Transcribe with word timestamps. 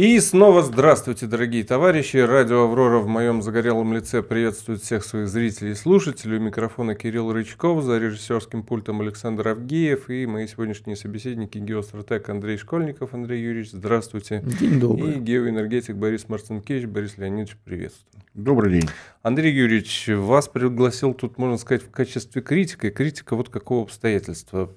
И 0.00 0.18
снова 0.20 0.62
здравствуйте, 0.62 1.26
дорогие 1.26 1.62
товарищи. 1.62 2.16
Радио 2.16 2.62
«Аврора» 2.62 3.00
в 3.00 3.06
моем 3.06 3.42
загорелом 3.42 3.92
лице 3.92 4.22
приветствует 4.22 4.80
всех 4.80 5.04
своих 5.04 5.28
зрителей 5.28 5.72
и 5.72 5.74
слушателей. 5.74 6.38
У 6.38 6.40
микрофона 6.40 6.94
Кирилл 6.94 7.30
Рычков, 7.30 7.82
за 7.82 7.98
режиссерским 7.98 8.62
пультом 8.62 9.02
Александр 9.02 9.48
Авгеев 9.48 10.08
и 10.08 10.24
мои 10.24 10.46
сегодняшние 10.46 10.96
собеседники 10.96 11.58
геостратег 11.58 12.30
Андрей 12.30 12.56
Школьников. 12.56 13.12
Андрей 13.12 13.42
Юрьевич, 13.42 13.72
здравствуйте. 13.72 14.42
День 14.58 14.80
добрый. 14.80 15.16
И 15.16 15.18
геоэнергетик 15.18 15.96
Борис 15.96 16.30
Марцинкевич. 16.30 16.86
Борис 16.86 17.18
Леонидович, 17.18 17.58
приветствую. 17.62 18.06
Добрый 18.32 18.72
день. 18.72 18.88
Андрей 19.22 19.52
Юрьевич, 19.52 20.08
вас 20.08 20.48
пригласил 20.48 21.12
тут, 21.12 21.36
можно 21.36 21.58
сказать, 21.58 21.82
в 21.82 21.90
качестве 21.90 22.40
критика. 22.40 22.86
И 22.86 22.90
критика 22.90 23.36
вот 23.36 23.50
какого 23.50 23.82
обстоятельства. 23.82 24.72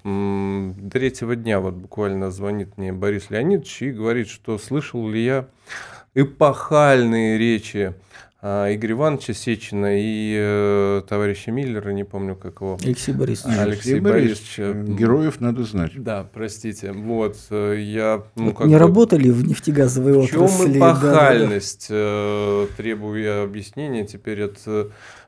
Третьего 0.92 1.34
дня 1.34 1.60
вот 1.60 1.72
буквально 1.72 2.30
звонит 2.30 2.76
мне 2.76 2.92
Борис 2.92 3.30
Леонидович 3.30 3.82
и 3.82 3.90
говорит, 3.90 4.28
что 4.28 4.58
слышал 4.58 5.08
ли 5.14 5.24
я 5.24 5.46
эпохальные 6.14 7.38
речи 7.38 7.94
а, 8.46 8.70
Игоря 8.74 8.92
Ивановича 8.92 9.32
Сечина 9.32 9.98
и 9.98 10.36
э, 10.38 11.02
товарища 11.08 11.50
Миллера, 11.50 11.92
не 11.92 12.04
помню 12.04 12.36
как 12.36 12.60
его. 12.60 12.76
Алексей 12.84 13.12
Борисович. 13.14 13.56
Алексей, 13.56 14.00
Борисович. 14.00 14.58
Героев 14.86 15.40
надо 15.40 15.64
знать. 15.64 15.92
Да, 15.96 16.28
простите. 16.30 16.92
Вот, 16.92 17.38
э, 17.48 17.76
я... 17.78 18.22
Ну, 18.36 18.52
как 18.52 18.66
не 18.66 18.74
бы, 18.74 18.78
работали 18.78 19.30
в 19.30 19.48
нефтегазовой 19.48 20.12
отрасли. 20.12 20.36
В 20.36 20.62
чем 20.62 20.76
эпохальность? 20.76 21.86
Да, 21.88 22.66
да. 22.68 22.76
Требую 22.76 23.22
я 23.22 23.42
объяснения 23.44 24.04
теперь 24.04 24.42
от 24.42 24.58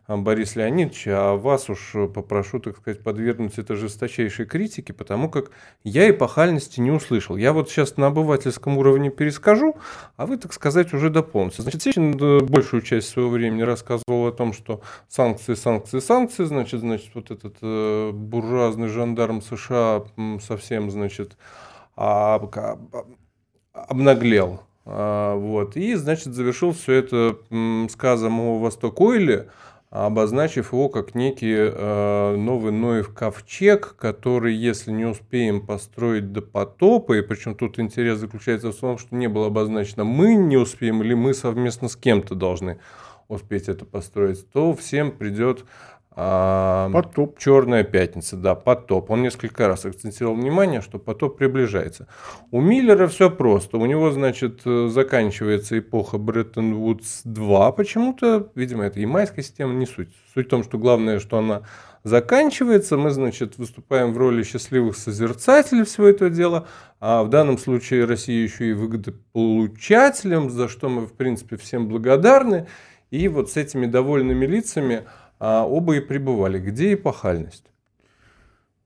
Борис 0.09 0.55
Леонидович, 0.55 1.09
а 1.09 1.37
вас 1.37 1.69
уж 1.69 1.95
попрошу, 2.15 2.61
так 2.61 2.77
сказать, 2.77 3.03
подвергнуть 3.03 3.59
это 3.59 3.75
жесточайшей 3.75 4.47
критике, 4.47 4.93
потому 4.93 5.29
как 5.29 5.51
я 5.83 6.09
эпохальности 6.09 6.81
не 6.81 6.93
услышал. 6.93 7.37
Я 7.37 7.53
вот 7.53 7.69
сейчас 7.71 7.97
на 7.97 8.07
обывательском 8.07 8.79
уровне 8.79 9.11
перескажу, 9.11 9.77
а 10.17 10.27
вы, 10.27 10.37
так 10.37 10.53
сказать, 10.53 10.95
уже 10.95 11.11
дополните. 11.11 11.63
Значит, 11.63 11.83
Сечин 11.83 12.17
большую 12.47 12.83
часть 12.83 13.09
своего 13.09 13.31
времени 13.31 13.63
рассказывал 13.63 14.27
о 14.29 14.33
том, 14.33 14.53
что 14.53 14.81
санкции, 15.09 15.55
санкции, 15.55 15.99
санкции, 15.99 16.45
значит, 16.45 16.81
значит, 16.81 17.11
вот 17.15 17.31
этот 17.33 17.57
э, 17.63 18.11
буржуазный 18.13 18.89
жандарм 18.89 19.43
США 19.43 20.05
совсем, 20.41 20.91
значит, 20.91 21.37
а, 21.97 22.41
обнаглел. 23.73 24.61
А, 24.85 25.35
вот. 25.35 25.77
И, 25.77 25.95
значит, 25.95 26.33
завершил 26.33 26.73
все 26.73 26.93
это 26.93 27.39
сказом 27.91 28.41
о 28.41 28.59
Восток 28.59 29.01
Ойле, 29.01 29.49
обозначив 30.05 30.73
его 30.73 30.89
как 30.89 31.15
некий 31.15 31.55
э, 31.55 32.37
новый 32.37 32.73
Ноев 32.73 33.15
ковчег, 33.15 33.97
который, 33.97 34.55
если 34.55 34.91
не 34.91 35.05
успеем 35.05 35.65
построить 35.65 36.33
до 36.33 36.43
потопа, 36.43 37.15
и 37.15 37.23
причем 37.23 37.55
тут 37.55 37.79
интерес 37.79 38.19
заключается 38.19 38.73
в 38.73 38.77
том, 38.77 38.99
что 38.99 39.17
не 39.17 39.29
было 39.29 39.47
обозначено 39.47 40.05
мы 40.05 40.35
не 40.35 40.57
успеем 40.57 41.03
или 41.03 41.15
мы 41.15 41.33
совместно 41.33 41.89
с 41.89 41.97
кем-то 41.97 42.35
должны 42.35 42.79
успеть 43.29 43.69
это 43.69 43.85
построить, 43.85 44.49
то 44.51 44.75
всем 44.75 45.11
придет 45.11 45.65
а, 46.19 46.89
потоп. 46.93 47.39
Черная 47.39 47.85
пятница, 47.85 48.37
да, 48.37 48.55
потоп. 48.55 49.11
Он 49.11 49.21
несколько 49.21 49.69
раз 49.69 49.85
акцентировал 49.85 50.35
внимание, 50.35 50.81
что 50.81 50.99
потоп 50.99 51.37
приближается. 51.37 52.09
У 52.51 52.63
Миллера 52.63 53.07
все 53.07 53.31
просто. 53.31 53.77
У 53.77 53.85
него, 53.85 54.11
значит, 54.11 54.63
э, 54.65 54.89
заканчивается 54.89 55.79
эпоха 55.79 56.17
Бреттон-Вудс 56.17 57.21
2 57.25 57.73
почему-то. 57.73 58.51
Видимо, 58.55 58.85
это 58.85 58.99
ямайская 58.99 59.45
система, 59.45 59.75
не 59.75 59.85
суть. 59.85 60.09
Суть 60.33 60.47
в 60.47 60.49
том, 60.51 60.65
что 60.65 60.79
главное, 60.79 61.21
что 61.21 61.37
она 61.37 61.63
заканчивается. 62.03 62.97
Мы, 62.97 63.11
значит, 63.11 63.59
выступаем 63.59 64.15
в 64.15 64.17
роли 64.17 64.43
счастливых 64.43 64.97
созерцателей 64.97 65.85
всего 65.85 66.07
этого 66.07 66.31
дела. 66.31 66.67
А 66.99 67.25
в 67.25 67.29
данном 67.29 67.59
случае 67.59 68.07
Россия 68.07 68.43
еще 68.43 68.71
и 68.71 68.73
выгодополучателем, 68.73 70.49
за 70.49 70.69
что 70.69 70.89
мы, 70.89 71.03
в 71.07 71.13
принципе, 71.13 71.59
всем 71.59 71.89
благодарны. 71.89 72.69
И 73.11 73.29
вот 73.29 73.51
с 73.51 73.57
этими 73.59 73.85
довольными 73.87 74.47
лицами 74.47 75.05
а 75.39 75.65
оба 75.65 75.97
и 75.97 76.01
пребывали. 76.01 76.59
Где 76.59 76.95
эпохальность? 76.95 77.67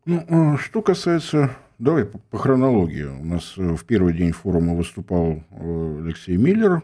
Ну, 0.05 0.25
а 0.29 0.57
что 0.59 0.83
касается... 0.83 1.51
Давай 1.79 2.05
по, 2.05 2.37
хронологии. 2.37 3.05
У 3.05 3.25
нас 3.25 3.55
э, 3.57 3.75
в 3.75 3.87
первый 3.87 4.13
день 4.13 4.33
форума 4.33 4.75
выступал 4.75 5.43
э, 5.51 6.01
Алексей 6.05 6.37
Миллер. 6.37 6.83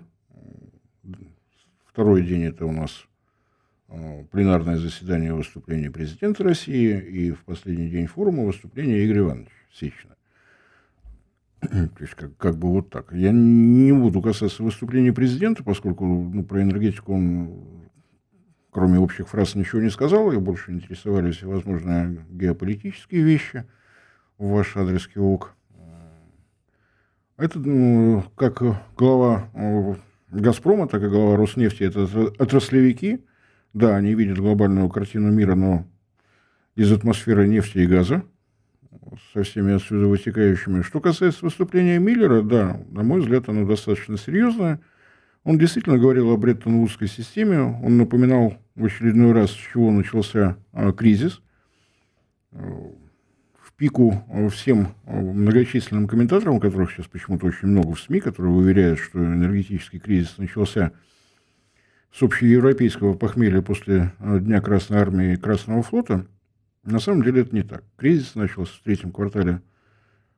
Второй 1.84 2.22
день 2.22 2.44
это 2.44 2.64
у 2.64 2.72
нас 2.72 3.04
э, 3.88 4.24
пленарное 4.30 4.78
заседание 4.78 5.34
выступления 5.34 5.90
президента 5.90 6.44
России. 6.44 6.98
И 6.98 7.30
в 7.32 7.44
последний 7.44 7.90
день 7.90 8.06
форума 8.06 8.44
выступление 8.44 9.04
Игоря 9.04 9.20
Ивановича 9.20 9.50
Сечина. 9.70 10.16
То 11.60 12.00
есть, 12.00 12.14
как, 12.14 12.34
как 12.38 12.56
бы 12.56 12.68
вот 12.68 12.88
так. 12.88 13.12
Я 13.12 13.32
не 13.32 13.92
буду 13.92 14.22
касаться 14.22 14.62
выступления 14.62 15.12
президента, 15.12 15.62
поскольку 15.62 16.06
ну, 16.06 16.42
про 16.42 16.62
энергетику 16.62 17.12
он 17.12 17.85
кроме 18.76 18.98
общих 18.98 19.26
фраз, 19.26 19.54
ничего 19.54 19.80
не 19.80 19.88
сказал, 19.88 20.30
и 20.32 20.36
больше 20.36 20.70
интересовали 20.70 21.30
всевозможные 21.30 22.26
геополитические 22.28 23.22
вещи 23.22 23.64
в 24.36 24.50
ваш 24.50 24.76
адрес 24.76 25.06
Киок. 25.06 25.54
Это, 27.38 27.58
ну, 27.58 28.22
как 28.36 28.60
глава 28.94 29.48
э, 29.54 29.94
«Газпрома», 30.30 30.88
так 30.88 31.02
и 31.02 31.08
глава 31.08 31.38
«Роснефти»— 31.38 31.82
это 31.84 32.02
отраслевики. 32.38 33.24
Да, 33.72 33.96
они 33.96 34.12
видят 34.12 34.36
глобальную 34.36 34.90
картину 34.90 35.32
мира, 35.32 35.54
но 35.54 35.86
из 36.74 36.92
атмосферы 36.92 37.48
нефти 37.48 37.78
и 37.78 37.86
газа 37.86 38.24
со 39.32 39.42
всеми 39.42 39.72
отсюда 39.72 40.06
вытекающими. 40.06 40.82
Что 40.82 41.00
касается 41.00 41.46
выступления 41.46 41.98
Миллера, 41.98 42.42
да, 42.42 42.78
на 42.90 43.02
мой 43.02 43.20
взгляд, 43.20 43.48
оно 43.48 43.66
достаточно 43.66 44.18
серьезное. 44.18 44.80
Он 45.46 45.58
действительно 45.58 45.96
говорил 45.96 46.32
о 46.32 46.36
Бреттон-Вудской 46.36 47.06
системе. 47.06 47.60
Он 47.60 47.96
напоминал 47.96 48.58
в 48.74 48.84
очередной 48.84 49.30
раз, 49.30 49.52
с 49.52 49.54
чего 49.54 49.92
начался 49.92 50.56
а, 50.72 50.90
кризис. 50.90 51.40
В 52.50 53.72
пику 53.76 54.24
всем 54.50 54.88
многочисленным 55.04 56.08
комментаторам, 56.08 56.58
которых 56.58 56.90
сейчас 56.90 57.06
почему-то 57.06 57.46
очень 57.46 57.68
много 57.68 57.94
в 57.94 58.00
СМИ, 58.00 58.18
которые 58.18 58.54
уверяют, 58.54 58.98
что 58.98 59.20
энергетический 59.20 60.00
кризис 60.00 60.36
начался 60.36 60.90
с 62.12 62.20
общеевропейского 62.24 63.14
похмелья 63.14 63.62
после 63.62 64.12
а, 64.18 64.40
Дня 64.40 64.60
Красной 64.60 64.98
Армии 64.98 65.34
и 65.34 65.36
Красного 65.36 65.84
флота, 65.84 66.26
на 66.82 66.98
самом 66.98 67.22
деле 67.22 67.42
это 67.42 67.54
не 67.54 67.62
так. 67.62 67.84
Кризис 67.96 68.34
начался 68.34 68.72
в 68.72 68.82
третьем 68.82 69.12
квартале 69.12 69.62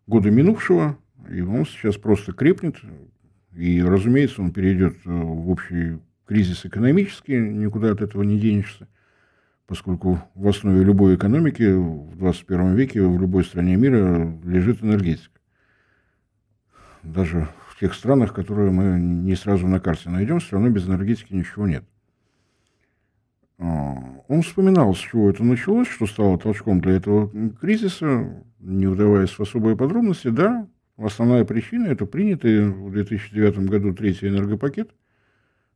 года 0.06 0.30
минувшего, 0.30 0.98
и 1.30 1.40
он 1.40 1.64
сейчас 1.64 1.96
просто 1.96 2.32
крепнет. 2.32 2.76
И, 3.54 3.82
разумеется, 3.82 4.42
он 4.42 4.52
перейдет 4.52 4.96
э, 5.04 5.10
в 5.10 5.50
общий 5.50 5.98
кризис 6.26 6.66
экономический, 6.66 7.38
никуда 7.38 7.92
от 7.92 8.02
этого 8.02 8.22
не 8.22 8.38
денешься, 8.38 8.86
поскольку 9.66 10.22
в 10.34 10.46
основе 10.46 10.84
любой 10.84 11.16
экономики 11.16 11.72
в 11.72 12.16
21 12.16 12.74
веке 12.74 13.02
в 13.02 13.20
любой 13.20 13.44
стране 13.44 13.76
мира 13.76 14.38
лежит 14.44 14.82
энергетика. 14.82 15.40
Даже 17.02 17.48
в 17.68 17.80
тех 17.80 17.94
странах, 17.94 18.34
которые 18.34 18.70
мы 18.70 19.00
не 19.00 19.34
сразу 19.34 19.66
на 19.66 19.80
карте 19.80 20.10
найдем, 20.10 20.40
все 20.40 20.52
равно 20.56 20.68
без 20.68 20.86
энергетики 20.86 21.32
ничего 21.32 21.66
нет. 21.66 21.84
А, 23.58 23.96
он 24.28 24.42
вспоминал, 24.42 24.94
с 24.94 24.98
чего 24.98 25.30
это 25.30 25.42
началось, 25.42 25.88
что 25.88 26.06
стало 26.06 26.38
толчком 26.38 26.80
для 26.80 26.92
этого 26.92 27.30
кризиса, 27.52 28.44
не 28.58 28.86
вдаваясь 28.86 29.30
в 29.30 29.40
особые 29.40 29.76
подробности. 29.76 30.28
Да, 30.28 30.68
основная 30.98 31.44
причина– 31.44 31.86
это 31.88 32.06
принятый 32.06 32.68
в 32.68 32.90
2009 32.90 33.58
году 33.68 33.94
третий 33.94 34.28
энергопакет– 34.28 34.90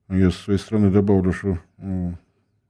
я 0.08 0.30
со 0.30 0.38
своей 0.38 0.58
стороны 0.58 0.90
добавлю, 0.90 1.32
что 1.32 1.58
э, 1.78 2.12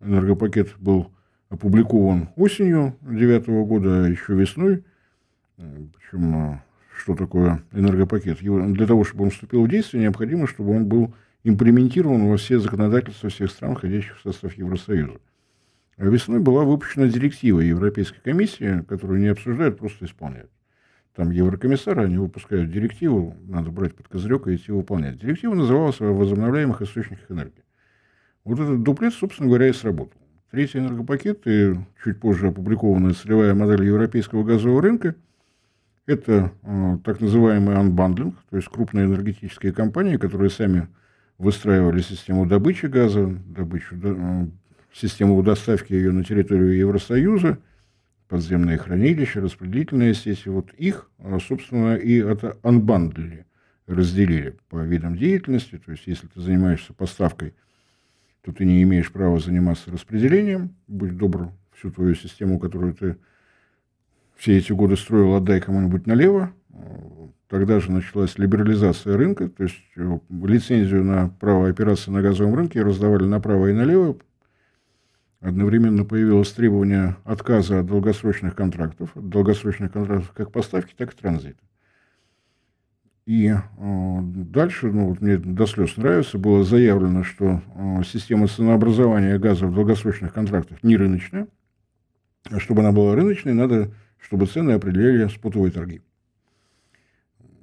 энергопакет 0.01 0.75
был 0.79 1.11
опубликован 1.49 2.29
осенью 2.37 2.97
2009 3.01 3.47
года, 3.67 4.05
а 4.05 4.09
еще 4.09 4.35
весной. 4.35 4.85
Причем, 5.57 6.53
э, 6.53 6.63
что 6.97 7.17
такое 7.17 7.65
энергопакет? 7.73 8.41
Его, 8.43 8.61
для 8.61 8.87
того, 8.87 9.03
чтобы 9.03 9.25
он 9.25 9.31
вступил 9.31 9.65
в 9.65 9.69
действие, 9.69 10.05
необходимо, 10.05 10.47
чтобы 10.47 10.77
он 10.77 10.87
был 10.87 11.15
имплементирован 11.43 12.29
во 12.29 12.37
все 12.37 12.61
законодательства 12.61 13.29
всех 13.29 13.51
стран, 13.51 13.75
входящих 13.75 14.19
в 14.19 14.23
состав 14.23 14.57
Евросоюза. 14.57 15.19
А 15.97 16.05
весной 16.05 16.39
была 16.39 16.63
выпущена 16.63 17.09
директива 17.09 17.59
Европейской 17.59 18.21
комиссии, 18.21 18.85
которую 18.89 19.21
не 19.21 19.29
обсуждают, 19.29 19.79
просто 19.79 20.05
исполняют. 20.05 20.51
Там 21.15 21.31
еврокомиссары, 21.31 22.05
они 22.05 22.17
выпускают 22.17 22.71
директиву, 22.71 23.37
надо 23.47 23.71
брать 23.71 23.95
под 23.95 24.09
козырек 24.09 24.47
и 24.47 24.57
идти 24.57 24.73
выполнять. 24.73 25.19
Директива 25.19 25.55
называлась 25.55 26.01
о 26.01 26.07
возобновляемых 26.07 26.81
источниках 26.81 27.31
энергии. 27.31 27.65
Вот 28.45 28.59
этот 28.59 28.83
дуплет, 28.83 29.13
собственно 29.13 29.49
говоря, 29.49 29.69
и 29.69 29.73
сработал. 29.73 30.21
Третий 30.51 30.79
энергопакет 30.79 31.47
и 31.47 31.75
чуть 32.03 32.19
позже 32.19 32.49
опубликованная 32.49 33.13
целевая 33.13 33.55
модель 33.55 33.85
европейского 33.85 34.43
газового 34.43 34.81
рынка– 34.81 35.15
это 36.07 36.51
э, 36.63 36.99
так 37.05 37.21
называемый 37.21 37.77
анбандлинг, 37.77 38.35
то 38.51 38.57
есть 38.57 38.69
крупные 38.69 39.05
энергетические 39.05 39.73
компании, 39.73 40.17
которые 40.17 40.51
сами 40.51 40.89
выстраивали 41.39 42.01
систему 42.01 42.47
добычи 42.47 42.87
газа, 42.87 43.27
добычу, 43.27 43.97
э, 44.03 44.47
систему 44.93 45.43
доставки 45.43 45.93
ее 45.93 46.11
на 46.13 46.25
территорию 46.25 46.75
Евросоюза– 46.75 47.59
подземные 48.33 48.79
хранилища, 48.79 49.43
распределительные 49.43 50.15
сети, 50.15 50.49
вот 50.49 50.73
их, 50.73 51.11
а, 51.19 51.39
собственно, 51.39 51.97
и 51.97 52.17
это 52.17 52.57
анбандлили, 52.63 53.45
разделили 53.87 54.57
по 54.71 54.77
видам 54.77 55.19
деятельности. 55.19 55.77
То 55.77 55.93
есть, 55.93 56.07
если 56.07 56.29
ты 56.29 56.41
занимаешься 56.41 56.95
поставкой, 56.95 57.53
то 58.41 58.51
ты 58.51 58.65
не 58.65 58.83
имеешь 58.85 59.13
права 59.13 59.39
заниматься 59.39 59.91
распределением. 59.91 60.75
Будь 60.89 61.15
добр, 61.15 61.51
всю 61.75 61.91
твою 61.91 62.15
систему, 62.15 62.59
которую 62.59 62.95
ты 62.95 63.19
все 64.37 64.57
эти 64.57 64.73
годы 64.73 64.97
строил, 64.97 65.35
отдай 65.35 65.61
кому-нибудь 65.61 66.07
налево. 66.07 66.55
Тогда 67.49 67.81
же 67.81 67.93
началась 67.93 68.39
либерализация 68.39 69.15
рынка, 69.15 69.51
то 69.51 69.65
есть 69.65 69.77
э, 69.97 70.19
лицензию 70.31 71.05
на 71.05 71.29
право 71.29 71.69
операции 71.69 72.11
на 72.11 72.23
газовом 72.23 72.55
рынке 72.55 72.81
раздавали 72.81 73.25
направо 73.25 73.69
и 73.69 73.75
налево. 73.75 74.17
Одновременно 75.43 76.05
появилось 76.05 76.53
требование 76.53 77.17
отказа 77.25 77.81
от 77.81 77.87
долгосрочных 77.87 78.55
контрактов, 78.55 79.11
от 79.17 79.29
долгосрочных 79.29 79.91
контрактов 79.91 80.31
как 80.37 80.53
поставки, 80.53 80.95
так 80.97 81.13
и 81.13 81.17
транзита. 81.17 81.59
И 83.27 83.49
э, 83.49 84.21
дальше, 84.23 84.93
ну 84.93 85.09
вот 85.09 85.21
мне 85.21 85.39
до 85.39 85.67
слез 85.67 85.97
нравится, 85.97 86.39
было 86.39 86.63
заявлено, 86.63 87.25
что 87.25 87.61
э, 87.75 88.03
система 88.05 88.47
ценообразования 88.47 89.37
газа 89.41 89.67
в 89.67 89.75
долгосрочных 89.75 90.33
контрактах 90.33 90.81
не 90.85 90.97
рыночная. 90.97 91.49
А 92.49 92.61
чтобы 92.61 92.83
она 92.83 92.93
была 92.93 93.17
рыночной, 93.17 93.53
надо, 93.53 93.93
чтобы 94.21 94.47
цены 94.47 94.73
определяли 94.73 95.27
спотовые 95.27 95.73
торги. 95.73 96.03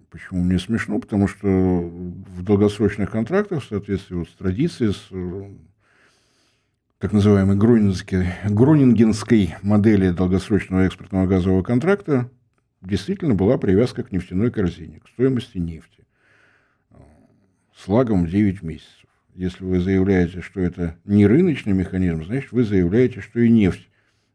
Почему 0.09 0.43
мне 0.43 0.59
смешно? 0.59 0.99
Потому 0.99 1.29
что 1.29 1.47
в 1.47 2.43
долгосрочных 2.43 3.09
контрактах, 3.09 3.63
в 3.63 3.67
соответствии 3.67 4.15
вот 4.15 4.27
с 4.27 4.33
традицией, 4.33 4.91
с 4.91 5.07
э, 5.11 5.49
так 6.99 7.13
называемой 7.13 7.55
гронингенской 7.55 9.55
модели 9.61 10.09
долгосрочного 10.09 10.81
экспортного 10.81 11.27
газового 11.27 11.63
контракта, 11.63 12.29
действительно 12.81 13.35
была 13.35 13.57
привязка 13.57 14.03
к 14.03 14.11
нефтяной 14.11 14.51
корзине, 14.51 14.99
к 14.99 15.07
стоимости 15.07 15.57
нефти 15.57 16.05
с 17.75 17.87
лагом 17.87 18.25
в 18.25 18.29
9 18.29 18.61
месяцев. 18.61 19.05
Если 19.33 19.63
вы 19.63 19.79
заявляете, 19.79 20.41
что 20.41 20.59
это 20.59 20.97
не 21.05 21.25
рыночный 21.25 21.71
механизм, 21.71 22.25
значит, 22.25 22.51
вы 22.51 22.65
заявляете, 22.65 23.21
что 23.21 23.39
и 23.39 23.49
нефть 23.49 23.87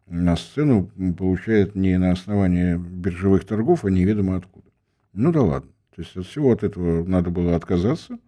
на 0.07 0.35
сцену 0.37 0.91
получает 1.19 1.75
не 1.75 1.99
на 1.99 2.13
основании 2.13 2.77
биржевых 2.77 3.45
торгов, 3.45 3.85
а 3.85 3.91
неведомо 3.91 4.37
откуда. 4.37 4.71
Ну 5.13 5.33
да 5.33 5.43
ладно. 5.43 5.71
То 5.95 6.03
есть 6.03 6.17
от 6.17 6.27
всего 6.27 6.53
от 6.53 6.65
этого 6.65 7.07
надо 7.07 7.29
было 7.29 7.55
отказаться. 7.55 8.19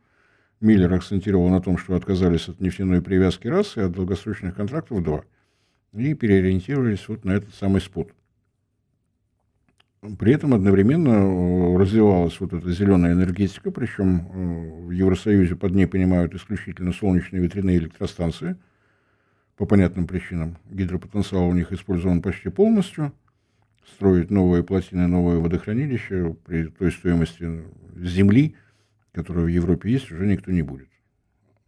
Миллер 0.61 0.93
акцентировал 0.93 1.49
на 1.49 1.61
том, 1.61 1.77
что 1.77 1.95
отказались 1.95 2.49
от 2.49 2.61
нефтяной 2.61 3.03
привязки 3.03 3.47
раз 3.47 3.77
и 3.77 3.81
от 3.81 3.93
долгосрочных 3.93 4.55
контрактов 4.55 5.03
два. 5.03 5.25
И 5.93 6.15
переориентировались 6.15 7.09
вот 7.09 7.25
на 7.25 7.33
этот 7.33 7.55
самый 7.55 7.81
спот. 7.81 8.11
При 10.19 10.33
этом 10.33 10.55
одновременно 10.55 11.11
э, 11.11 11.77
развивалась 11.79 12.39
вот 12.39 12.53
эта 12.53 12.71
зеленая 12.71 13.13
энергетика, 13.13 13.71
причем 13.71 14.19
э, 14.19 14.87
в 14.87 14.91
Евросоюзе 14.91 15.57
под 15.57 15.73
ней 15.73 15.87
понимают 15.87 16.35
исключительно 16.35 16.93
солнечные 16.93 17.43
ветряные 17.43 17.79
электростанции. 17.79 18.57
По 19.57 19.67
понятным 19.67 20.07
причинам 20.07 20.59
гидропотенциал 20.71 21.49
у 21.49 21.55
них 21.55 21.73
использован 21.73 22.23
почти 22.23 22.51
полностью– 22.51 23.13
строить 23.95 24.31
новые 24.31 24.63
плотины, 24.63 25.07
новые 25.07 25.41
водохранилища 25.41 26.37
при 26.45 26.67
той 26.67 26.91
стоимости 26.91 27.63
земли, 27.97 28.57
которая 29.17 29.47
в 29.47 29.49
Европе 29.49 29.91
есть, 29.91 30.13
уже 30.13 30.27
никто 30.27 30.53
не 30.53 30.61
будет. 30.61 30.91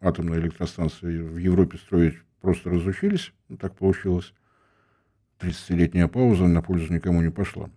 Атомные 0.00 0.39
электростанции 0.39 1.23
в 1.23 1.39
Европе 1.39 1.79
строить 1.79 2.15
просто 2.43 2.69
разучились, 2.69 3.33
ну, 3.49 3.56
так 3.56 3.75
получилось. 3.75 4.35
30-летняя 5.41 6.09
пауза 6.09 6.47
на 6.47 6.61
пользу 6.61 6.93
никому 6.93 7.23
не 7.23 7.31
пошла. 7.31 7.71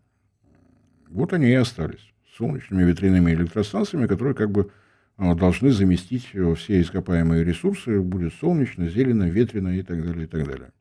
Вот 1.09 1.31
они 1.31 1.47
и 1.47 1.53
остались. 1.53 2.13
Солнечными 2.37 2.83
ветряными 2.83 3.31
электростанциями, 3.31 4.07
которые 4.07 4.35
как 4.35 4.51
бы 4.51 4.71
а, 5.15 5.35
должны 5.35 5.71
заместить 5.71 6.25
все 6.25 6.81
ископаемые 6.81 7.45
ресурсы. 7.45 8.01
Будет 8.01 8.33
солнечно, 8.33 8.89
зелено, 8.89 9.29
ветрено 9.29 9.69
и 9.69 9.83
так 9.83 10.03
далее, 10.03 10.25
и 10.25 10.27
так 10.27 10.45
далее. 10.45 10.71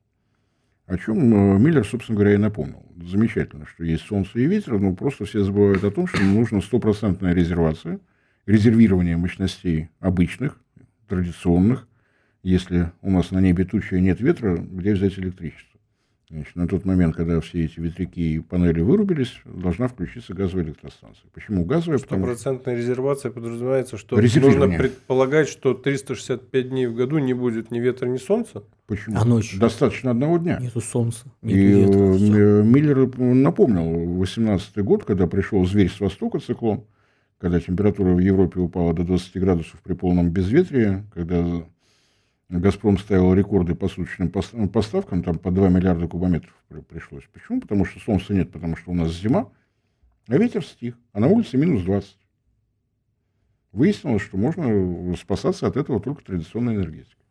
О 0.85 0.97
чем 0.97 1.17
э, 1.33 1.59
Миллер, 1.59 1.85
собственно 1.85 2.17
говоря, 2.17 2.33
и 2.33 2.37
напомнил. 2.37 2.83
Замечательно, 3.01 3.65
что 3.65 3.85
есть 3.85 4.03
солнце 4.03 4.39
и 4.39 4.47
ветер, 4.47 4.79
но 4.79 4.93
просто 4.93 5.23
все 5.23 5.43
забывают 5.43 5.83
о 5.85 5.91
том, 5.91 6.07
что 6.07 6.21
нужна 6.21 6.59
стопроцентная 6.59 7.33
резервация, 7.33 8.01
резервирование 8.51 9.17
мощностей 9.17 9.89
обычных, 9.99 10.59
традиционных. 11.07 11.87
Если 12.43 12.91
у 13.01 13.09
нас 13.09 13.31
на 13.31 13.39
небе 13.39 13.65
тучи 13.65 13.95
и 13.95 14.01
нет 14.01 14.19
ветра, 14.19 14.57
где 14.57 14.93
взять 14.93 15.17
электричество? 15.17 15.79
Значит, 16.29 16.55
на 16.55 16.65
тот 16.65 16.85
момент, 16.85 17.13
когда 17.15 17.41
все 17.41 17.65
эти 17.65 17.79
ветряки 17.81 18.35
и 18.35 18.39
панели 18.39 18.79
вырубились, 18.79 19.41
должна 19.43 19.89
включиться 19.89 20.33
газовая 20.33 20.63
электростанция. 20.63 21.29
Почему 21.33 21.65
газовая? 21.65 21.97
Стопроцентная 21.97 22.75
резервация 22.75 23.31
подразумевается, 23.31 23.97
что 23.97 24.15
нужно 24.15 24.69
предполагать, 24.69 25.49
что 25.49 25.73
365 25.73 26.69
дней 26.69 26.87
в 26.87 26.95
году 26.95 27.17
не 27.17 27.33
будет 27.33 27.69
ни 27.69 27.79
ветра, 27.79 28.07
ни 28.07 28.17
солнца? 28.17 28.63
Почему? 28.87 29.17
А 29.19 29.25
ночью? 29.25 29.59
Достаточно 29.59 30.11
одного 30.11 30.37
дня. 30.37 30.57
Нету 30.61 30.79
солнца, 30.79 31.25
нету 31.41 31.57
и 31.57 31.63
ветра. 31.63 32.13
Все. 32.13 32.63
Миллер 32.63 33.17
напомнил 33.17 34.15
18 34.15 34.77
год, 34.77 35.03
когда 35.03 35.27
пришел 35.27 35.65
зверь 35.65 35.89
с 35.89 35.99
востока, 35.99 36.39
циклон, 36.39 36.85
когда 37.41 37.59
температура 37.59 38.13
в 38.13 38.19
Европе 38.19 38.59
упала 38.59 38.93
до 38.93 39.03
20 39.03 39.37
градусов 39.37 39.81
при 39.81 39.93
полном 39.93 40.29
безветрии, 40.29 41.03
когда 41.11 41.65
«Газпром» 42.49 42.99
ставил 42.99 43.33
рекорды 43.33 43.73
по 43.73 43.87
суточным 43.89 44.29
поставкам, 44.29 45.23
там 45.23 45.39
по 45.39 45.49
2 45.49 45.69
миллиарда 45.69 46.07
кубометров 46.07 46.53
пришлось. 46.87 47.23
Почему? 47.33 47.59
Потому 47.59 47.83
что 47.85 47.99
солнца 47.99 48.35
нет, 48.35 48.51
потому 48.51 48.75
что 48.75 48.91
у 48.91 48.93
нас 48.93 49.11
зима, 49.11 49.49
а 50.27 50.37
ветер 50.37 50.63
стих, 50.63 50.95
а 51.13 51.19
на 51.19 51.27
улице 51.29 51.57
минус 51.57 51.81
20. 51.81 52.15
Выяснилось, 53.71 54.21
что 54.21 54.37
можно 54.37 55.15
спасаться 55.15 55.65
от 55.65 55.77
этого 55.77 55.99
только 55.99 56.23
традиционной 56.23 56.75
энергетикой. 56.75 57.25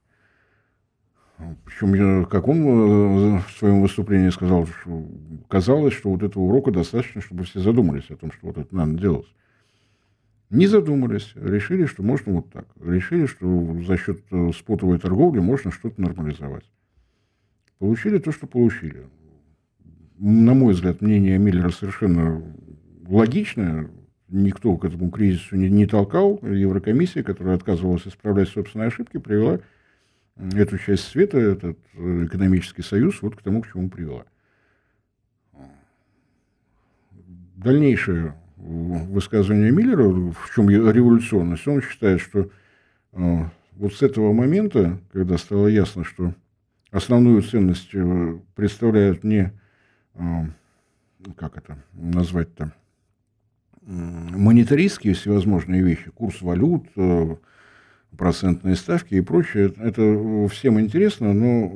Причем, 1.65 2.27
как 2.27 2.49
он 2.49 2.67
э, 2.67 3.39
в 3.39 3.51
своем 3.57 3.81
выступлении 3.81 4.31
сказал, 4.31 4.67
что 4.67 5.07
казалось, 5.49 5.95
что 5.95 6.11
вот 6.11 6.25
этого 6.25 6.43
урока 6.43 6.73
достаточно, 6.73 7.21
чтобы 7.21 7.45
все 7.45 7.61
задумались 7.61 8.11
о 8.11 8.17
том, 8.17 8.33
что 8.33 8.49
вот 8.49 8.59
это 8.59 8.75
надо 8.75 8.99
делать. 8.99 9.27
Не 10.51 10.67
задумались, 10.67 11.31
решили, 11.37 11.87
что 11.87 12.03
можно 12.03 12.33
вот 12.33 12.51
так. 12.51 12.67
Решили, 12.81 13.27
что 13.27 13.81
за 13.87 13.97
счет 13.97 14.21
э, 14.33 14.51
спотовой 14.53 14.99
торговли 14.99 15.39
можно 15.39 15.71
что-то 15.71 16.01
нормализовать. 16.01 16.69
Получили 17.79 18.19
то, 18.19 18.33
что 18.33 18.49
получили. 18.49 19.07
На 20.19 20.53
мой 20.55 20.75
взгляд, 20.75 21.01
мнение 21.03 21.39
Миллера 21.39 21.71
совершенно 21.71 22.43
логичное. 23.07 23.91
Никто 24.29 24.77
к 24.77 24.85
этому 24.85 25.11
кризису 25.11 25.55
не, 25.55 25.71
не 25.71 25.87
толкал. 25.87 26.41
Еврокомиссия, 26.43 27.23
которая 27.23 27.55
отказывалась 27.55 28.07
исправлять 28.09 28.49
собственные 28.49 28.89
ошибки, 28.89 29.19
привела 29.19 29.61
эту 30.37 30.79
часть 30.79 31.05
света, 31.05 31.39
этот 31.39 31.79
э, 31.95 32.25
экономический 32.27 32.83
союз, 32.83 33.23
вот 33.23 33.37
к 33.37 33.43
тому, 33.43 33.63
к 33.63 33.69
чему 33.69 33.89
привела. 33.89 34.25
Дальнейшее 37.55 38.35
высказывание 38.61 39.71
Миллера, 39.71 40.09
в 40.09 40.51
чем 40.55 40.69
революционность, 40.69 41.67
он 41.67 41.83
считает, 41.83 42.21
что 42.21 42.51
э, 43.13 43.45
вот 43.77 43.95
с 43.95 44.03
этого 44.03 44.33
момента, 44.33 44.99
когда 45.13 45.39
стало 45.39 45.67
ясно, 45.67 46.05
что 46.05 46.35
основную 46.91 47.43
ценность 47.43 47.91
э, 47.95 48.39
представляют 48.55 49.25
не, 49.25 49.53
э, 50.15 50.21
как 51.37 51.57
это 51.57 51.79
назвать-то, 51.93 52.73
монетаристские 53.83 55.15
всевозможные 55.15 55.83
вещи, 55.83 56.11
курс 56.11 56.43
валют, 56.43 56.85
процентные 58.17 58.77
ставки 58.77 59.15
и 59.15 59.21
прочее. 59.21 59.73
Это 59.79 60.47
всем 60.49 60.79
интересно, 60.79 61.33
но 61.33 61.67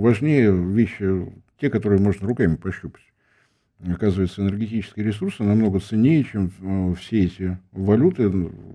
важнее 0.00 0.52
вещи, 0.52 1.32
те, 1.58 1.70
которые 1.70 2.02
можно 2.02 2.26
руками 2.26 2.56
пощупать 2.56 3.13
оказывается, 3.92 4.42
энергетические 4.42 5.06
ресурсы 5.06 5.42
намного 5.42 5.80
ценнее, 5.80 6.24
чем 6.24 6.50
э, 6.60 6.94
все 6.98 7.24
эти 7.24 7.58
валюты, 7.72 8.32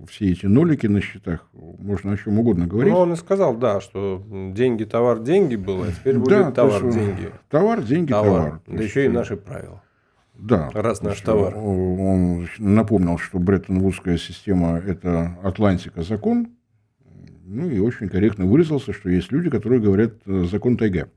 все 0.08 0.30
эти 0.30 0.46
нолики 0.46 0.86
на 0.86 1.00
счетах. 1.00 1.48
Можно 1.52 2.12
о 2.12 2.16
чем 2.16 2.38
угодно 2.38 2.66
говорить. 2.66 2.92
Ну, 2.92 2.98
он 2.98 3.12
и 3.12 3.16
сказал, 3.16 3.56
да, 3.56 3.80
что 3.80 4.22
деньги, 4.54 4.84
товар, 4.84 5.20
деньги 5.20 5.56
было, 5.56 5.86
а 5.86 5.92
теперь 5.92 6.18
будет 6.18 6.28
да, 6.28 6.52
товар, 6.52 6.80
то, 6.80 6.90
деньги. 6.90 7.30
Товар, 7.48 7.82
деньги, 7.82 8.10
товар. 8.10 8.42
товар. 8.42 8.60
Да 8.66 8.82
еще 8.82 9.04
и 9.06 9.08
наши 9.08 9.36
правила. 9.36 9.82
Да. 10.40 10.70
Раз 10.72 11.02
наш 11.02 11.20
товар. 11.20 11.54
Он 11.56 12.48
напомнил, 12.58 13.18
что 13.18 13.38
Бреттон-Вудская 13.38 14.16
система– 14.16 14.78
это 14.86 15.36
Атлантика 15.42 16.02
закон. 16.02 16.48
Ну 17.44 17.68
и 17.68 17.78
очень 17.78 18.08
корректно 18.08 18.46
выразился, 18.46 18.92
что 18.92 19.10
есть 19.10 19.32
люди, 19.32 19.50
которые 19.50 19.80
говорят 19.80 20.14
э, 20.24 20.44
закон 20.44 20.76
тайга. 20.76 21.10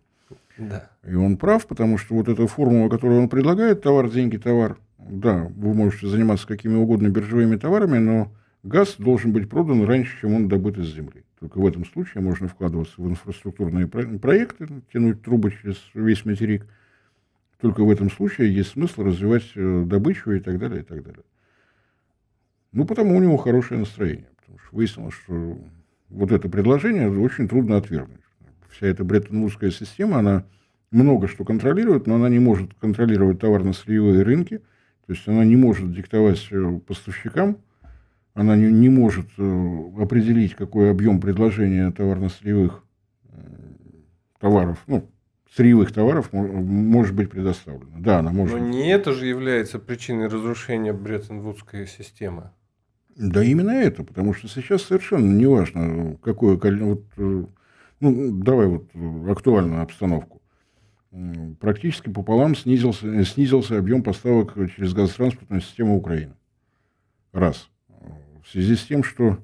Да. 0.58 0.90
И 1.04 1.16
он 1.16 1.38
прав, 1.38 1.66
потому 1.68 1.98
что 1.98 2.16
вот 2.16 2.28
эта 2.28 2.46
формула, 2.48 2.90
которую 2.90 3.22
он 3.22 3.30
предлагает, 3.30 3.82
товар, 3.82 4.10
деньги, 4.10 4.38
товар, 4.38 4.78
да, 4.98 5.52
вы 5.56 5.74
можете 5.74 6.08
заниматься 6.08 6.48
какими 6.48 6.76
угодно 6.76 7.10
биржевыми 7.10 7.56
товарами, 7.56 7.98
но 7.98 8.32
газ 8.64 8.96
должен 8.98 9.32
быть 9.32 9.50
продан 9.50 9.84
раньше, 9.84 10.20
чем 10.22 10.34
он 10.34 10.48
добыт 10.48 10.78
из 10.78 10.94
земли. 10.94 11.24
Только 11.40 11.58
в 11.60 11.68
этом 11.68 11.86
случае 11.86 12.24
можно 12.24 12.48
вкладываться 12.48 13.02
в 13.02 13.10
инфраструктурные 13.10 13.88
проекты, 13.88 14.68
тянуть 14.94 15.22
трубы 15.24 15.52
через 15.52 15.78
весь 15.94 16.24
материк. 16.24 16.66
Только 17.60 17.84
в 17.84 17.90
этом 17.90 18.10
случае 18.10 18.54
есть 18.54 18.72
смысл 18.72 19.04
развивать 19.04 19.52
э, 19.56 19.84
добычу 19.86 20.32
и 20.32 20.40
так 20.40 20.58
далее, 20.60 20.82
и 20.82 20.84
так 20.84 21.04
далее. 21.04 21.24
Ну, 22.72 22.86
потому 22.86 23.16
у 23.16 23.20
него 23.20 23.38
хорошее 23.38 23.80
настроение. 23.80 24.30
Потому 24.38 24.60
что 24.60 24.76
выяснилось, 24.76 25.14
что 25.16 25.58
вот 26.10 26.32
это 26.32 26.50
предложение 26.50 27.10
очень 27.10 27.48
трудно 27.48 27.78
отвергнуть. 27.78 28.23
Вся 28.74 28.88
эта 28.88 29.04
бреттон-вудская 29.04 29.72
система, 29.72 30.20
она 30.20 30.46
много 30.90 31.28
что 31.28 31.46
контролирует, 31.46 32.08
но 32.08 32.16
она 32.16 32.28
не 32.30 32.40
может 32.40 32.74
контролировать 32.76 33.40
товарно-сырьевые 33.40 34.24
рынки, 34.24 34.58
то 35.06 35.14
есть 35.14 35.28
она 35.28 35.46
не 35.46 35.56
может 35.56 35.94
диктовать 35.94 36.48
э, 36.52 36.80
поставщикам, 36.86 37.58
она 38.34 38.56
не, 38.56 38.72
не 38.72 38.90
может 38.90 39.28
э, 39.38 39.82
определить, 40.00 40.56
какой 40.56 40.90
объем 40.90 41.22
предложения 41.22 41.92
товарно-сырьевых 41.92 42.84
э, 43.26 43.38
товаров, 44.40 44.80
ну, 44.88 45.08
сырьевых 45.56 45.92
товаров 45.92 46.34
может 46.34 47.16
быть 47.16 47.30
предоставлено. 47.30 48.00
Да, 48.00 48.20
она 48.20 48.32
может. 48.32 48.60
Но 48.60 48.66
не 48.66 48.90
это 48.90 49.14
же 49.14 49.28
является 49.28 49.78
причиной 49.78 50.28
разрушения 50.28 50.94
Бреттон-Вудской 50.94 51.86
системы. 51.86 52.50
Да 53.16 53.44
именно 53.44 53.70
это, 53.70 54.04
потому 54.04 54.34
что 54.34 54.48
сейчас 54.48 54.82
совершенно 54.82 55.32
не 55.32 55.46
важно, 55.46 56.18
какое 56.24 56.58
вот, 56.58 57.04
ну, 58.12 58.44
давай 58.44 58.68
вот 58.68 58.90
актуальную 59.30 59.82
обстановку 59.82 60.42
практически 61.60 62.10
пополам 62.10 62.56
снизился, 62.56 63.24
снизился 63.24 63.78
объем 63.78 64.04
поставок 64.04 64.56
через 64.76 64.94
газотранспортную 64.94 65.62
систему 65.62 65.98
Украины. 65.98 66.34
Раз. 67.32 67.70
В 68.44 68.52
связи 68.52 68.76
с 68.76 68.84
тем, 68.84 69.04
что 69.04 69.38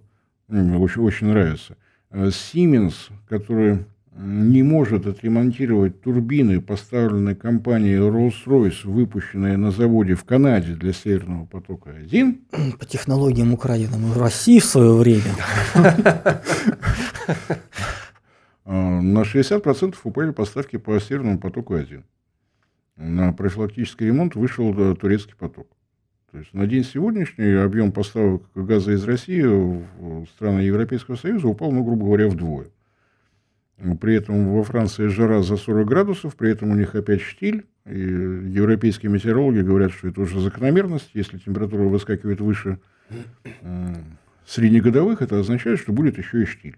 ну, 0.48 0.64
мне 0.64 0.78
очень, 0.78 1.02
очень 1.02 1.28
нравится. 1.28 1.78
Siemens, 2.12 3.12
который 3.28 3.86
не 4.16 4.64
может 4.64 5.06
отремонтировать 5.06 6.02
турбины, 6.02 6.60
поставленные 6.60 7.36
компанией 7.36 7.98
Rolls-Royce, 7.98 8.86
выпущенные 8.86 9.56
на 9.56 9.72
заводе 9.72 10.16
в 10.16 10.26
Канаде 10.26 10.74
для 10.74 10.92
Северного 10.92 11.46
потока-1. 11.46 12.78
По 12.80 12.86
технологиям, 12.86 13.54
украденным 13.54 14.12
в 14.12 14.20
России 14.20 14.60
в 14.60 14.66
свое 14.66 14.94
время. 14.94 15.36
А, 18.72 19.02
на 19.02 19.24
60% 19.24 19.96
упали 20.04 20.30
поставки 20.30 20.78
по 20.78 21.00
Северному 21.00 21.40
потоку-1. 21.40 22.04
На 22.98 23.34
профилактический 23.34 24.06
ремонт 24.06 24.36
вышел 24.36 24.96
турецкий 24.96 25.34
поток. 25.36 25.68
То 26.32 26.38
есть 26.38 26.54
на 26.54 26.68
день 26.68 26.84
сегодняшний 26.84 27.54
объем 27.54 27.92
поставок 27.92 28.44
газа 28.54 28.92
из 28.92 29.04
России 29.06 29.42
в 29.42 30.28
страны 30.28 30.60
Европейского 30.60 31.16
Союза 31.16 31.48
упал, 31.48 31.72
ну, 31.72 31.84
грубо 31.84 32.06
говоря, 32.06 32.28
вдвое. 32.28 32.68
При 34.00 34.14
этом 34.14 34.54
во 34.54 34.64
Франции 34.64 35.08
жара 35.08 35.42
за 35.42 35.58
40 35.58 35.88
градусов, 35.88 36.36
при 36.36 36.52
этом 36.52 36.70
у 36.70 36.76
них 36.76 36.94
опять 36.94 37.22
штиль. 37.22 37.66
И 37.88 38.00
европейские 38.00 39.12
метеорологи 39.12 39.62
говорят, 39.62 39.94
что 39.94 40.10
это 40.10 40.22
уже 40.22 40.40
закономерность. 40.42 41.10
Если 41.16 41.40
температура 41.40 41.86
выскакивает 41.86 42.40
выше 42.40 42.78
э, 43.10 43.96
среднегодовых, 44.46 45.24
это 45.24 45.40
означает, 45.40 45.80
что 45.80 45.92
будет 45.92 46.20
еще 46.20 46.44
и 46.44 46.46
штиль. 46.46 46.78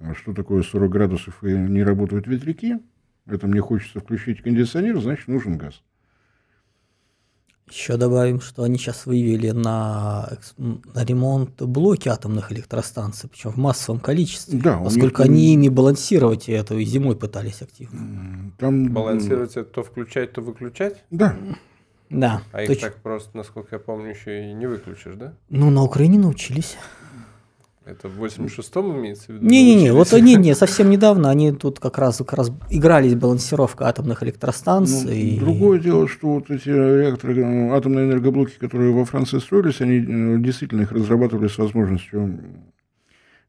А 0.00 0.14
что 0.14 0.32
такое 0.32 0.62
40 0.62 0.90
градусов 0.90 1.42
и 1.42 1.52
не 1.52 1.82
работают 1.82 2.26
ветряки? 2.26 2.78
Это 3.26 3.46
мне 3.46 3.60
хочется 3.60 4.00
включить 4.00 4.42
кондиционер, 4.42 5.00
значит, 5.00 5.28
нужен 5.28 5.58
газ. 5.58 5.82
Еще 7.70 7.98
добавим, 7.98 8.40
что 8.40 8.62
они 8.62 8.78
сейчас 8.78 9.04
выявили 9.04 9.50
на, 9.50 10.38
на 10.56 11.04
ремонт 11.04 11.60
блоки 11.60 12.08
атомных 12.08 12.50
электростанций, 12.50 13.28
причем 13.28 13.50
в 13.50 13.56
массовом 13.56 14.00
количестве. 14.00 14.58
Да, 14.58 14.78
поскольку 14.78 15.22
них... 15.22 15.30
они 15.30 15.54
ими 15.54 15.68
балансировать 15.68 16.48
это 16.48 16.76
и 16.76 16.84
зимой 16.84 17.16
пытались 17.16 17.60
активно. 17.60 18.52
Там... 18.58 18.90
Балансировать 18.90 19.50
это 19.50 19.64
то 19.64 19.82
включать, 19.82 20.32
то 20.32 20.40
выключать? 20.40 21.04
Да. 21.10 21.36
Да. 22.08 22.42
А 22.52 22.62
их 22.62 22.80
так 22.80 22.96
просто, 23.02 23.36
насколько 23.36 23.76
я 23.76 23.80
помню, 23.80 24.10
еще 24.10 24.50
и 24.50 24.54
не 24.54 24.66
выключишь, 24.66 25.16
да? 25.16 25.34
Ну, 25.50 25.68
на 25.68 25.82
Украине 25.82 26.18
научились. 26.18 26.78
Это 27.88 28.06
в 28.08 28.22
86-м 28.22 29.00
имеется 29.00 29.26
в 29.26 29.28
виду? 29.30 29.46
Не-не-не, 29.46 29.92
вот 29.94 30.12
они 30.12 30.34
не, 30.34 30.54
совсем 30.54 30.90
недавно, 30.90 31.30
они 31.30 31.52
тут 31.52 31.80
как 31.80 31.96
раз, 31.96 32.18
как 32.18 32.34
раз 32.34 32.52
игрались 32.68 33.14
балансировка 33.14 33.88
атомных 33.88 34.22
электростанций. 34.22 35.38
Ну, 35.40 35.46
другое 35.46 35.78
дело, 35.78 36.06
что 36.06 36.34
вот 36.34 36.50
эти 36.50 36.68
реакторы, 36.68 37.42
ну, 37.42 37.72
атомные 37.72 38.04
энергоблоки, 38.04 38.58
которые 38.58 38.92
во 38.92 39.06
Франции 39.06 39.38
строились, 39.38 39.80
они 39.80 40.00
э, 40.00 40.38
действительно 40.38 40.82
их 40.82 40.92
разрабатывали 40.92 41.48
с 41.48 41.56
возможностью 41.56 42.38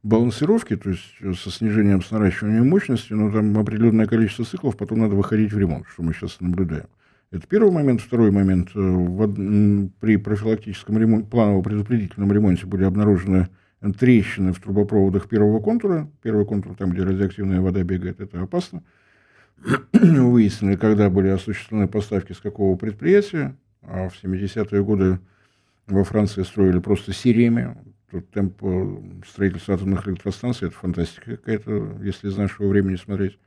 балансировки, 0.03 0.77
то 0.77 0.89
есть 0.89 1.37
со 1.37 1.51
снижением, 1.51 2.01
с 2.01 2.09
наращиванием 2.09 2.69
мощности, 2.69 3.11
но 3.11 3.29
там 3.29 3.57
определенное 3.57 4.07
количество 4.07 4.45
циклов, 4.45 4.77
потом 4.77 4.99
надо 4.99 5.15
выходить 5.15 5.51
в 5.51 5.59
ремонт, 5.59 5.85
что 5.91 6.01
мы 6.01 6.13
сейчас 6.13 6.37
наблюдаем. 6.39 6.87
Это 7.31 7.45
первый 7.45 7.71
момент. 7.71 8.01
Второй 8.01 8.31
момент. 8.31 8.69
Э, 8.73 8.79
в, 8.79 9.89
при 9.99 10.15
профилактическом 10.15 10.97
ремонте, 10.97 11.27
планово-предупредительном 11.27 12.31
ремонте 12.31 12.65
были 12.65 12.85
обнаружены 12.85 13.49
трещины 13.97 14.53
в 14.53 14.59
трубопроводах 14.59 15.27
первого 15.27 15.59
контура. 15.59 16.09
Первый 16.21 16.45
контур, 16.45 16.75
там, 16.75 16.91
где 16.91 17.03
радиоактивная 17.03 17.61
вода 17.61 17.83
бегает, 17.83 18.19
это 18.19 18.41
опасно. 18.41 18.83
Выяснили, 19.93 20.75
когда 20.75 21.09
были 21.09 21.29
осуществлены 21.29 21.87
поставки 21.87 22.33
с 22.33 22.39
какого 22.39 22.75
предприятия. 22.77 23.55
А 23.81 24.09
в 24.09 24.23
70-е 24.23 24.83
годы 24.83 25.19
во 25.87 26.03
Франции 26.03 26.43
строили 26.43 26.79
просто 26.79 27.13
сериями. 27.13 27.75
Тут 28.11 28.29
темп 28.31 28.57
э, 28.61 28.97
строительства 29.27 29.75
атомных 29.75 30.07
электростанций– 30.07 30.67
это 30.69 30.75
фантастика 30.75 31.37
какая-то, 31.37 31.99
если 32.01 32.29
из 32.29 32.37
нашего 32.37 32.67
времени 32.67 32.95
смотреть. 32.95 33.37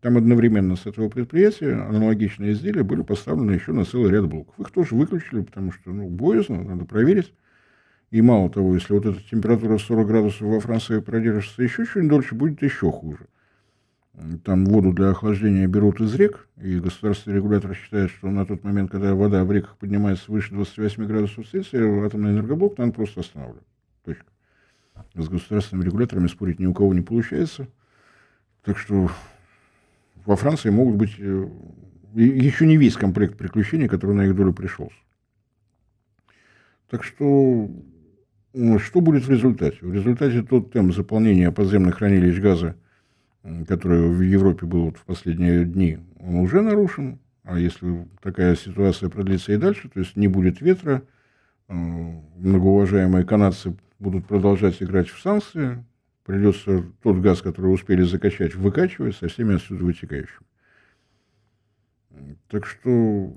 Там 0.00 0.16
одновременно 0.16 0.76
с 0.76 0.86
этого 0.86 1.08
предприятия 1.08 1.72
аналогичные 1.72 2.52
изделия 2.52 2.82
были 2.82 3.02
поставлены 3.02 3.52
еще 3.52 3.72
на 3.72 3.84
целый 3.84 4.10
ряд 4.10 4.26
блоков. 4.26 4.58
Их 4.58 4.70
тоже 4.70 4.94
выключили, 4.94 5.42
потому 5.42 5.72
что 5.72 5.90
ну, 5.90 6.08
боязно, 6.08 6.62
надо 6.62 6.84
проверить. 6.86 7.32
И 8.10 8.22
мало 8.22 8.50
того, 8.50 8.74
если 8.74 8.92
вот 8.92 9.06
эта 9.06 9.20
температура 9.22 9.78
40 9.78 10.06
градусов 10.06 10.40
во 10.42 10.58
Франции 10.58 11.00
продержится 11.00 11.62
еще 11.62 11.86
чуть 11.86 12.08
дольше, 12.08 12.34
будет 12.34 12.60
еще 12.60 12.90
хуже. 12.90 13.26
Там 14.44 14.66
воду 14.66 14.92
для 14.92 15.10
охлаждения 15.10 15.66
берут 15.68 16.00
из 16.00 16.14
рек, 16.14 16.48
и 16.56 16.80
государственный 16.80 17.36
регулятор 17.36 17.74
считает, 17.74 18.10
что 18.10 18.28
на 18.28 18.44
тот 18.44 18.64
момент, 18.64 18.90
когда 18.90 19.14
вода 19.14 19.44
в 19.44 19.52
реках 19.52 19.76
поднимается 19.78 20.30
выше 20.30 20.52
28 20.52 21.06
градусов 21.06 21.48
Цельсия, 21.48 22.04
атомный 22.04 22.32
энергоблок 22.32 22.76
надо 22.78 22.92
просто 22.92 23.20
останавливать. 23.20 23.64
Точка. 24.04 24.26
С 25.14 25.28
государственными 25.28 25.86
регуляторами 25.86 26.26
спорить 26.26 26.58
ни 26.58 26.66
у 26.66 26.74
кого 26.74 26.92
не 26.92 27.00
получается. 27.00 27.68
Так 28.62 28.76
что 28.76 29.10
во 30.26 30.36
Франции 30.36 30.70
могут 30.70 30.96
быть 30.96 31.14
э, 31.18 31.48
еще 32.14 32.66
не 32.66 32.76
весь 32.76 32.96
комплект 32.96 33.38
приключений, 33.38 33.88
который 33.88 34.14
на 34.14 34.26
их 34.26 34.34
долю 34.34 34.52
пришелся. 34.52 34.96
Так 36.90 37.04
что 37.04 37.70
что 38.52 39.00
будет 39.00 39.24
в 39.24 39.30
результате? 39.30 39.78
В 39.80 39.92
результате 39.92 40.42
тот 40.42 40.72
темп 40.72 40.92
заполнения 40.94 41.52
подземных 41.52 41.96
хранилищ 41.96 42.40
газа, 42.40 42.76
который 43.68 44.08
в 44.08 44.20
Европе 44.20 44.66
был 44.66 44.86
вот 44.86 44.98
в 44.98 45.04
последние 45.04 45.64
дни, 45.64 45.98
он 46.18 46.36
уже 46.36 46.60
нарушен. 46.60 47.18
А 47.44 47.58
если 47.58 48.06
такая 48.22 48.54
ситуация 48.54 49.08
продлится 49.08 49.52
и 49.52 49.56
дальше, 49.56 49.88
то 49.88 49.98
есть 50.00 50.14
не 50.14 50.28
будет 50.28 50.60
ветра, 50.60 51.02
э, 51.68 51.72
многоуважаемые 51.72 53.24
канадцы 53.24 53.74
будут 53.98 54.26
продолжать 54.26 54.82
играть 54.82 55.08
в 55.08 55.20
санкции, 55.20 55.84
придется 56.24 56.84
тот 57.02 57.16
газ, 57.18 57.42
который 57.42 57.72
успели 57.72 58.02
закачать, 58.02 58.54
выкачивать 58.54 59.16
со 59.16 59.28
всеми 59.28 59.56
отсюда 59.56 59.84
вытекающими. 59.84 60.46
Так 62.48 62.66
что 62.66 63.34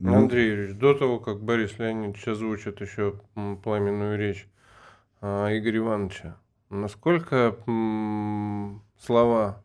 ну, 0.00 0.16
Андрей 0.16 0.48
Юрьевич, 0.48 0.76
до 0.76 0.94
того, 0.94 1.18
как 1.18 1.42
Борис 1.42 1.78
Леонидович 1.78 2.28
озвучит 2.28 2.80
еще 2.80 3.20
пламенную 3.62 4.18
речь 4.18 4.48
а, 5.20 5.48
Игоря 5.56 5.78
Ивановича, 5.78 6.36
насколько 6.70 7.56
слова 8.98 9.62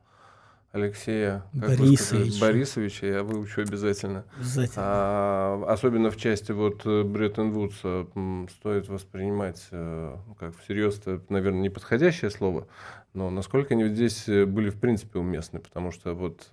Алексея 0.75 1.45
Борисовича. 1.53 2.41
Борисовича, 2.41 3.07
я 3.07 3.23
выучу 3.23 3.61
обязательно. 3.61 4.25
Обязательно. 4.35 4.75
А, 4.75 5.63
особенно 5.69 6.11
в 6.11 6.17
части 6.17 6.51
вот 6.51 6.85
э, 6.85 7.03
Бреттон 7.03 7.51
Вудса 7.51 8.05
стоит 8.49 8.89
воспринимать 8.89 9.69
э, 9.71 10.17
как 10.37 10.57
всерьез, 10.57 10.99
это, 10.99 11.21
наверное, 11.29 11.61
неподходящее 11.61 12.29
слово, 12.29 12.67
но 13.13 13.29
насколько 13.29 13.73
они 13.73 13.87
здесь 13.87 14.27
э, 14.27 14.45
были 14.45 14.69
в 14.69 14.77
принципе 14.77 15.17
уместны, 15.17 15.61
потому 15.61 15.93
что 15.93 16.13
вот 16.13 16.49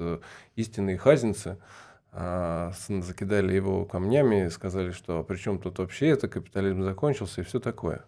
истинные 0.55 0.99
хазинцы, 0.99 1.59
закидали 2.13 3.55
его 3.55 3.85
камнями, 3.85 4.49
сказали, 4.49 4.93
что 4.93 5.23
при 5.23 5.37
чем 5.37 5.59
тут 5.59 5.79
вообще 5.79 6.09
это, 6.09 6.29
капитализм 6.29 6.83
закончился 6.83 7.41
и 7.41 7.45
все 7.45 7.59
такое. 7.59 8.05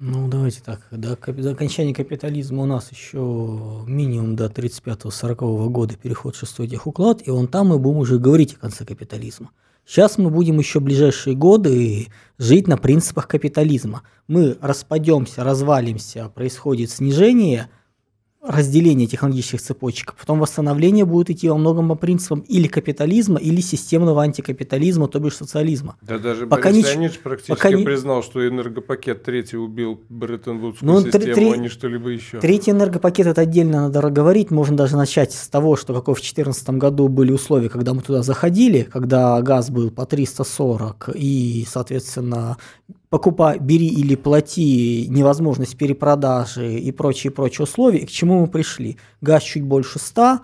Ну, 0.00 0.28
давайте 0.28 0.60
так. 0.62 0.86
До, 0.90 1.16
до 1.16 1.50
окончания 1.50 1.94
капитализма 1.94 2.64
у 2.64 2.66
нас 2.66 2.92
еще 2.92 3.84
минимум 3.86 4.36
до 4.36 4.46
35-40 4.46 5.68
года 5.70 5.96
переход 5.96 6.36
шестой 6.36 6.68
техуклад, 6.68 7.26
и 7.26 7.30
он 7.30 7.48
там 7.48 7.68
мы 7.68 7.78
будем 7.78 7.98
уже 7.98 8.18
говорить 8.18 8.54
о 8.54 8.58
конце 8.58 8.84
капитализма. 8.84 9.50
Сейчас 9.86 10.18
мы 10.18 10.28
будем 10.28 10.58
еще 10.58 10.80
ближайшие 10.80 11.34
годы 11.34 12.08
жить 12.36 12.68
на 12.68 12.76
принципах 12.76 13.26
капитализма. 13.26 14.02
Мы 14.26 14.58
распадемся, 14.60 15.42
развалимся, 15.42 16.28
происходит 16.28 16.90
снижение, 16.90 17.70
разделение 18.42 19.06
технологических 19.06 19.60
цепочек, 19.60 20.14
потом 20.14 20.38
восстановление 20.38 21.04
будет 21.04 21.30
идти 21.30 21.48
во 21.48 21.58
многом 21.58 21.88
по 21.88 21.96
принципам 21.96 22.40
или 22.40 22.68
капитализма, 22.68 23.38
или 23.38 23.60
системного 23.60 24.22
антикапитализма, 24.22 25.08
то 25.08 25.18
бишь 25.18 25.36
социализма. 25.36 25.96
Да 26.02 26.18
даже 26.18 26.46
пока 26.46 26.70
Борис 26.70 26.86
Леонидович 26.86 27.20
практически 27.20 27.50
пока 27.50 27.70
признал, 27.70 28.22
что 28.22 28.46
энергопакет 28.46 29.24
третий 29.24 29.56
убил 29.56 30.00
Бреттон-Вудскую 30.08 30.86
ну, 30.86 31.00
систему, 31.00 31.34
тре- 31.34 31.52
а 31.52 31.56
не 31.56 31.68
что-либо 31.68 32.10
еще. 32.10 32.38
Третий 32.38 32.70
энергопакет 32.70 33.26
это 33.26 33.40
отдельно 33.40 33.88
надо 33.88 34.08
говорить, 34.08 34.50
можно 34.50 34.76
даже 34.76 34.96
начать 34.96 35.32
с 35.32 35.48
того, 35.48 35.76
что 35.76 35.92
какой 35.92 36.14
в 36.14 36.18
2014 36.18 36.70
году 36.70 37.08
были 37.08 37.32
условия, 37.32 37.68
когда 37.68 37.92
мы 37.92 38.02
туда 38.02 38.22
заходили, 38.22 38.82
когда 38.82 39.42
газ 39.42 39.70
был 39.70 39.90
по 39.90 40.06
340 40.06 41.10
и, 41.14 41.66
соответственно, 41.68 42.56
покупай, 43.10 43.58
бери 43.58 43.86
или 43.86 44.14
плати, 44.14 45.06
невозможность 45.08 45.76
перепродажи 45.76 46.78
и 46.78 46.92
прочие-прочие 46.92 47.64
условия, 47.64 48.00
и 48.00 48.06
к 48.06 48.10
чему 48.10 48.40
мы 48.40 48.46
пришли. 48.48 48.98
Газ 49.20 49.42
чуть 49.42 49.62
больше 49.62 49.98
100, 49.98 50.40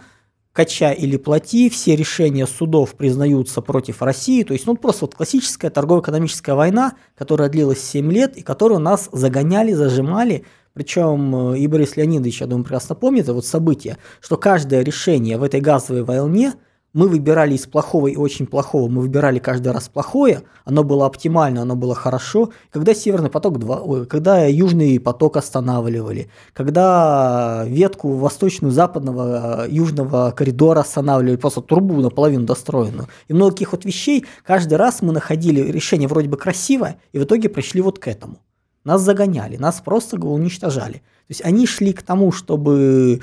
качай 0.52 0.94
или 0.94 1.16
плати, 1.16 1.68
все 1.68 1.96
решения 1.96 2.46
судов 2.46 2.94
признаются 2.94 3.60
против 3.60 4.02
России, 4.02 4.44
то 4.44 4.52
есть 4.52 4.66
ну, 4.66 4.76
просто 4.76 5.04
вот 5.04 5.14
классическая 5.14 5.70
торгово-экономическая 5.70 6.54
война, 6.54 6.94
которая 7.16 7.48
длилась 7.48 7.82
7 7.82 8.10
лет 8.10 8.36
и 8.36 8.42
которую 8.42 8.80
нас 8.80 9.08
загоняли, 9.12 9.72
зажимали, 9.72 10.44
причем 10.72 11.52
э, 11.52 11.58
и 11.58 11.66
Борис 11.66 11.96
Леонидович, 11.96 12.40
я 12.40 12.46
думаю, 12.46 12.64
прекрасно 12.64 12.94
помнит 12.94 13.24
это 13.24 13.34
вот 13.34 13.46
событие, 13.46 13.98
что 14.20 14.36
каждое 14.36 14.82
решение 14.82 15.38
в 15.38 15.42
этой 15.42 15.60
газовой 15.60 16.02
войне– 16.02 16.54
мы 16.94 17.08
выбирали 17.08 17.54
из 17.54 17.66
плохого 17.66 18.06
и 18.06 18.16
очень 18.16 18.46
плохого, 18.46 18.88
мы 18.88 19.02
выбирали 19.02 19.40
каждый 19.40 19.72
раз 19.72 19.88
плохое, 19.88 20.42
оно 20.64 20.84
было 20.84 21.06
оптимально, 21.06 21.62
оно 21.62 21.74
было 21.74 21.94
хорошо. 21.94 22.50
Когда 22.70 22.94
Северный 22.94 23.30
поток 23.30 23.58
2, 23.58 23.80
ой, 23.82 24.06
когда 24.06 24.46
Южный 24.46 25.00
поток 25.00 25.36
останавливали, 25.36 26.30
когда 26.52 27.64
ветку 27.66 28.12
восточную, 28.12 28.70
западного, 28.70 29.66
южного 29.68 30.30
коридора 30.30 30.80
останавливали, 30.80 31.36
просто 31.36 31.60
трубу 31.62 32.00
наполовину 32.00 32.46
достроенную. 32.46 33.08
И 33.26 33.34
много 33.34 33.52
таких 33.52 33.72
вот 33.72 33.84
вещей, 33.84 34.24
каждый 34.46 34.74
раз 34.74 35.02
мы 35.02 35.12
находили 35.12 35.60
решение 35.60 36.06
вроде 36.06 36.28
бы 36.28 36.36
красивое, 36.36 36.98
и 37.12 37.18
в 37.18 37.24
итоге 37.24 37.48
пришли 37.48 37.80
вот 37.80 37.98
к 37.98 38.06
этому. 38.06 38.38
Нас 38.84 39.02
загоняли, 39.02 39.56
нас 39.56 39.80
просто 39.84 40.16
уничтожали. 40.16 40.94
То 40.94 41.30
есть 41.30 41.44
они 41.44 41.66
шли 41.66 41.92
к 41.92 42.02
тому, 42.02 42.30
чтобы 42.30 43.20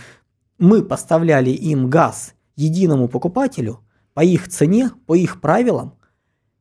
мы 0.59 0.83
поставляли 0.83 1.51
им 1.51 1.89
газ– 1.89 2.33
единому 2.62 3.08
покупателю 3.08 3.80
по 4.13 4.24
их 4.24 4.48
цене, 4.48 4.91
по 5.08 5.15
их 5.15 5.41
правилам, 5.41 5.96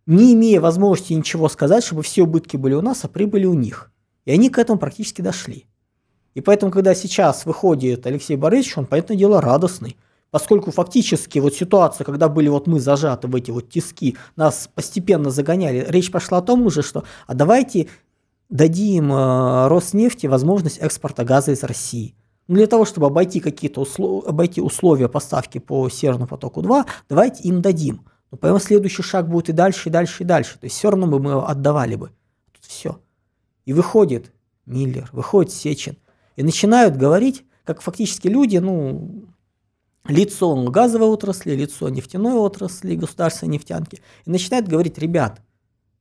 не 0.06 0.34
имея 0.34 0.60
возможности 0.60 1.12
ничего 1.12 1.48
сказать, 1.48 1.84
чтобы 1.84 2.02
все 2.02 2.22
убытки 2.22 2.56
были 2.56 2.74
у 2.74 2.82
нас, 2.82 3.04
а 3.04 3.08
прибыли 3.08 3.46
у 3.46 3.54
них. 3.54 3.92
И 4.24 4.32
они 4.32 4.50
к 4.50 4.58
этому 4.58 4.78
практически 4.78 5.22
дошли. 5.22 5.66
И 6.34 6.40
поэтому, 6.40 6.72
когда 6.72 6.94
сейчас 6.94 7.44
выходит 7.44 8.06
Алексей 8.06 8.36
Борисович, 8.36 8.78
он, 8.78 8.86
понятное 8.86 9.16
дело, 9.16 9.40
радостный. 9.40 9.96
Поскольку 10.30 10.70
фактически 10.70 11.40
вот 11.40 11.54
ситуация, 11.54 12.04
когда 12.04 12.28
были 12.28 12.48
вот 12.48 12.68
мы 12.68 12.78
зажаты 12.78 13.26
в 13.26 13.34
эти 13.34 13.50
вот 13.50 13.68
тиски, 13.68 14.16
нас 14.36 14.68
постепенно 14.72 15.30
загоняли, 15.30 15.84
речь 15.88 16.12
пошла 16.12 16.38
о 16.38 16.42
том 16.42 16.62
уже, 16.62 16.82
что 16.82 17.04
а 17.26 17.34
давайте 17.34 17.88
дадим 18.48 19.12
э, 19.12 19.68
Роснефти 19.68 20.28
возможность 20.28 20.78
экспорта 20.78 21.24
газа 21.24 21.50
из 21.50 21.64
России. 21.64 22.14
Ну, 22.50 22.56
для 22.56 22.66
того, 22.66 22.84
чтобы 22.84 23.06
обойти 23.06 23.38
какие-то 23.38 23.80
услов... 23.80 24.26
обойти 24.26 24.60
условия 24.60 25.08
поставки 25.08 25.58
по 25.58 25.88
Северному 25.88 26.26
потоку-2, 26.26 26.84
давайте 27.08 27.44
им 27.44 27.62
дадим. 27.62 28.04
Но 28.32 28.38
потом 28.38 28.58
следующий 28.58 29.04
шаг 29.04 29.28
будет 29.28 29.50
и 29.50 29.52
дальше, 29.52 29.88
и 29.88 29.92
дальше, 29.92 30.24
и 30.24 30.26
дальше. 30.26 30.58
То 30.58 30.64
есть 30.64 30.74
все 30.74 30.90
равно 30.90 31.06
бы 31.06 31.20
мы 31.20 31.40
отдавали 31.40 31.94
бы. 31.94 32.10
Тут 32.52 32.64
все. 32.64 33.00
И 33.66 33.72
выходит 33.72 34.32
Миллер, 34.66 35.08
выходит 35.12 35.52
Сечин. 35.52 35.96
И 36.34 36.42
начинают 36.42 36.96
говорить, 36.96 37.44
как 37.62 37.82
фактически 37.82 38.26
люди, 38.26 38.56
ну, 38.56 39.28
лицо 40.06 40.60
газовой 40.70 41.06
отрасли, 41.06 41.54
лицо 41.54 41.88
нефтяной 41.88 42.34
отрасли, 42.34 42.96
государственной 42.96 43.52
нефтянки. 43.52 44.02
И 44.24 44.30
начинают 44.30 44.66
говорить, 44.66 44.98
ребят, 44.98 45.40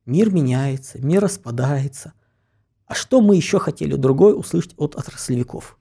мир 0.04 0.32
меняется, 0.32 0.98
мир 0.98 1.22
распадается. 1.22 2.12
А 2.86 2.96
что 2.96 3.20
мы 3.20 3.36
еще 3.36 3.60
хотели 3.60 3.94
другой 3.94 4.36
услышать 4.36 4.74
от 4.78 4.96
отраслевиков? 4.96 5.76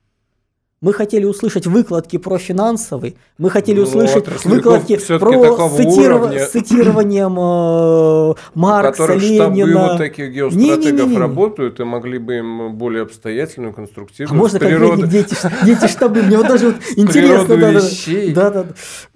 Мы 0.82 0.94
хотели 0.94 1.26
услышать 1.26 1.68
выкладки 1.68 2.16
про 2.16 2.38
финансовый, 2.38 3.18
мы 3.38 3.50
хотели 3.50 3.80
ну, 3.80 3.84
услышать 3.84 4.26
выкладки 4.46 4.96
про 4.96 5.70
цитиров... 5.70 6.34
с 6.34 6.52
цитированием 6.52 7.36
э, 7.38 8.36
Маркса, 8.56 9.14
Ленина. 9.14 9.90
вот 9.90 9.98
таких 9.98 10.32
геостратегов 10.32 10.80
не, 10.80 10.92
не, 10.92 10.98
не, 11.04 11.10
не. 11.10 11.18
работают, 11.18 11.82
и 11.82 11.84
могли 11.84 12.18
бы 12.18 12.38
им 12.38 12.76
более 12.76 13.04
обстоятельную, 13.04 13.74
конструктивную. 13.74 14.34
А 14.34 14.42
можно 14.42 14.58
природы... 14.58 15.02
как 15.02 15.10
дети, 15.10 15.36
дети 15.66 15.88
штабы, 15.88 16.24
мне 16.24 16.38
вот 16.38 16.48
даже 16.48 16.68
вот 16.68 16.76
интересно. 16.96 17.58
Да, 17.58 17.72
вещей. 17.72 18.34
Да, 18.34 18.50
да, 18.50 18.64
да. 18.64 18.74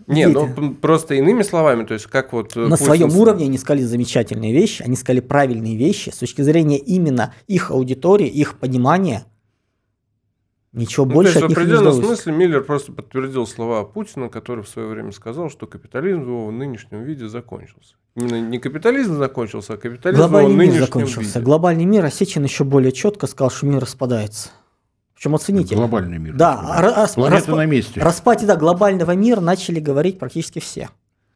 Не, 0.08 0.28
ну 0.28 0.74
просто 0.82 1.16
иными 1.16 1.44
словами, 1.44 1.86
то 1.86 1.94
есть 1.94 2.08
как 2.08 2.34
вот... 2.34 2.58
Э, 2.58 2.60
На 2.60 2.72
Путин... 2.72 2.86
своем 2.86 3.18
уровне 3.18 3.46
они 3.46 3.58
сказали 3.58 3.84
замечательные 3.84 4.52
вещи, 4.52 4.84
они 4.84 4.98
сказали 4.98 5.22
правильные 5.22 5.78
вещи 5.78 6.10
с 6.10 6.18
точки 6.18 6.42
зрения 6.42 6.78
именно 6.78 7.34
их 7.48 7.72
аудитории, 7.72 8.28
их 8.28 8.60
понимания– 8.60 9.24
Ничего 10.74 11.06
ну, 11.06 11.14
больше 11.14 11.34
то 11.34 11.46
есть, 11.46 11.56
в 11.56 11.60
определенном 11.60 11.94
смысле 11.94 12.34
Миллер 12.34 12.64
просто 12.64 12.92
подтвердил 12.92 13.46
слова 13.46 13.84
Путина, 13.84 14.28
который 14.28 14.64
в 14.64 14.68
свое 14.68 14.88
время 14.88 15.12
сказал, 15.12 15.52
что 15.52 15.68
капитализм 15.68 16.22
в 16.22 16.28
его 16.28 16.52
нынешнем 16.52 17.04
виде 17.04 17.28
закончился. 17.28 17.94
Именно 18.16 18.42
не 18.42 18.58
капитализм 18.58 19.18
закончился, 19.18 19.74
а 19.74 19.78
капитализм 19.78 20.20
Глобальный 20.20 20.50
в 20.50 20.52
его 20.52 20.58
нынешнем 20.58 20.80
мир 20.80 20.88
закончился. 20.88 21.40
Виде. 21.40 21.46
Глобальный 21.46 21.86
мир, 21.86 22.06
Осечин 22.06 22.44
еще 22.44 22.64
более 22.64 22.92
четко 22.92 23.28
сказал, 23.28 23.52
что 23.52 23.68
мир 23.68 23.82
распадается. 23.82 24.50
Причем 25.14 25.36
оцените. 25.36 25.76
Глобальный 25.76 26.18
мир. 26.18 26.36
Да, 26.36 26.82
рас, 26.82 27.18
расп, 27.18 27.50
на 27.50 27.66
месте. 27.68 28.02
Распаде 28.02 28.48
да, 28.48 28.56
глобального 28.56 29.12
мира 29.12 29.42
начали 29.42 29.80
говорить 29.80 30.18
практически 30.18 30.58
все. 30.58 30.90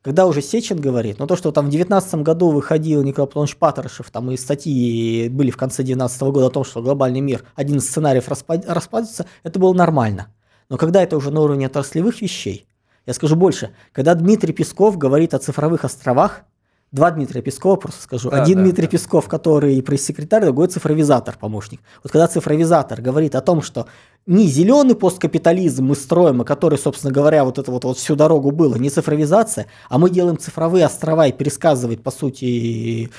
Когда 0.08 0.26
уже 0.26 0.42
Сечин 0.42 0.80
говорит, 0.80 1.20
но 1.20 1.28
то, 1.28 1.36
что 1.36 1.52
там 1.52 1.66
в 1.66 1.70
2019 1.70 2.24
году 2.24 2.52
выходил 2.52 3.04
Николай 3.04 3.28
Платонович 3.28 3.58
Патрушев, 3.58 4.10
там 4.10 4.32
и 4.32 4.38
статьи 4.38 5.28
были 5.28 5.52
в 5.52 5.58
конце 5.58 5.84
2019 5.84 6.22
года 6.22 6.46
о 6.46 6.50
том, 6.50 6.64
что 6.64 6.82
глобальный 6.82 7.20
мир, 7.20 7.44
один 7.56 7.80
из 7.80 7.90
сценариев 7.90 8.30
распад, 8.30 8.64
распадется, 8.70 9.26
это 9.44 9.60
было 9.60 9.74
нормально. 9.74 10.34
Но 10.70 10.78
когда 10.78 11.04
это 11.04 11.18
уже 11.18 11.30
на 11.30 11.42
уровне 11.42 11.66
отраслевых 11.66 12.22
вещей, 12.22 12.68
я 13.06 13.14
скажу 13.14 13.36
больше, 13.36 13.72
когда 13.92 14.16
Дмитрий 14.16 14.54
Песков 14.54 14.98
говорит 14.98 15.34
о 15.34 15.40
цифровых 15.40 15.84
островах, 15.84 16.44
два 16.92 17.12
Дмитрия 17.12 17.42
Пескова, 17.42 17.76
просто 17.76 18.02
скажу. 18.04 18.30
Да, 18.30 18.42
Один 18.42 18.58
да, 18.58 18.64
Дмитрий 18.64 18.86
да. 18.86 18.92
Песков, 18.92 19.28
который 19.28 19.82
пресс-секретарь, 19.82 20.44
другой 20.44 20.68
цифровизатор, 20.68 21.38
помощник. 21.38 21.82
Вот 22.04 22.12
когда 22.12 22.28
цифровизатор 22.28 23.02
говорит 23.02 23.36
о 23.36 23.42
том, 23.42 23.62
что 23.62 23.88
не 24.26 24.48
зеленый 24.48 24.96
посткапитализм 24.96 25.86
мы 25.86 25.96
строим, 25.96 26.42
и 26.42 26.46
который, 26.46 26.78
собственно 26.78 27.14
говоря, 27.14 27.44
вот 27.44 27.58
это 27.58 27.72
вот, 27.72 27.84
вот 27.84 27.98
всю 27.98 28.16
дорогу 28.16 28.52
было, 28.52 28.76
не 28.76 28.90
цифровизация, 28.90 29.68
а 29.90 29.98
мы 29.98 30.10
делаем 30.10 30.38
цифровые 30.38 30.86
острова 30.86 31.28
и 31.28 31.32
пересказывает, 31.32 32.04
по 32.04 32.12
сути, 32.12 33.10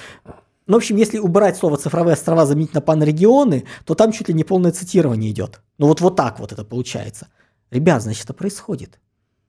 ну, 0.67 0.75
в 0.75 0.77
общем, 0.77 0.97
если 0.97 1.19
убрать 1.19 1.57
слово 1.57 1.79
«цифровые 1.79 2.13
острова», 2.13 2.45
заменить 2.45 2.75
на 2.75 2.83
панрегионы, 2.83 3.65
то 3.87 3.95
там 3.95 4.13
чуть 4.13 4.29
ли 4.29 4.35
не 4.35 4.45
полное 4.45 4.71
цитирование 4.71 5.31
идет. 5.31 5.63
Ну, 5.79 5.87
вот, 5.87 6.03
вот 6.03 6.15
так 6.15 6.39
вот 6.41 6.53
это 6.53 6.63
получается. 6.63 7.29
Ребят, 7.71 8.03
значит, 8.03 8.25
это 8.25 8.35
происходит. 8.35 8.99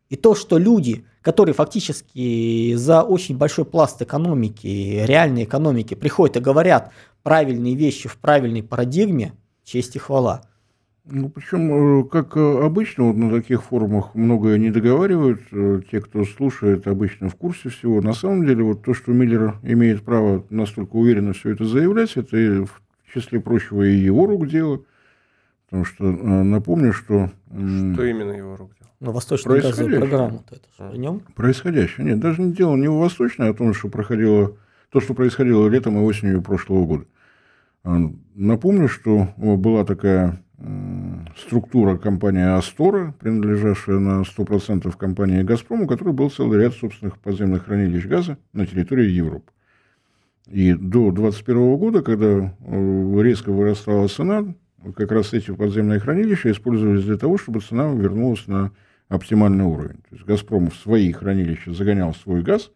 И 0.10 0.16
то, 0.16 0.34
что 0.34 0.58
люди, 0.58 1.06
которые 1.22 1.54
фактически 1.54 2.74
за 2.76 3.04
очень 3.04 3.38
большой 3.38 3.66
пласт 3.66 4.02
экономики, 4.02 5.04
реальной 5.06 5.44
экономики, 5.44 5.94
приходят 5.94 6.38
и 6.38 6.40
говорят 6.40 6.92
правильные 7.22 7.76
вещи 7.76 8.10
в 8.10 8.18
правильной 8.18 8.64
парадигме, 8.64 9.34
честь 9.64 9.96
и 9.96 10.00
хвала. 10.00 10.42
Ну, 11.12 11.30
причем, 11.30 12.02
э, 12.02 12.04
как 12.04 12.38
э, 12.38 12.64
обычно, 12.64 13.06
вот 13.06 13.16
на 13.16 13.32
таких 13.32 13.64
форумах 13.64 14.14
многое 14.14 14.58
не 14.58 14.70
договаривают. 14.70 15.42
Э, 15.52 15.82
те, 15.90 16.02
кто 16.02 16.24
слушает, 16.24 16.88
обычно 16.88 17.30
в 17.30 17.36
курсе 17.36 17.70
всего. 17.70 18.02
На 18.02 18.14
самом 18.14 18.46
деле, 18.46 18.64
вот 18.64 18.84
то, 18.84 18.94
что 18.94 19.12
Миллер 19.12 19.56
имеет 19.64 20.04
право 20.04 20.46
настолько 20.50 20.96
уверенно 20.96 21.34
все 21.34 21.52
это 21.52 21.66
заявлять, 21.66 22.16
это 22.16 22.66
в 22.66 22.82
числе 23.12 23.40
прочего 23.40 23.84
и 23.84 23.96
его 23.96 24.28
рук 24.28 24.48
дело. 24.48 24.82
Потому 25.66 25.86
что 25.86 26.04
напомню, 26.04 26.94
что... 26.94 27.30
Что 27.48 28.04
именно 28.04 28.32
его 28.32 28.56
рук 28.56 28.72
на 29.00 29.12
Восточную 29.12 29.62
газовую 29.62 30.00
программу-то 30.00 30.56
это 30.56 30.68
же 30.78 30.92
при 30.92 30.98
нем? 30.98 31.22
Происходящее. 31.36 32.06
Нет, 32.06 32.20
даже 32.20 32.42
не 32.42 32.54
дело 32.54 32.76
не 32.76 32.88
в 32.88 32.96
Восточной, 32.96 33.48
а 33.48 33.52
о 33.52 33.54
том, 33.54 33.74
что 33.74 33.90
проходило, 33.90 34.58
то, 34.90 35.00
что 35.00 35.14
происходило 35.14 35.68
летом 35.68 35.98
и 35.98 36.02
осенью 36.02 36.42
прошлого 36.42 36.86
года. 36.86 37.06
А, 37.84 37.98
напомню, 38.36 38.88
что 38.88 39.30
была 39.38 39.86
такая 39.86 40.44
структура 41.38 41.98
компании 41.98 42.44
«Астора», 42.44 43.14
принадлежавшая 43.20 44.00
на 44.00 44.24
100% 44.24 44.96
компании 44.98 45.44
«Газпром», 45.44 45.84
у 45.84 45.88
которой 45.88 46.14
был 46.14 46.30
целый 46.30 46.60
ряд 46.60 46.74
собственных 46.74 47.18
подземных 47.20 47.66
хранилищ 47.66 48.06
газа 48.06 48.38
на 48.52 48.66
территории 48.66 49.10
Европы. 49.10 49.52
И 50.48 50.74
до 50.74 51.12
2021 51.12 51.78
года, 51.78 52.02
когда 52.02 52.28
э, 52.28 53.22
резко 53.22 53.52
вырастала 53.52 54.08
цена, 54.08 54.54
как 54.96 55.12
раз 55.12 55.34
эти 55.34 55.54
подземные 55.54 56.00
хранилища 56.00 56.52
использовались 56.52 57.06
для 57.06 57.18
того, 57.18 57.38
чтобы 57.38 57.62
цена 57.62 57.94
вернулась 57.94 58.48
на 58.48 58.72
оптимальный 59.10 59.66
уровень. 59.66 60.02
То 60.10 60.16
есть 60.16 60.26
«Газпром» 60.26 60.70
в 60.70 60.76
свои 60.76 61.12
хранилища 61.12 61.74
загонял 61.74 62.14
свой 62.14 62.42
газ, 62.42 62.72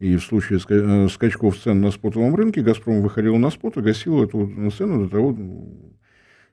и 0.00 0.16
в 0.16 0.22
случае 0.22 0.60
э, 0.68 1.08
скачков 1.08 1.56
цен 1.56 1.80
на 1.80 1.90
спотовом 1.90 2.34
рынке 2.34 2.60
«Газпром» 2.60 3.00
выходил 3.00 3.36
на 3.36 3.50
спот 3.50 3.76
и 3.76 3.80
гасил 3.80 4.22
эту 4.22 4.70
цену 4.76 5.04
до 5.04 5.08
того, 5.08 5.38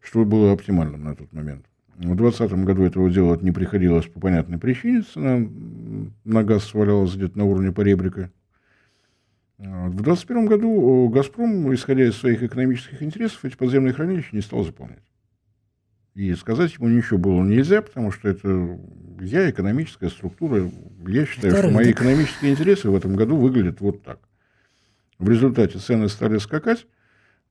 что 0.02 0.24
было 0.24 0.54
оптимальным 0.54 1.04
на 1.04 1.16
тот 1.16 1.34
момент. 1.34 1.66
В 1.96 2.16
2020 2.16 2.66
году 2.66 2.84
этого 2.84 3.10
делать 3.10 3.42
не 3.42 3.52
приходилось 3.52 4.06
по 4.06 4.20
понятной 4.20 4.58
причине. 4.58 5.04
Цена 5.04 5.48
на 6.26 6.44
газ 6.44 6.66
свалялась 6.66 7.16
где-то 7.16 7.38
на 7.38 7.46
уровне 7.46 7.72
поребрика. 7.72 8.32
В 9.58 9.96
2021 9.96 10.46
году 10.46 11.10
«Газпром», 11.10 11.74
исходя 11.74 12.06
из 12.06 12.18
своих 12.18 12.44
экономических 12.44 13.02
интересов, 13.02 13.46
эти 13.46 13.56
подземные 13.56 13.94
хранилища 13.94 14.36
не 14.36 14.42
стал 14.42 14.66
заполнять. 14.66 15.04
И 16.16 16.34
сказать 16.36 16.74
ему 16.76 16.88
ничего 16.88 17.18
было 17.20 17.44
нельзя, 17.44 17.82
потому 17.82 18.10
что 18.10 18.30
это 18.30 18.80
я, 19.20 19.50
экономическая 19.50 20.10
структура. 20.10 20.72
Я 21.06 21.26
считаю, 21.26 21.54
это 21.54 21.58
что 21.58 21.68
рынок. 21.68 21.84
мои 21.84 21.92
экономические 21.92 22.54
интересы 22.54 22.90
в 22.90 22.96
этом 22.96 23.18
году 23.18 23.36
выглядят 23.36 23.82
вот 23.82 24.02
так. 24.02 24.20
В 25.20 25.30
результате 25.30 25.78
цены 25.78 26.08
стали 26.08 26.38
скакать, 26.38 26.88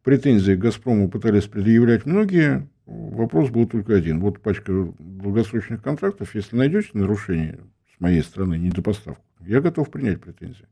претензии 0.03 0.55
к 0.55 0.59
«Газпрому» 0.59 1.11
пытались 1.11 1.45
предъявлять 1.45 2.07
многие. 2.07 2.67
Вопрос 2.87 3.51
был 3.51 3.67
только 3.67 3.97
один. 3.97 4.21
Вот 4.21 4.41
пачка 4.41 4.93
долгосрочных 4.99 5.83
контрактов. 5.83 6.35
Если 6.35 6.57
найдете 6.57 6.89
нарушение 6.95 7.61
с 7.95 8.01
моей 8.01 8.23
стороны, 8.23 8.57
недопоставку, 8.57 9.25
я 9.41 9.61
готов 9.61 9.91
принять 9.91 10.21
претензии. 10.21 10.67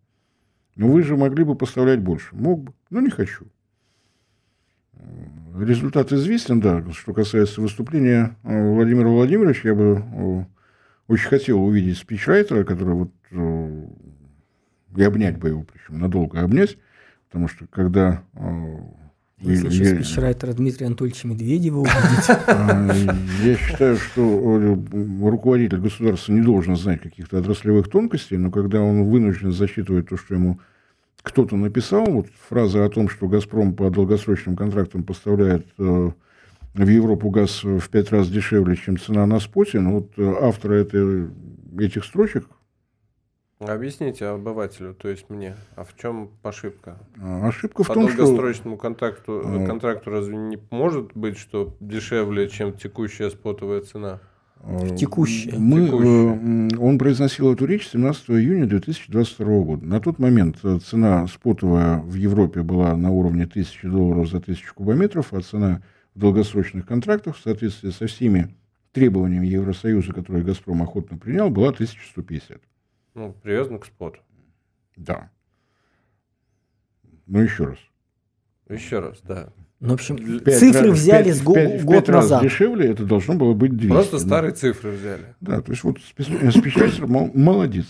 Но 0.77 0.89
вы 0.89 1.03
же 1.03 1.17
могли 1.19 1.45
бы 1.45 1.55
поставлять 1.55 2.01
больше. 2.01 2.35
Мог 2.35 2.65
бы, 2.65 2.75
но 2.89 3.01
не 3.01 3.11
хочу. 3.11 3.47
Результат 5.59 6.13
известен, 6.13 6.61
да. 6.61 6.83
Что 6.93 7.13
касается 7.13 7.61
выступления 7.61 8.37
э, 8.43 8.73
Владимира 8.73 9.09
Владимировича, 9.09 9.69
я 9.69 9.75
бы 9.75 10.03
э, 10.03 10.45
очень 11.09 11.29
хотел 11.29 11.63
увидеть 11.63 11.99
спичрайтера, 11.99 12.65
который 12.65 12.95
вот 12.95 13.11
э, 13.31 13.87
и 14.97 15.03
обнять 15.03 15.39
бы 15.39 15.49
его, 15.49 15.65
причем 15.65 16.01
надолго 16.01 16.41
обнять, 16.41 16.79
потому 17.29 17.49
что 17.49 17.67
когда 17.67 18.23
если 19.43 19.69
я, 19.71 19.91
еще 19.91 20.05
спичрайтера 20.05 20.53
Дмитрия 20.53 20.87
Анатольевича 20.87 21.27
Медведева 21.27 21.79
увидеть. 21.81 22.29
А, 22.47 22.95
я 23.43 23.57
считаю, 23.57 23.97
что 23.97 24.79
руководитель 25.23 25.79
государства 25.79 26.33
не 26.33 26.43
должен 26.43 26.77
знать 26.77 27.01
каких-то 27.01 27.39
отраслевых 27.39 27.89
тонкостей, 27.89 28.37
но 28.37 28.51
когда 28.51 28.81
он 28.81 29.05
вынужден 29.05 29.53
засчитывать 29.53 30.09
то, 30.09 30.17
что 30.17 30.35
ему 30.35 30.61
кто-то 31.23 31.57
написал, 31.57 32.05
вот 32.07 32.27
фраза 32.49 32.85
о 32.85 32.89
том, 32.89 33.09
что 33.09 33.29
«Газпром» 33.29 33.75
по 33.75 33.91
долгосрочным 33.91 34.57
контрактам 34.57 35.05
поставляет 35.05 35.67
э, 35.79 36.11
в 36.75 36.89
Европу 36.89 37.31
газ 37.31 37.63
в 37.63 37.89
пять 37.89 38.11
раз 38.11 38.29
дешевле, 38.29 38.77
чем 38.77 38.99
цена 38.99 39.27
на 39.27 39.41
споте, 39.41 39.81
но 39.81 39.93
вот 40.01 40.13
э, 40.17 40.35
автор 40.41 40.73
этой, 40.73 41.29
этих 41.79 42.05
строчек 42.05 42.47
Объясните 43.69 44.27
обывателю, 44.27 44.95
то 44.95 45.09
есть 45.09 45.31
мне, 45.31 45.57
а 45.77 45.85
в 45.85 45.97
чем 45.97 46.31
ошибка? 46.43 46.99
А, 47.21 47.47
ошибка 47.47 47.85
в 47.85 47.87
По 47.87 47.95
том, 47.95 48.09
что... 48.09 48.19
По 48.19 48.25
долгосрочному 48.25 48.77
контракту, 48.77 49.43
а... 49.45 49.67
контракту 49.67 50.11
разве 50.11 50.37
не 50.37 50.59
может 50.71 51.13
быть, 51.15 51.39
что 51.39 51.77
дешевле, 51.81 52.49
чем 52.49 52.73
текущая 52.73 53.31
спотовая 53.31 53.83
цена? 53.83 54.21
Текущая. 54.97 55.59
Мы, 55.59 55.87
Текущая. 55.87 56.79
Он 56.79 56.99
произносил 56.99 57.53
эту 57.53 57.67
речь 57.67 57.89
17 57.89 58.31
июня 58.31 58.67
2022 58.67 59.47
года. 59.63 59.85
На 59.85 60.01
тот 60.01 60.19
момент 60.21 60.59
э, 60.63 60.79
цена 60.79 61.27
спотовая 61.27 61.99
в 61.99 62.15
Европе 62.15 62.63
была 62.63 62.97
на 62.97 63.11
уровне 63.11 63.45
1000 63.45 63.89
долларов 63.89 64.31
за 64.31 64.39
1000 64.39 64.73
кубометров, 64.75 65.33
а 65.33 65.41
цена 65.41 65.83
в 66.15 66.21
долгосрочных 66.21 66.87
контрактах 66.87 67.37
в 67.37 67.41
соответствии 67.41 67.91
со 67.91 68.07
всеми 68.07 68.55
требованиями 68.93 69.47
Евросоюза, 69.47 70.13
которые 70.13 70.45
«Газпром» 70.45 70.83
охотно 70.83 71.19
принял, 71.19 71.51
была 71.51 71.71
1150. 71.71 72.61
Ну, 73.15 73.35
привязан 73.43 73.79
к 73.79 73.87
споту. 73.87 74.21
Да. 74.97 75.31
Ну, 77.27 77.41
еще 77.41 77.65
раз. 77.65 77.79
Еще 78.69 79.01
раз, 79.01 79.21
да. 79.23 79.53
Ну, 79.83 79.89
в 79.89 79.93
общем, 79.95 80.17
цифры 80.17 80.91
раз, 80.91 80.99
взяли 80.99 81.25
5, 81.25 81.37
с 81.37 81.43
го- 81.43 81.55
5, 81.55 81.85
год 81.85 82.07
5 82.07 82.09
назад. 82.09 82.43
Раз 82.43 82.51
дешевле 82.53 82.91
это 82.93 83.05
должно 83.05 83.35
было 83.35 83.53
быть 83.53 83.77
200. 83.77 83.89
Просто 83.89 84.19
старые 84.21 84.53
цифры 84.53 84.93
взяли. 84.93 85.35
Да, 85.41 85.61
то 85.61 85.73
есть 85.73 85.83
вот 85.83 85.99
специалист 86.01 87.01
молодец. 87.01 87.87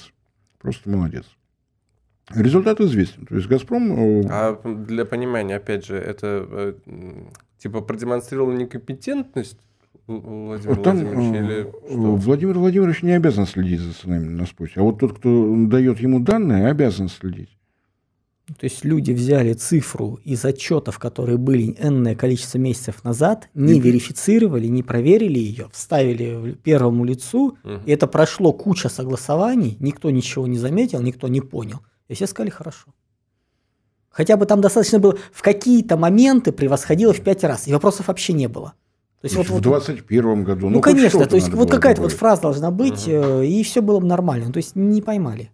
Просто 0.58 0.88
молодец. 0.88 1.26
Результат 2.34 2.80
известен. 2.80 3.26
То 3.26 3.34
есть 3.34 3.46
«Газпром...» 3.46 4.22
э, 4.22 4.26
А 4.30 4.58
для 4.64 5.04
понимания, 5.04 5.56
опять 5.56 5.84
же, 5.84 5.96
это 5.96 6.46
э, 6.50 6.74
типа 7.58 7.82
продемонстрировал 7.82 8.52
некомпетентность 8.52 9.58
Владимир 10.06 10.76
Там, 10.76 10.98
Владимирович 10.98 11.40
или 11.42 11.62
что? 11.90 12.16
Владимир 12.16 12.58
Владимирович 12.58 13.02
не 13.02 13.12
обязан 13.12 13.46
следить 13.46 13.80
за 13.80 13.92
ценами 13.92 14.28
на 14.28 14.46
споте. 14.46 14.74
А 14.76 14.82
вот 14.82 14.98
тот, 14.98 15.18
кто 15.18 15.54
дает 15.66 16.00
ему 16.00 16.20
данные, 16.20 16.68
обязан 16.68 17.08
следить. 17.08 17.50
То 18.58 18.64
есть 18.64 18.84
люди 18.84 19.12
взяли 19.12 19.52
цифру 19.52 20.18
из 20.24 20.44
отчетов, 20.44 20.98
которые 20.98 21.38
были 21.38 21.76
энное 21.78 22.14
количество 22.14 22.58
месяцев 22.58 23.04
назад, 23.04 23.48
не 23.54 23.80
верифицировали, 23.80 24.66
не 24.66 24.82
проверили 24.82 25.38
ее, 25.38 25.68
вставили 25.72 26.56
первому 26.62 27.04
лицу, 27.04 27.56
угу. 27.62 27.80
и 27.86 27.92
это 27.92 28.06
прошло 28.06 28.52
куча 28.52 28.88
согласований, 28.88 29.76
никто 29.80 30.10
ничего 30.10 30.46
не 30.46 30.58
заметил, 30.58 31.00
никто 31.00 31.28
не 31.28 31.40
понял. 31.40 31.80
И 32.08 32.14
все 32.14 32.26
сказали 32.26 32.50
хорошо. 32.50 32.88
Хотя 34.10 34.36
бы 34.36 34.44
там 34.44 34.60
достаточно 34.60 34.98
было, 34.98 35.16
в 35.32 35.42
какие-то 35.42 35.96
моменты 35.96 36.52
превосходило 36.52 37.12
в 37.12 37.20
пять 37.22 37.44
раз, 37.44 37.66
и 37.66 37.72
вопросов 37.72 38.08
вообще 38.08 38.34
не 38.34 38.46
было. 38.46 38.74
То 39.22 39.26
есть, 39.26 39.36
вот, 39.36 39.46
в 39.46 39.60
2021 39.60 40.44
году. 40.44 40.68
Ну, 40.68 40.74
ну 40.74 40.80
конечно, 40.80 41.26
то 41.26 41.36
есть 41.36 41.48
вот 41.50 41.70
какая-то 41.70 42.02
вот 42.02 42.12
фраза 42.12 42.42
должна 42.42 42.72
быть, 42.72 43.06
угу. 43.06 43.42
и 43.42 43.62
все 43.62 43.80
было 43.80 44.00
бы 44.00 44.06
нормально. 44.06 44.52
То 44.52 44.56
есть 44.56 44.74
не 44.74 45.00
поймали. 45.00 45.52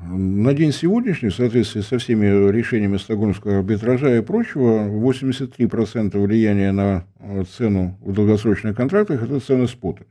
На 0.00 0.54
день 0.54 0.72
сегодняшний, 0.72 1.30
в 1.30 1.34
соответствии 1.34 1.80
со 1.80 1.98
всеми 1.98 2.26
решениями 2.52 2.98
Стокгольмского 2.98 3.58
арбитража 3.58 4.16
и 4.16 4.22
прочего, 4.22 4.86
83% 4.88 6.16
влияния 6.16 6.70
на 6.70 7.04
э, 7.18 7.42
цену 7.44 7.98
в 8.00 8.12
долгосрочных 8.12 8.76
контрактах– 8.76 9.22
это 9.24 9.40
цены 9.40 9.66
спота. 9.66 10.04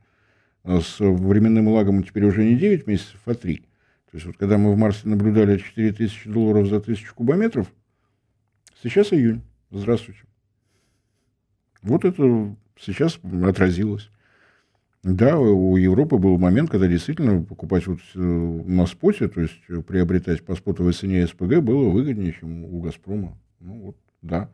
С 0.65 1.00
временным 1.00 1.69
лагом 1.69 2.04
теперь 2.04 2.26
уже 2.26 2.43
не 2.43 2.58
9 2.58 2.86
месяцев, 2.86 3.21
а 3.26 3.34
3. 3.34 3.56
То 3.56 3.63
есть, 4.12 4.26
вот 4.26 4.36
когда 4.36 4.58
мы 4.58 4.73
в 4.73 4.78
марте 4.78 5.08
наблюдали 5.08 5.58
4000 5.58 6.30
долларов 6.30 6.67
за 6.67 6.78
1000 6.78 7.13
кубометров, 7.13 7.71
сейчас 8.84 9.13
июнь. 9.13 9.41
Здравствуйте. 9.71 10.19
Вот 11.82 12.04
это 12.04 12.54
сейчас 12.78 13.19
отразилось. 13.41 14.10
Да, 15.04 15.40
у 15.40 15.78
Европы 15.78 16.18
был 16.18 16.38
момент, 16.38 16.70
когда 16.70 16.88
действительно 16.88 17.42
покупать 17.44 17.88
вот 17.88 18.00
э, 18.16 18.20
на 18.20 18.86
споте, 18.88 19.28
то 19.28 19.42
есть 19.42 19.56
приобретать 19.86 20.44
по 20.44 20.56
спотовой 20.56 20.94
цене 20.94 21.26
СПГ 21.26 21.60
было 21.60 21.90
выгоднее, 21.90 22.34
чем 22.34 22.66
у 22.66 22.82
«Газпрома». 22.82 23.38
Ну 23.60 23.74
вот, 23.80 23.98
да. 24.22 24.50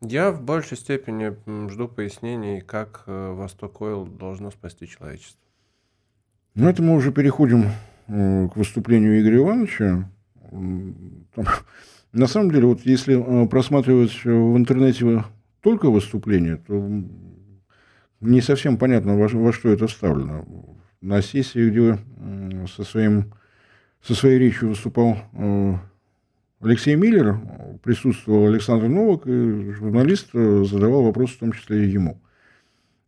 Я 0.00 0.32
в 0.32 0.42
большей 0.42 0.76
степени 0.76 1.36
жду 1.70 1.88
пояснений, 1.88 2.60
как 2.60 3.04
э, 3.06 3.32
«Восток 3.32 3.80
Ойл» 3.80 4.04
должно 4.04 4.50
спасти 4.50 4.88
человечество. 4.88 5.40
Ну, 6.54 6.68
это 6.68 6.82
мы 6.82 6.96
уже 6.96 7.12
переходим 7.12 7.68
э, 8.08 8.48
к 8.48 8.56
выступлению 8.56 9.20
Игоря 9.20 9.38
Ивановича. 9.38 10.10
Там, 10.50 11.46
на 12.12 12.26
самом 12.26 12.50
деле, 12.50 12.66
вот 12.66 12.80
если 12.84 13.46
просматривать 13.46 14.22
в 14.24 14.56
интернете 14.56 15.24
только 15.62 15.88
выступление, 15.88 16.56
то 16.56 16.74
не 18.22 18.40
совсем 18.40 18.78
понятно, 18.78 19.16
во, 19.16 19.28
во 19.28 19.52
что 19.52 19.68
это 19.70 19.86
вставлено. 19.86 20.46
На 21.00 21.20
сессии, 21.20 21.68
где 21.68 21.98
со, 22.68 22.84
своим, 22.84 23.32
со 24.00 24.14
своей 24.14 24.38
речью 24.38 24.70
выступал 24.70 25.18
э, 25.32 25.74
Алексей 26.60 26.94
Миллер, 26.94 27.40
присутствовал 27.82 28.46
Александр 28.46 28.86
Новак, 28.86 29.26
и 29.26 29.72
журналист 29.72 30.28
э, 30.34 30.64
задавал 30.64 31.02
вопрос 31.02 31.32
в 31.32 31.38
том 31.38 31.52
числе 31.52 31.84
и 31.84 31.90
ему. 31.90 32.20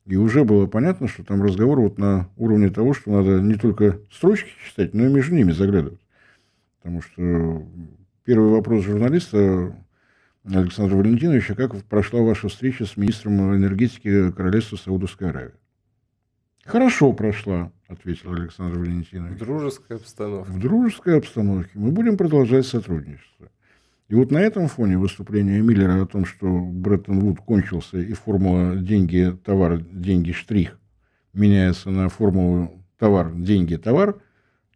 И 0.07 0.16
уже 0.16 0.44
было 0.44 0.66
понятно, 0.66 1.09
что 1.09 1.24
там 1.24 1.42
разговор 1.42 1.81
вот 1.81 1.96
на 1.96 2.29
уровне 2.37 2.68
того, 2.68 2.92
что 2.92 3.11
надо 3.12 3.40
не 3.40 3.55
только 3.55 4.00
строчки 4.11 4.50
читать, 4.68 4.92
но 4.92 5.07
и 5.07 5.12
между 5.12 5.35
ними 5.35 5.53
заглядывать. 5.53 6.00
Потому 6.79 7.00
что 7.00 7.62
первый 8.24 8.50
вопрос 8.50 8.85
журналиста 8.85 9.74
Александра 10.44 10.96
Валентиновича, 10.96 11.54
как 11.54 11.74
прошла 11.85 12.20
ваша 12.20 12.48
встреча 12.48 12.85
с 12.85 12.96
министром 12.96 13.57
энергетики 13.57 14.30
Королевства 14.33 14.76
Саудовской 14.76 15.30
Аравии? 15.30 15.54
Хорошо 16.64 17.12
прошла, 17.12 17.72
ответил 17.88 18.33
Александр 18.33 18.78
Валентинович. 18.78 19.37
В 19.37 19.38
дружеской 19.38 19.96
обстановке. 19.96 20.52
В 20.52 20.59
дружеской 20.59 21.18
обстановке. 21.18 21.70
Мы 21.74 21.90
будем 21.90 22.16
продолжать 22.16 22.66
сотрудничество. 22.66 23.50
И 24.09 24.14
вот 24.14 24.30
на 24.30 24.38
этом 24.38 24.68
фоне 24.68 24.98
выступления 24.98 25.61
Миллера 25.61 26.02
о 26.02 26.07
том, 26.07 26.26
что 26.26 26.46
Бреттон 26.46 27.20
Вуд 27.20 27.40
кончился 27.40 27.98
и 27.98 28.12
формула 28.12 28.76
деньги, 28.76 29.37
товар, 29.44 29.78
деньги, 29.78 30.33
штрих 30.33 30.78
меняется 31.33 31.90
на 31.90 32.09
формулу 32.09 32.85
товар, 32.98 33.33
деньги, 33.35 33.76
товар, 33.76 34.14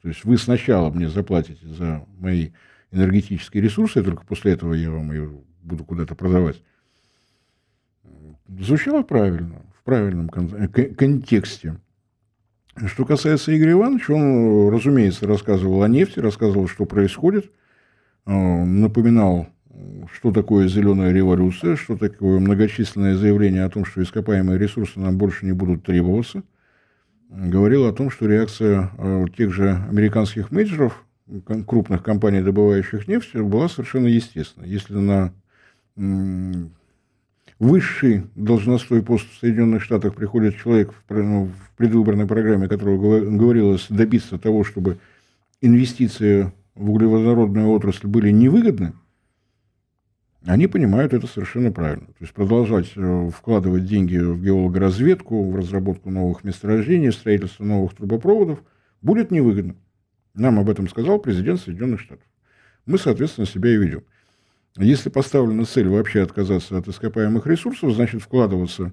то 0.02 0.08
есть 0.08 0.24
вы 0.24 0.38
сначала 0.38 0.90
мне 0.90 1.08
заплатите 1.08 1.66
за 1.66 2.04
мои 2.18 2.50
энергетические 2.90 3.62
ресурсы, 3.62 4.02
только 4.02 4.24
после 4.24 4.52
этого 4.52 4.74
я 4.74 4.90
вам 4.90 5.12
ее 5.12 5.42
буду 5.62 5.84
куда-то 5.84 6.14
продавать. 6.14 6.62
Звучало 8.48 9.02
правильно, 9.02 9.62
в 9.78 9.82
правильном 9.84 10.28
кон- 10.28 10.68
контексте. 10.68 11.76
Что 12.86 13.04
касается 13.04 13.56
Игоря 13.56 13.72
Ивановича, 13.72 14.14
он, 14.14 14.68
разумеется, 14.72 15.26
рассказывал 15.26 15.82
о 15.82 15.88
нефти, 15.88 16.20
рассказывал, 16.20 16.68
что 16.68 16.84
происходит, 16.84 17.50
напоминал 18.24 19.48
что 20.12 20.32
такое 20.32 20.68
зеленая 20.68 21.12
революция, 21.12 21.76
что 21.76 21.96
такое 21.96 22.38
многочисленное 22.38 23.16
заявление 23.16 23.64
о 23.64 23.70
том, 23.70 23.84
что 23.84 24.02
ископаемые 24.02 24.58
ресурсы 24.58 24.98
нам 24.98 25.18
больше 25.18 25.46
не 25.46 25.52
будут 25.52 25.84
требоваться. 25.84 26.42
Говорил 27.28 27.86
о 27.86 27.92
том, 27.92 28.10
что 28.10 28.26
реакция 28.26 28.90
э, 28.96 29.26
тех 29.36 29.52
же 29.52 29.70
американских 29.90 30.50
мейджеров, 30.50 31.04
крупных 31.66 32.02
компаний, 32.02 32.40
добывающих 32.40 33.06
нефть, 33.06 33.34
была 33.36 33.68
совершенно 33.68 34.06
естественна. 34.06 34.64
Если 34.64 34.94
на 34.94 35.34
высший 37.58 38.24
должностной 38.34 39.02
пост 39.02 39.26
в 39.30 39.38
Соединенных 39.38 39.82
Штатах 39.82 40.14
приходит 40.14 40.56
человек 40.56 40.94
ну, 41.08 41.46
в 41.46 41.76
предвыборной 41.76 42.26
программе, 42.26 42.68
которого 42.68 43.20
говорилось 43.20 43.86
добиться 43.88 44.38
того, 44.38 44.64
чтобы 44.64 44.98
инвестиции 45.60 46.52
в 46.74 46.90
углеводородную 46.90 47.68
отрасль 47.68 48.06
были 48.06 48.30
невыгодны, 48.30 48.92
они 50.46 50.68
понимают 50.68 51.12
это 51.12 51.26
совершенно 51.26 51.72
правильно. 51.72 52.06
То 52.06 52.20
есть 52.20 52.32
продолжать 52.32 52.92
э, 52.94 53.30
вкладывать 53.36 53.84
деньги 53.84 54.16
в 54.16 54.40
геологоразведку, 54.42 55.50
в 55.50 55.56
разработку 55.56 56.10
новых 56.10 56.44
месторождений, 56.44 57.10
строительство 57.10 57.64
новых 57.64 57.94
трубопроводов 57.94 58.62
будет 59.02 59.30
невыгодно. 59.30 59.74
Нам 60.34 60.60
об 60.60 60.70
этом 60.70 60.88
сказал 60.88 61.18
президент 61.18 61.60
Соединенных 61.60 62.00
Штатов. 62.00 62.24
Мы, 62.86 62.98
соответственно, 62.98 63.46
себя 63.46 63.70
и 63.70 63.76
ведем. 63.76 64.04
Если 64.78 65.10
поставлена 65.10 65.64
цель 65.64 65.88
вообще 65.88 66.22
отказаться 66.22 66.78
от 66.78 66.88
ископаемых 66.88 67.46
ресурсов, 67.46 67.92
значит 67.94 68.22
вкладываться 68.22 68.92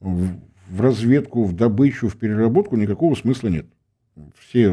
в, 0.00 0.28
в 0.68 0.80
разведку, 0.80 1.44
в 1.44 1.54
добычу, 1.54 2.08
в 2.08 2.16
переработку 2.16 2.76
никакого 2.76 3.14
смысла 3.14 3.48
нет. 3.48 3.66
Все 4.38 4.70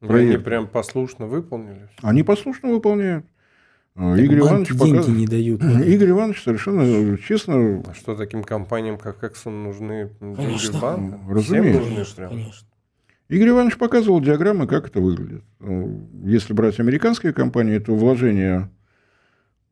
проекты... 0.00 0.34
Они 0.34 0.44
прям 0.44 0.66
послушно 0.66 1.26
выполнили? 1.26 1.88
Они 2.02 2.22
послушно 2.22 2.70
выполняют. 2.70 3.24
Так 3.94 4.18
Игорь 4.18 4.40
Иванович 4.40 4.70
деньги 4.70 4.96
показ... 4.96 5.08
не 5.08 5.26
дают. 5.26 5.62
Игорь 5.62 6.10
Иванович 6.10 6.42
совершенно 6.42 7.16
честно... 7.18 7.80
А 7.86 7.94
что 7.94 8.16
таким 8.16 8.42
компаниям, 8.42 8.98
как 8.98 9.22
Exxon, 9.22 9.50
нужны 9.50 10.10
деньги 10.20 10.72
в 10.72 10.80
банк? 10.80 11.20
Разумеется. 11.28 11.90
Нужны, 11.90 12.28
Конечно. 12.28 12.66
Игорь 13.28 13.50
Иванович 13.50 13.78
показывал 13.78 14.20
диаграммы, 14.20 14.66
как 14.66 14.88
это 14.88 15.00
выглядит. 15.00 15.44
Если 16.24 16.52
брать 16.52 16.80
американские 16.80 17.32
компании, 17.32 17.78
то 17.78 17.94
вложения 17.94 18.68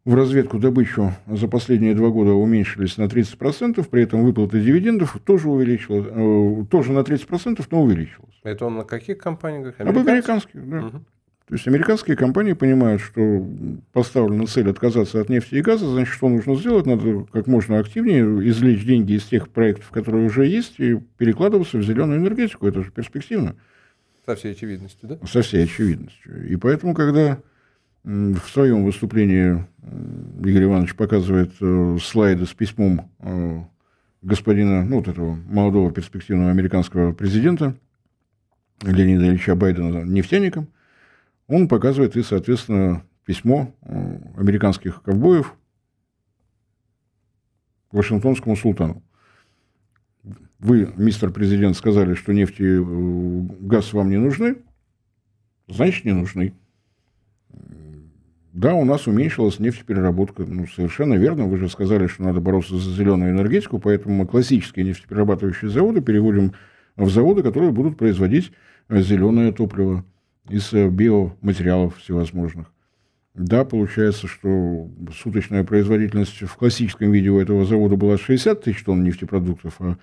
в 0.05 0.15
разведку 0.15 0.59
добычу 0.59 1.13
за 1.27 1.49
последние 1.49 1.95
два 1.95 2.09
года 2.09 2.33
уменьшились 2.33 2.97
на 2.97 3.05
30%, 3.05 3.87
при 3.89 4.03
этом 4.03 4.25
выплаты 4.25 4.61
дивидендов 4.61 5.17
тоже 5.25 5.49
увеличилось, 5.49 6.07
э, 6.11 6.65
тоже 6.71 6.93
на 6.93 7.01
30%, 7.01 7.65
но 7.71 7.83
увеличилось. 7.83 8.35
Это 8.43 8.67
он 8.67 8.77
на 8.77 8.85
каких 8.85 9.19
компаниях? 9.19 9.75
Об 9.79 9.97
американских, 9.97 10.69
да. 10.69 10.87
Угу. 10.87 11.05
То 11.49 11.55
есть 11.57 11.69
американские 11.69 12.17
компании 12.17 12.55
понимают, 12.55 13.03
что 13.03 13.47
поставлена 13.93 14.47
цель 14.47 14.71
отказаться 14.71 15.21
от 15.21 15.29
нефти 15.29 15.57
и 15.57 15.61
газа, 15.61 15.87
значит, 15.87 16.15
что 16.15 16.29
нужно 16.29 16.57
сделать? 16.57 16.87
Надо 16.87 17.27
как 17.33 17.47
можно 17.47 17.79
активнее 17.79 18.25
извлечь 18.49 18.85
деньги 18.85 19.13
из 19.13 19.25
тех 19.25 19.51
проектов, 19.51 19.91
которые 19.91 20.27
уже 20.27 20.47
есть, 20.47 20.81
и 20.81 20.99
перекладываться 21.19 21.79
в 21.79 21.83
зеленую 21.83 22.21
энергетику. 22.21 22.67
Это 22.67 22.83
же 22.83 22.91
перспективно. 22.91 23.57
Со 24.25 24.37
всей 24.37 24.53
очевидностью, 24.53 25.09
да? 25.09 25.19
Со 25.27 25.43
всей 25.43 25.65
очевидностью. 25.65 26.49
И 26.49 26.57
поэтому, 26.57 26.95
когда 26.95 27.39
в 28.05 28.49
своем 28.49 28.85
выступлении 28.85 29.65
Игорь 30.45 30.65
Иванович 30.65 30.97
показывает 30.97 31.53
э, 31.61 31.99
слайды 32.01 32.47
с 32.47 32.53
письмом 32.53 33.11
э, 33.21 33.63
господина, 34.23 34.85
ну, 34.85 34.97
вот 34.97 35.09
этого 35.09 35.35
молодого 35.35 35.93
перспективного 35.93 36.51
американского 36.51 37.13
президента 37.13 37.77
Леонида 38.83 39.29
Ильича 39.29 39.55
Байдена 39.55 40.05
нефтяникам, 40.05 40.69
он 41.47 41.69
показывает 41.69 42.17
и, 42.17 42.23
соответственно, 42.23 43.05
письмо 43.25 43.73
э, 43.83 44.19
американских 44.37 45.03
ковбоев 45.03 45.55
Вашингтонскому 47.93 48.57
султану. 48.57 49.03
Вы, 50.59 50.93
мистер 50.97 51.31
президент, 51.31 51.77
сказали, 51.77 52.15
что 52.15 52.33
нефть 52.33 52.61
и 52.61 52.79
газ 52.81 53.93
вам 53.93 54.11
не 54.11 54.17
нужны, 54.17 54.57
значит, 55.69 56.05
не 56.05 56.13
нужны. 56.13 56.55
Да, 58.63 58.75
у 58.75 58.85
нас 58.85 59.09
уменьшилась 59.09 59.59
нефтепереработка. 59.59 60.45
Ну, 60.45 60.69
совершенно 60.69 61.15
верно. 61.15 61.47
Вы 61.47 61.59
же 61.59 61.69
сказали, 61.69 62.07
что 62.07 62.23
надо 62.23 62.39
бороться 62.39 62.77
за 62.77 62.93
зеленую 62.93 63.33
энергетику, 63.33 63.81
поэтому 63.81 64.15
мы 64.15 64.27
классические 64.27 64.85
нефтеперерабатывающие 64.85 65.69
заводы 65.69 66.01
переводим 66.01 66.53
в 66.95 67.11
заводы, 67.11 67.43
которые 67.43 67.73
будут 67.73 67.99
производить 67.99 68.53
зеленое 68.89 69.51
топливо 69.51 70.05
из 70.49 70.73
биоматериалов 70.73 71.99
всевозможных. 71.99 72.73
Да, 73.35 73.65
получается, 73.65 74.29
что 74.29 74.89
суточная 75.13 75.65
производительность 75.65 76.43
в 76.43 76.55
классическом 76.55 77.11
виде 77.11 77.31
у 77.31 77.41
этого 77.41 77.65
завода 77.65 77.97
была 77.97 78.17
60 78.17 78.63
тысяч 78.63 78.85
тонн 78.85 79.03
нефтепродуктов, 79.03 79.75
а 79.81 79.97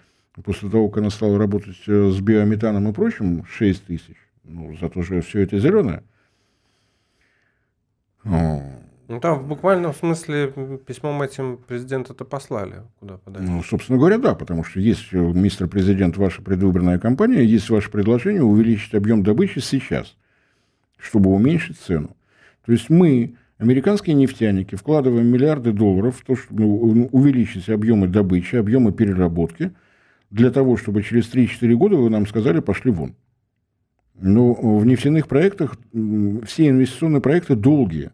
после 0.44 0.70
того, 0.70 0.90
как 0.90 0.98
она 0.98 1.12
стала 1.12 1.38
работать 1.38 1.78
с 1.86 2.20
биометаном 2.20 2.90
и 2.90 2.94
прочим, 2.94 3.46
6 3.46 3.86
тысяч. 3.86 4.18
Ну, 4.44 4.76
зато 4.82 5.02
же 5.02 5.22
все 5.22 5.44
это 5.44 5.60
зеленое. 5.60 6.04
Ну, 9.10 9.20
там 9.20 9.40
в 9.40 9.48
буквальном 9.48 9.92
смысле 9.92 10.54
письмом 10.86 11.20
этим 11.24 11.58
президента-то 11.58 12.26
послали 12.26 12.84
куда 13.00 13.18
подальше. 13.18 13.50
Ну, 13.50 13.64
собственно 13.64 13.98
говоря, 13.98 14.20
да, 14.20 14.36
потому 14.36 14.64
что 14.64 14.80
есть, 14.80 15.08
э, 15.12 15.18
мистер 15.18 15.68
президент, 15.68 16.16
ваша 16.16 16.44
предвыборная 16.44 17.00
кампания, 17.00 17.44
есть 17.44 17.72
ваше 17.72 17.90
предложение 17.90 18.44
увеличить 18.44 18.94
объем 18.94 19.24
добычи 19.24 19.60
сейчас, 19.60 20.16
чтобы 21.00 21.32
уменьшить 21.32 21.80
цену. 21.80 22.16
То 22.64 22.72
есть 22.72 22.92
мы, 22.92 23.36
американские 23.58 24.16
нефтяники, 24.16 24.76
вкладываем 24.76 25.26
миллиарды 25.26 25.72
долларов 25.72 26.20
в 26.20 26.24
то, 26.24 26.36
чтобы 26.36 26.66
увеличить 26.66 27.68
объемы 27.68 28.08
добычи, 28.08 28.58
объемы 28.58 28.92
переработки, 28.92 29.72
для 30.30 30.52
того, 30.52 30.78
чтобы 30.78 31.02
через 31.02 31.34
3-4 31.34 31.74
года 31.74 31.96
вы 31.96 32.12
нам 32.12 32.28
сказали, 32.28 32.60
пошли 32.60 32.92
вон. 32.92 33.16
Но 34.22 34.54
в 34.54 34.86
нефтяных 34.86 35.28
проектах 35.28 35.78
все 35.92 36.70
инвестиционные 36.70 37.22
проекты 37.22 37.56
долгие. 37.56 38.12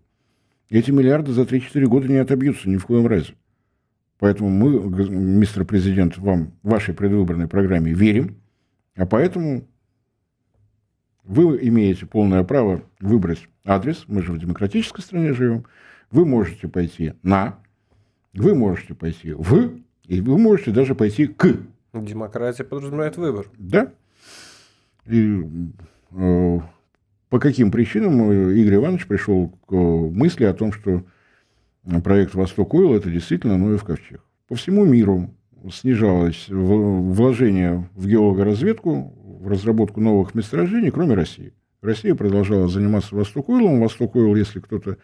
Эти 0.70 0.92
миллиарды 0.92 1.32
за 1.32 1.44
3-4 1.44 1.86
года 1.86 2.08
не 2.08 2.18
отобьются 2.18 2.70
ни 2.70 2.78
в 2.78 2.86
коем 2.86 3.08
разе. 3.08 3.34
Поэтому 4.20 4.50
мы, 4.50 4.80
мистер 5.10 5.66
президент, 5.66 6.18
вам, 6.18 6.54
вашей 6.64 6.94
предвыборной 6.94 7.48
программе 7.48 7.94
верим, 7.94 8.38
а 8.96 9.06
поэтому 9.06 9.68
вы 11.24 11.60
имеете 11.68 12.06
полное 12.06 12.44
право 12.44 12.84
выбрать 13.00 13.48
адрес, 13.66 14.06
мы 14.08 14.22
же 14.22 14.32
в 14.32 14.38
демократической 14.38 15.02
стране 15.02 15.34
живем, 15.34 15.66
вы 16.12 16.26
можете 16.26 16.68
пойти 16.68 17.14
на, 17.24 17.60
вы 18.34 18.56
можете 18.56 18.94
пойти 18.94 19.34
в, 19.34 19.80
и 20.06 20.22
вы 20.22 20.38
можете 20.38 20.72
даже 20.72 20.96
пойти 20.96 21.28
к. 21.28 21.58
Демократия 21.94 22.64
подразумевает 22.64 23.18
выбор. 23.18 23.48
Да. 23.58 23.92
И 25.06 25.44
по 26.10 27.40
каким 27.40 27.72
причинам 27.72 28.32
Игорь 28.52 28.76
Иванович 28.76 29.08
пришел 29.08 29.50
к 29.68 29.74
мысли 29.74 30.46
о 30.46 30.54
том, 30.54 30.72
что 30.72 31.04
проект 32.04 32.34
«Восток 32.36 32.74
Ойл»– 32.74 32.94
это 32.96 33.10
действительно 33.10 33.58
Ноев 33.58 33.84
ковчег. 33.84 34.24
По 34.48 34.56
всему 34.56 34.86
миру 34.86 35.34
снижалось 35.72 36.48
вложение 36.50 37.90
в 37.96 38.08
геологоразведку, 38.08 39.14
в 39.42 39.48
разработку 39.48 40.02
новых 40.02 40.36
месторождений, 40.36 40.92
кроме 40.92 41.16
России. 41.16 41.54
Россия 41.82 42.16
продолжала 42.16 42.68
заниматься 42.68 43.16
«Восток 43.16 43.50
Ойлом». 43.50 43.80
«Восток 43.80 44.16
Ойл», 44.16 44.36
если 44.36 44.60
кто-то 44.60 44.98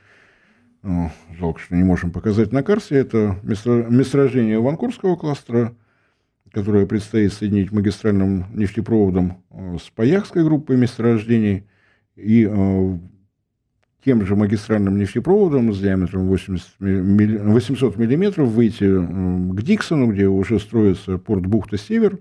ну, 0.83 1.11
жалко, 1.37 1.59
что 1.59 1.75
не 1.75 1.83
можем 1.83 2.11
показать 2.11 2.51
на 2.51 2.63
карте. 2.63 2.95
Это 2.95 3.37
месторождение 3.43 4.59
Ванкурского 4.59 5.15
кластера, 5.15 5.75
которое 6.51 6.85
предстоит 6.85 7.33
соединить 7.33 7.71
магистральным 7.71 8.45
нефтепроводом 8.53 9.43
э, 9.49 9.77
с 9.81 9.89
Паяхской 9.89 10.43
группой 10.43 10.75
месторождений 10.75 11.65
и 12.15 12.47
э, 12.49 12.97
тем 14.03 14.25
же 14.25 14.35
магистральным 14.35 14.97
нефтепроводом 14.97 15.73
с 15.73 15.79
диаметром 15.79 16.27
80, 16.27 16.75
800 16.79 17.97
миллиметров 17.97 18.49
выйти 18.49 18.83
э, 18.83 19.53
к 19.53 19.61
Диксону, 19.61 20.11
где 20.11 20.27
уже 20.27 20.59
строится 20.59 21.17
порт 21.17 21.45
бухта-Север. 21.45 22.19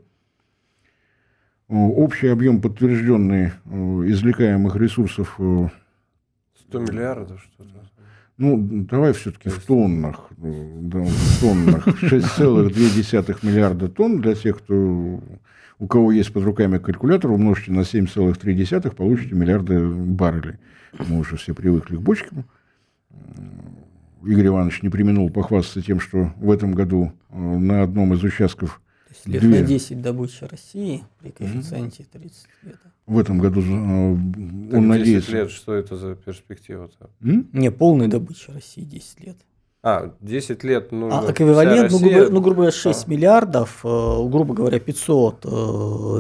Общий 1.69 2.27
объем 2.27 2.61
подтвержденный 2.61 3.53
извлекаемых 3.65 4.75
ресурсов 4.75 5.39
100 6.69 6.79
миллиардов 6.81 7.41
что-то. 7.43 8.00
Ну, 8.41 8.57
давай 8.91 9.13
все-таки 9.13 9.51
в 9.51 9.63
тоннах. 9.67 10.31
Да, 10.39 11.01
в 11.03 11.41
тоннах. 11.43 11.87
6,2 12.03 13.37
миллиарда 13.43 13.89
тонн 13.89 14.23
для 14.23 14.35
тех, 14.35 14.57
кто, 14.61 15.21
у 15.79 15.87
кого 15.87 16.11
есть 16.11 16.33
под 16.33 16.45
руками 16.45 16.79
калькулятор, 16.79 17.33
умножьте 17.33 17.71
на 17.71 17.81
7,3, 17.81 18.97
получите 18.97 19.35
миллиарды 19.35 19.87
баррелей. 19.87 20.57
Мы 21.07 21.19
уже 21.19 21.37
все 21.37 21.53
привыкли 21.53 21.97
к 21.97 22.01
бочкам. 22.01 22.47
Игорь 24.25 24.47
Иванович 24.47 24.83
не 24.83 24.89
применил 24.89 25.29
похвастаться 25.29 25.83
тем, 25.83 26.01
что 26.01 26.33
в 26.37 26.51
этом 26.51 26.73
году 26.73 27.13
э, 27.29 27.39
на 27.39 27.83
одном 27.83 28.15
из 28.15 28.25
участков 28.25 28.81
есть 29.27 29.43
лет 29.43 29.43
на 29.43 29.63
10 29.63 30.03
добычи 30.03 30.45
России 30.45 31.05
при 31.21 31.31
коэффициенте 31.31 32.05
30 32.11 32.47
лет. 32.63 32.77
В 33.07 33.19
этом 33.19 33.39
году 33.39 33.61
э, 33.61 33.65
он 33.65 34.71
так 34.71 34.81
надеется... 34.81 35.33
10 35.33 35.35
лет, 35.35 35.51
что 35.51 35.75
это 35.75 35.97
за 35.97 36.15
перспектива-то? 36.15 37.11
Не, 37.21 37.71
полной 37.71 38.09
добычи 38.09 38.51
России 38.51 38.83
10 38.83 39.21
лет. 39.21 39.37
А, 39.83 40.13
10 40.21 40.63
лет 40.63 40.93
нужно. 40.93 41.21
А 41.21 41.33
эквивалент, 41.33 41.91
ну, 41.91 41.99
грубо, 41.99 42.31
ну, 42.31 42.41
грубо 42.41 42.55
говоря, 42.57 42.73
6 42.73 43.09
миллиардов, 43.09 43.81
э, 43.83 43.89
грубо 44.29 44.55
говоря, 44.55 44.79
500 44.79 45.45
э, 45.45 45.49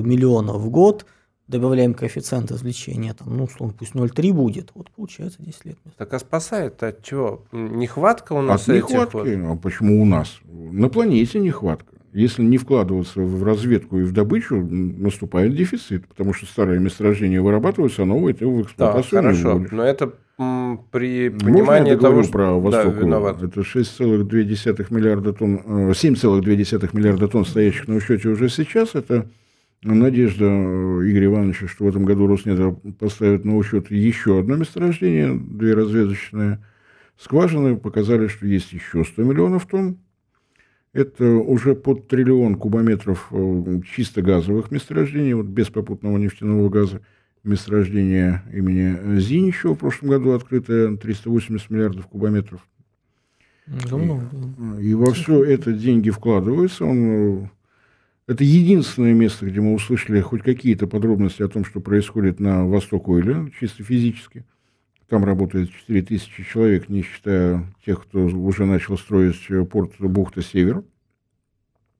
миллионов 0.02 0.56
в 0.62 0.70
год, 0.70 1.04
добавляем 1.46 1.94
коэффициент 1.94 2.50
извлечения, 2.52 3.12
там, 3.12 3.36
ну, 3.36 3.44
условно, 3.44 3.74
пусть 3.78 3.94
0,3 3.94 4.32
будет, 4.32 4.70
вот 4.74 4.90
получается 4.90 5.42
10 5.42 5.64
лет. 5.66 5.78
Так 5.98 6.14
а 6.14 6.18
спасает 6.18 6.82
от 6.82 7.02
чего? 7.02 7.42
Нехватка 7.52 8.32
у 8.32 8.40
нас 8.40 8.62
От 8.62 8.76
этих 8.76 8.88
нехватки. 8.88 9.34
вот- 9.34 9.52
А 9.52 9.56
почему 9.56 10.00
у 10.00 10.04
нас? 10.04 10.38
На 10.48 10.88
планете 10.88 11.40
нехватка. 11.40 11.96
Если 12.12 12.42
не 12.42 12.58
вкладываться 12.58 13.20
в 13.20 13.44
разведку 13.44 13.98
и 13.98 14.02
в 14.02 14.12
добычу, 14.12 14.56
наступает 14.56 15.54
дефицит, 15.54 16.08
потому 16.08 16.32
что 16.34 16.46
старые 16.46 16.80
месторождения 16.80 17.40
вырабатываются, 17.40 18.02
а 18.02 18.06
новые 18.06 18.34
ты 18.34 18.46
в 18.46 18.56
Да, 18.56 18.62
эксплуатацию 18.62 19.20
не 19.20 19.26
хорошо. 19.28 19.52
вводишь. 19.54 19.70
Но 19.70 19.82
это 19.84 20.12
при 20.90 21.28
Можно 21.28 21.46
понимании 21.52 21.90
я 21.90 21.96
того, 21.98 22.22
что 22.22 22.32
про 22.32 22.46
да, 22.46 22.54
Восток? 22.54 22.96
виноват. 22.96 23.42
Это 23.42 23.60
6,2 23.60 24.86
миллиарда 24.90 25.32
тонн, 25.32 25.60
э, 25.64 25.92
7,2 25.94 26.90
миллиарда 26.94 27.28
тонн, 27.28 27.44
стоящих 27.44 27.86
на 27.86 27.94
учете 27.96 28.28
уже 28.28 28.48
сейчас. 28.48 28.94
Это 28.94 29.28
надежда 29.82 30.46
э, 30.46 30.48
Игоря 31.10 31.26
Ивановича, 31.26 31.68
что 31.68 31.84
в 31.84 31.88
этом 31.88 32.04
году 32.06 32.26
Роснедр 32.26 32.72
поставит 32.98 33.44
на 33.44 33.56
учет 33.56 33.90
еще 33.90 34.40
одно 34.40 34.56
месторождение, 34.56 35.34
две 35.38 35.74
разведочные 35.74 36.58
скважины, 37.18 37.76
показали, 37.76 38.26
что 38.28 38.46
есть 38.46 38.72
еще 38.72 39.04
100 39.04 39.22
миллионов 39.22 39.66
тонн. 39.66 39.98
Это 40.92 41.24
уже 41.24 41.76
под 41.76 42.08
триллион 42.08 42.56
кубометров 42.56 43.28
э, 43.30 43.80
чисто 43.94 44.22
газовых 44.22 44.72
месторождений, 44.72 45.34
вот 45.34 45.46
без 45.46 45.68
попутного 45.68 46.18
нефтяного 46.18 46.68
газа. 46.68 47.00
Месторождение 47.44 48.42
имени 48.52 49.18
Зиничева 49.18 49.74
в 49.74 49.78
прошлом 49.78 50.10
году 50.10 50.32
открытое 50.32 50.96
380 50.96 51.70
миллиардов 51.70 52.06
кубометров. 52.08 52.66
Много 53.66 54.24
было. 54.32 54.78
И 54.80 54.92
во 54.94 55.12
все 55.12 55.44
это 55.44 55.72
деньги 55.72 56.10
вкладываются. 56.10 56.84
Он, 56.84 56.98
э, 56.98 57.48
это 58.26 58.42
единственное 58.42 59.14
место, 59.14 59.46
где 59.46 59.60
мы 59.60 59.74
услышали 59.74 60.20
хоть 60.20 60.42
какие-то 60.42 60.88
подробности 60.88 61.42
о 61.42 61.48
том, 61.48 61.64
что 61.64 61.80
происходит 61.80 62.40
на 62.40 62.66
восток 62.66 63.08
Ойля, 63.08 63.48
чисто 63.60 63.84
физически. 63.84 64.44
Там 65.10 65.24
работает 65.24 65.70
4000 65.72 66.44
человек, 66.44 66.88
не 66.88 67.02
считая 67.02 67.66
тех, 67.84 68.00
кто 68.04 68.26
уже 68.26 68.64
начал 68.64 68.96
строить 68.96 69.40
порт 69.68 69.94
Бухта-Север. 69.98 70.84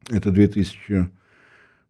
Это 0.08 0.30
2000 0.30 1.10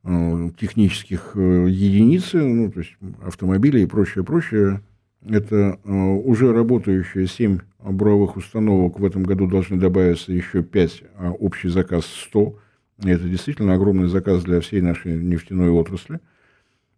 э, 0.03 0.51
технических 0.59 1.33
э, 1.35 1.67
единиц, 1.69 2.31
ну, 2.33 2.73
то 2.73 2.81
есть 2.81 2.97
автомобилей 3.23 3.83
и 3.83 3.87
прочее, 3.87 4.25
прочее. 4.25 4.81
Это 5.29 5.79
э, 5.85 5.93
уже 5.93 6.55
работающие 6.55 7.27
7 7.27 7.59
буровых 7.81 8.37
установок. 8.37 8.99
В 8.99 9.05
этом 9.05 9.23
году 9.23 9.47
должны 9.47 9.77
добавиться 9.77 10.33
еще 10.33 10.63
5, 10.63 11.03
а 11.19 11.33
общий 11.33 11.69
заказ 11.69 12.07
100. 12.07 12.59
И 13.05 13.11
это 13.11 13.29
действительно 13.29 13.75
огромный 13.75 14.09
заказ 14.09 14.43
для 14.43 14.63
всей 14.63 14.81
нашей 14.81 15.19
нефтяной 15.19 15.69
отрасли, 15.69 16.19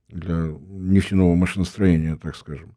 для 0.08 0.54
нефтяного 0.70 1.34
машиностроения, 1.34 2.14
так 2.14 2.36
скажем. 2.36 2.76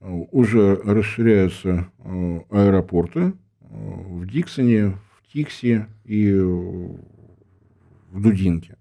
Э, 0.00 0.24
Уже 0.30 0.76
расширяются 0.76 1.90
э, 1.98 2.40
аэропорты 2.50 3.20
э, 3.20 3.32
в 3.70 4.26
Диксоне, 4.26 4.90
в 4.90 5.32
Тиксе 5.32 5.88
и 6.04 6.32
в 6.32 7.00
Дудинке. 8.12 8.76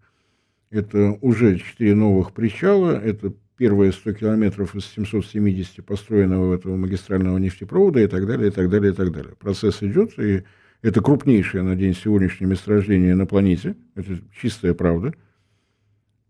Это 0.69 1.17
уже 1.21 1.58
четыре 1.58 1.95
новых 1.95 2.34
причала, 2.34 2.91
это 2.91 3.34
первые 3.58 3.91
100 3.91 4.13
километров 4.13 4.75
из 4.75 4.86
770 4.86 5.86
построенного 5.86 6.56
этого 6.56 6.75
магистрального 6.75 7.38
нефтепровода 7.38 7.99
и 8.01 8.08
так 8.08 8.27
далее, 8.27 8.49
и 8.49 8.51
так 8.51 8.69
далее, 8.69 8.91
и 8.91 8.95
так 8.95 9.12
далее. 9.12 9.34
Процесс 9.39 9.82
идет, 9.82 10.17
и 10.19 10.43
это 10.82 11.01
крупнейшее 11.01 11.63
на 11.63 11.75
день 11.75 11.95
сегодняшнее 11.95 12.47
месторождение 12.47 13.15
на 13.15 13.25
планете, 13.25 13.75
это 13.95 14.19
чистая 14.39 14.73
правда. 14.73 15.13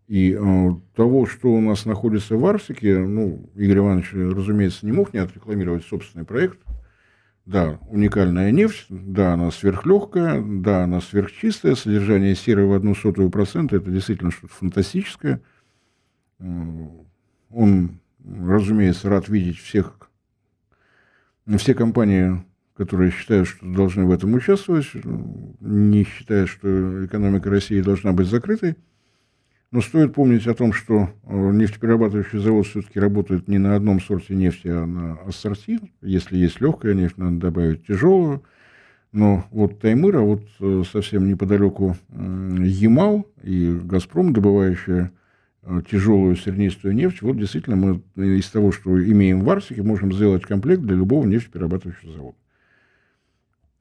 И 0.08 0.32
э, 0.32 0.70
того, 0.96 1.26
что 1.26 1.52
у 1.52 1.60
нас 1.60 1.84
находится 1.84 2.36
в 2.36 2.46
Арктике, 2.46 2.98
ну, 2.98 3.50
Игорь 3.54 3.78
Иванович, 3.78 4.14
разумеется, 4.14 4.86
не 4.86 4.92
мог 4.92 5.12
не 5.12 5.20
отрекламировать 5.20 5.84
собственный 5.84 6.24
проект. 6.24 6.58
Да, 7.44 7.78
уникальная 7.88 8.50
нефть, 8.50 8.86
да, 8.88 9.34
она 9.34 9.50
сверхлегкая, 9.50 10.42
да, 10.42 10.84
она 10.84 11.02
сверхчистая, 11.02 11.74
содержание 11.74 12.34
серы 12.34 12.66
в 12.66 12.72
одну 12.72 12.94
сотую 12.94 13.30
процента, 13.30 13.76
это 13.76 13.90
действительно 13.90 14.30
что-то 14.30 14.54
фантастическое. 14.54 15.42
Э, 16.38 16.44
Он, 17.50 18.00
разумеется, 18.24 19.10
рад 19.10 19.28
видеть 19.28 19.58
всех, 19.58 20.10
все 21.58 21.74
компании, 21.74 22.44
которые 22.74 23.10
считают, 23.10 23.46
что 23.46 23.66
должны 23.66 24.06
в 24.06 24.10
этом 24.10 24.32
участвовать, 24.32 24.86
не 24.94 26.04
считая, 26.04 26.46
что 26.46 27.04
экономика 27.04 27.50
России 27.50 27.80
должна 27.82 28.12
быть 28.12 28.28
закрытой. 28.28 28.76
Но 29.70 29.82
стоит 29.82 30.14
помнить 30.14 30.46
о 30.46 30.54
том, 30.54 30.72
что 30.72 31.10
э, 31.24 31.50
нефтеперерабатывающий 31.52 32.38
завод 32.38 32.66
все-таки 32.66 32.98
работает 32.98 33.48
не 33.48 33.58
на 33.58 33.76
одном 33.76 34.00
сорте 34.00 34.34
нефти, 34.34 34.68
а 34.68 34.86
на 34.86 35.18
ассорти. 35.26 35.78
Если 36.00 36.38
есть 36.38 36.62
легкая 36.62 36.94
нефть, 36.94 37.18
надо 37.18 37.36
добавить 37.36 37.86
тяжелую. 37.86 38.42
Но 39.12 39.44
вот 39.50 39.78
Таймыра, 39.78 40.20
вот 40.20 40.42
э, 40.60 40.82
совсем 40.90 41.28
неподалеку 41.28 41.96
э, 42.08 42.56
Ямал 42.60 43.26
и 43.42 43.78
Газпром, 43.84 44.32
добывающие 44.32 45.10
тяжелую 45.90 46.34
сернистую 46.36 46.94
нефть, 46.94 47.20
вот 47.20 47.36
действительно 47.36 47.76
мы 47.76 48.00
из 48.16 48.48
того, 48.48 48.72
что 48.72 48.98
имеем 49.04 49.42
в 49.42 49.50
Арктике, 49.50 49.82
можем 49.82 50.14
сделать 50.14 50.44
комплект 50.44 50.80
для 50.80 50.96
любого 50.96 51.26
нефтеперерабатывающего 51.26 52.12
завода. 52.12 52.36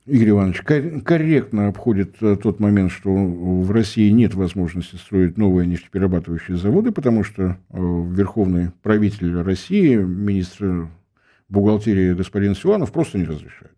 Игорь 0.08 0.30
Иванович 0.30 0.62
кор- 0.62 1.02
корректно 1.02 1.68
обходит 1.68 2.16
э, 2.22 2.38
тот 2.42 2.62
момент, 2.62 2.92
что 2.94 3.14
в 3.14 3.70
России 3.72 4.10
нет 4.10 4.34
возможности 4.36 4.96
строить 4.96 5.38
новые 5.38 5.68
нефтеперерабатывающие 5.68 6.56
заводы, 6.56 6.92
потому 6.94 7.26
что 7.26 7.44
э, 7.44 7.78
верховный 7.78 8.72
правитель 8.84 9.42
России, 9.42 9.96
министр 9.96 10.88
бухгалтерии 11.50 12.14
господин 12.14 12.56
Силанов 12.56 12.94
просто 12.94 13.18
не 13.18 13.26
разрешает. 13.26 13.74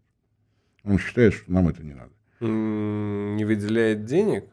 Он 0.84 1.00
считает, 1.00 1.34
что 1.34 1.52
нам 1.52 1.68
это 1.68 1.84
не 1.84 1.94
надо. 1.94 2.12
Не 2.42 3.44
выделяет 3.44 4.06
денег? 4.06 4.46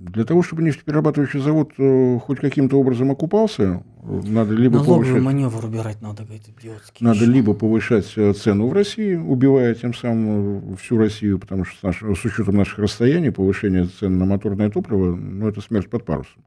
Для 0.00 0.24
того, 0.24 0.42
чтобы 0.42 0.62
нефтеперерабатывающий 0.62 1.40
завод 1.40 1.72
э, 1.76 2.18
хоть 2.20 2.40
каким-то 2.40 2.80
образом 2.80 3.10
окупался, 3.10 3.84
э, 4.02 4.20
надо 4.28 4.54
либо 4.54 4.76
Налоговый 4.76 5.04
повышать... 5.04 5.22
маневр 5.22 5.66
убирать 5.66 6.00
надо, 6.00 6.22
говорит, 6.22 6.44
идиотский. 6.48 7.04
Надо 7.04 7.18
еще. 7.18 7.30
либо 7.30 7.52
повышать 7.52 8.10
э, 8.16 8.32
цену 8.32 8.68
в 8.68 8.72
России, 8.72 9.14
убивая 9.14 9.74
тем 9.74 9.92
самым 9.92 10.74
всю 10.76 10.96
Россию, 10.96 11.38
потому 11.38 11.66
что 11.66 11.78
с, 11.78 11.82
наш- 11.82 12.18
с 12.18 12.24
учетом 12.24 12.56
наших 12.56 12.78
расстояний 12.78 13.30
повышение 13.30 13.88
цен 13.88 14.16
на 14.16 14.24
моторное 14.24 14.70
топливо, 14.70 15.14
ну, 15.14 15.46
это 15.46 15.60
смерть 15.60 15.90
под 15.90 16.06
парусом. 16.06 16.44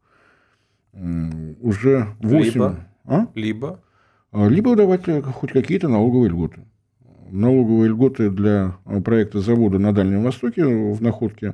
Уже 1.62 2.08
8... 2.22 2.54
Либо? 2.54 2.80
А? 3.06 3.28
Либо 3.36 3.80
А, 4.32 4.48
Либо 4.48 4.76
давать 4.76 5.04
хоть 5.26 5.52
какие-то 5.52 5.90
налоговые 5.90 6.30
льготы. 6.32 6.62
Налоговые 7.30 7.90
льготы 7.90 8.32
для 8.32 8.78
проекта 9.06 9.42
завода 9.42 9.78
на 9.78 9.94
Дальнем 9.94 10.24
Востоке 10.24 10.66
в 10.66 11.00
Находке. 11.04 11.54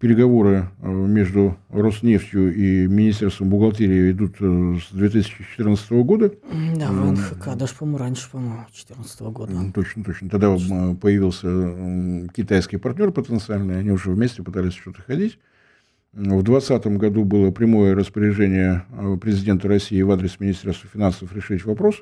Переговоры 0.00 0.68
э, 0.80 0.90
между 0.90 1.56
Роснефтью 1.70 2.54
и 2.54 2.86
Министерством 2.86 3.48
бухгалтерии 3.48 4.12
идут 4.12 4.36
э, 4.40 4.76
с 4.80 4.92
2014 4.92 5.90
года. 5.92 6.32
Да, 6.76 6.90
в 6.90 7.12
НХК, 7.12 7.56
даже, 7.56 7.74
по-моему, 7.74 7.98
раньше, 7.98 8.30
по-моему, 8.30 8.56
2014 8.68 9.20
года. 9.22 9.52
Точно, 9.74 10.04
точно. 10.04 10.28
Тогда 10.30 10.48
м, 10.48 10.96
появился 10.96 12.28
китайский 12.34 12.76
партнер 12.76 13.10
потенциальный, 13.10 13.78
они 13.78 13.90
уже 13.90 14.10
вместе 14.10 14.42
пытались 14.42 14.74
что-то 14.74 15.02
ходить. 15.02 15.38
В 16.12 16.42
2020 16.42 16.86
году 16.98 17.24
было 17.24 17.50
прямое 17.50 17.94
распоряжение 17.94 18.84
э, 18.90 19.16
президента 19.20 19.68
России 19.68 20.00
в 20.02 20.10
адрес 20.10 20.40
Министерства 20.40 20.88
финансов 20.92 21.34
решить 21.34 21.64
вопрос. 21.64 21.96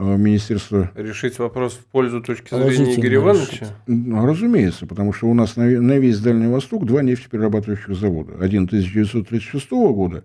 Э, 0.00 0.16
Министерство, 0.16 0.92
решить 0.94 1.40
вопрос 1.40 1.74
в 1.74 1.84
пользу 1.86 2.22
точки 2.22 2.54
зрения 2.54 2.94
Игоря 2.94 3.16
Ивановича. 3.16 3.66
ну, 3.88 4.24
разумеется, 4.24 4.86
потому 4.86 5.12
что 5.12 5.26
у 5.26 5.34
нас 5.34 5.56
на, 5.56 5.64
на 5.64 5.98
весь 5.98 6.20
Дальний 6.20 6.46
Восток 6.46 6.86
два 6.86 7.02
нефтеперерабатывающих 7.02 7.96
завода. 7.96 8.34
Один 8.40 8.64
1936 8.64 9.70
года, 9.72 10.24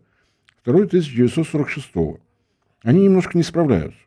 второй 0.62 0.86
1946. 0.86 1.89
Они 2.83 3.01
немножко 3.05 3.36
не 3.36 3.43
справляются. 3.43 3.97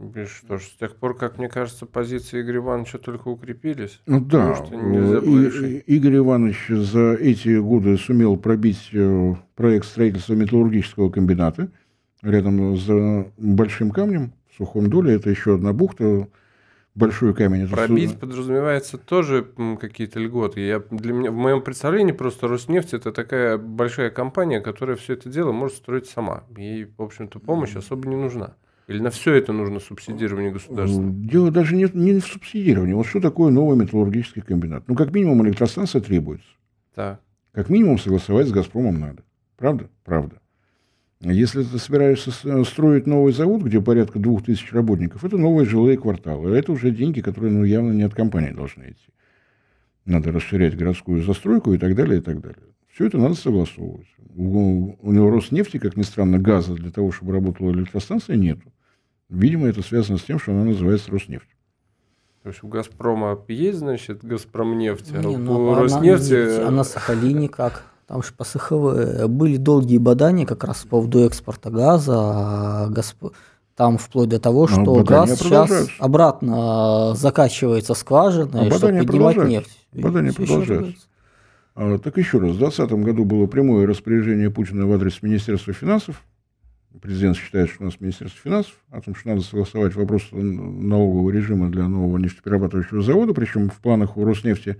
И 0.00 0.24
Что 0.24 0.56
ж, 0.56 0.62
с 0.62 0.70
тех 0.78 0.96
пор, 0.96 1.14
как 1.14 1.36
мне 1.36 1.48
кажется, 1.50 1.84
позиции 1.84 2.40
Игоря 2.40 2.60
Ивановича 2.60 2.96
только 2.96 3.28
укрепились. 3.28 4.00
Ну 4.06 4.18
да, 4.18 4.64
и- 4.72 5.82
Игорь 5.94 6.16
Иванович 6.16 6.68
за 6.68 7.12
эти 7.12 7.58
годы 7.58 7.98
сумел 7.98 8.38
пробить 8.38 8.88
э, 8.94 9.34
проект 9.56 9.84
строительства 9.84 10.32
металлургического 10.32 11.10
комбината 11.10 11.68
рядом 12.22 12.76
с 12.78 13.26
Большим 13.36 13.90
камнем, 13.90 14.32
в 14.54 14.58
Сухом 14.58 14.88
Доле. 14.88 15.14
Это 15.14 15.30
еще 15.30 15.54
одна 15.54 15.72
бухта, 15.72 16.28
большой 16.94 17.34
камень. 17.34 17.68
Пробить 17.68 18.12
су- 18.12 18.18
подразумевается 18.18 18.98
тоже 18.98 19.46
какие-то 19.80 20.20
льготы. 20.20 20.60
Я, 20.60 20.82
для 20.90 21.12
меня, 21.12 21.30
в 21.30 21.34
моем 21.34 21.62
представлении 21.62 22.12
просто 22.12 22.48
Роснефть 22.48 22.94
это 22.94 23.12
такая 23.12 23.58
большая 23.58 24.10
компания, 24.10 24.60
которая 24.60 24.96
все 24.96 25.14
это 25.14 25.28
дело 25.28 25.52
может 25.52 25.76
строить 25.76 26.06
сама. 26.06 26.44
Ей, 26.56 26.88
в 26.96 27.02
общем-то, 27.02 27.40
помощь 27.40 27.74
особо 27.76 28.08
не 28.08 28.16
нужна. 28.16 28.54
Или 28.86 29.00
на 29.00 29.10
все 29.10 29.32
это 29.32 29.52
нужно 29.52 29.80
субсидирование 29.80 30.52
государства? 30.52 31.02
Дело 31.02 31.50
даже 31.50 31.74
не, 31.74 31.88
не 31.94 32.20
в 32.20 32.26
субсидировании. 32.26 32.92
Вот 32.92 33.06
что 33.06 33.18
такое 33.18 33.50
новый 33.50 33.78
металлургический 33.78 34.42
комбинат? 34.42 34.86
Ну, 34.88 34.94
как 34.94 35.10
минимум, 35.12 35.44
электростанция 35.46 36.02
требуется. 36.02 36.46
Так. 36.94 37.20
Как 37.52 37.70
минимум, 37.70 37.98
согласовать 37.98 38.46
с 38.46 38.52
«Газпромом» 38.52 39.00
надо. 39.00 39.22
Правда? 39.56 39.88
Правда. 40.04 40.36
Если 41.32 41.62
ты 41.62 41.78
собираешься 41.78 42.30
с- 42.30 42.64
строить 42.68 43.06
новый 43.06 43.32
завод, 43.32 43.62
где 43.62 43.80
порядка 43.80 44.18
двух 44.18 44.44
тысяч 44.44 44.72
работников, 44.72 45.24
это 45.24 45.38
новые 45.38 45.66
жилые 45.66 45.96
кварталы. 45.96 46.54
А 46.54 46.58
это 46.58 46.72
уже 46.72 46.90
деньги, 46.90 47.20
которые 47.20 47.52
ну, 47.52 47.64
явно 47.64 47.92
не 47.92 48.02
от 48.02 48.14
компании 48.14 48.50
должны 48.50 48.84
идти. 48.90 49.08
Надо 50.04 50.32
расширять 50.32 50.76
городскую 50.76 51.22
застройку 51.22 51.72
и 51.72 51.78
так 51.78 51.94
далее, 51.94 52.18
и 52.18 52.22
так 52.22 52.40
далее. 52.40 52.58
Все 52.92 53.06
это 53.06 53.18
надо 53.18 53.34
согласовывать. 53.34 54.06
У, 54.36 54.96
у 55.00 55.12
него 55.12 55.30
Роснефти, 55.30 55.78
как 55.78 55.96
ни 55.96 56.02
странно, 56.02 56.38
газа 56.38 56.74
для 56.74 56.90
того, 56.90 57.10
чтобы 57.10 57.32
работала 57.32 57.70
электростанция, 57.72 58.36
нету. 58.36 58.72
Видимо, 59.30 59.66
это 59.66 59.82
связано 59.82 60.18
с 60.18 60.22
тем, 60.24 60.38
что 60.38 60.52
она 60.52 60.64
называется 60.64 61.10
Роснефть. 61.10 61.48
То 62.42 62.50
есть 62.50 62.62
у 62.62 62.68
Газпрома 62.68 63.38
есть, 63.48 63.78
значит, 63.78 64.22
Газпромнефть, 64.22 65.10
а 65.14 65.18
Не, 65.20 65.36
у 65.36 65.38
ну, 65.38 65.72
на- 65.74 65.80
Роснефти... 65.80 66.32
нет, 66.32 66.60
а 66.66 66.70
на 66.70 66.84
Сахалине 66.84 67.48
как? 67.48 67.84
Там 68.14 68.22
же 68.22 68.32
по 68.32 68.44
СХВ 68.44 69.26
были 69.26 69.56
долгие 69.56 69.98
бадания 69.98 70.46
как 70.46 70.62
раз 70.62 70.82
по 70.84 70.90
поводу 70.90 71.26
экспорта 71.26 71.68
газа. 71.70 72.14
а 72.16 72.88
Газп- 72.88 73.32
Там 73.74 73.98
вплоть 73.98 74.28
до 74.28 74.38
того, 74.38 74.66
А 74.66 74.68
что 74.68 74.84
бадания 74.84 75.30
газ 75.30 75.38
сейчас 75.40 75.88
обратно 75.98 77.14
закачивается 77.16 77.94
скважиной, 77.94 78.68
А 78.68 78.70
чтобы 78.70 78.98
поднимать 78.98 79.36
нефть. 79.48 79.86
Бадания 79.92 80.32
продолжаются. 80.32 81.08
А, 81.74 81.98
Так 81.98 82.16
еще 82.16 82.38
раз, 82.38 82.50
в 82.52 82.58
2020 82.58 83.02
году 83.04 83.24
было 83.24 83.46
прямое 83.48 83.84
распоряжение 83.84 84.48
Путина 84.48 84.86
в 84.86 84.92
адрес 84.92 85.20
Министерства 85.20 85.72
финансов. 85.72 86.22
Президент 87.02 87.36
считает, 87.36 87.68
что 87.68 87.82
у 87.82 87.86
нас 87.86 87.94
Министерство 87.98 88.38
финансов, 88.40 88.74
о 88.92 89.00
том, 89.00 89.16
что 89.16 89.30
надо 89.30 89.40
согласовать 89.40 89.96
вопрос 89.96 90.22
налогового 90.30 91.30
режима 91.32 91.68
для 91.68 91.88
нового 91.88 92.16
нефтеперерабатывающего 92.18 93.02
завода, 93.02 93.34
причем 93.34 93.70
в 93.70 93.80
планах 93.80 94.16
у 94.16 94.24
Роснефти 94.24 94.76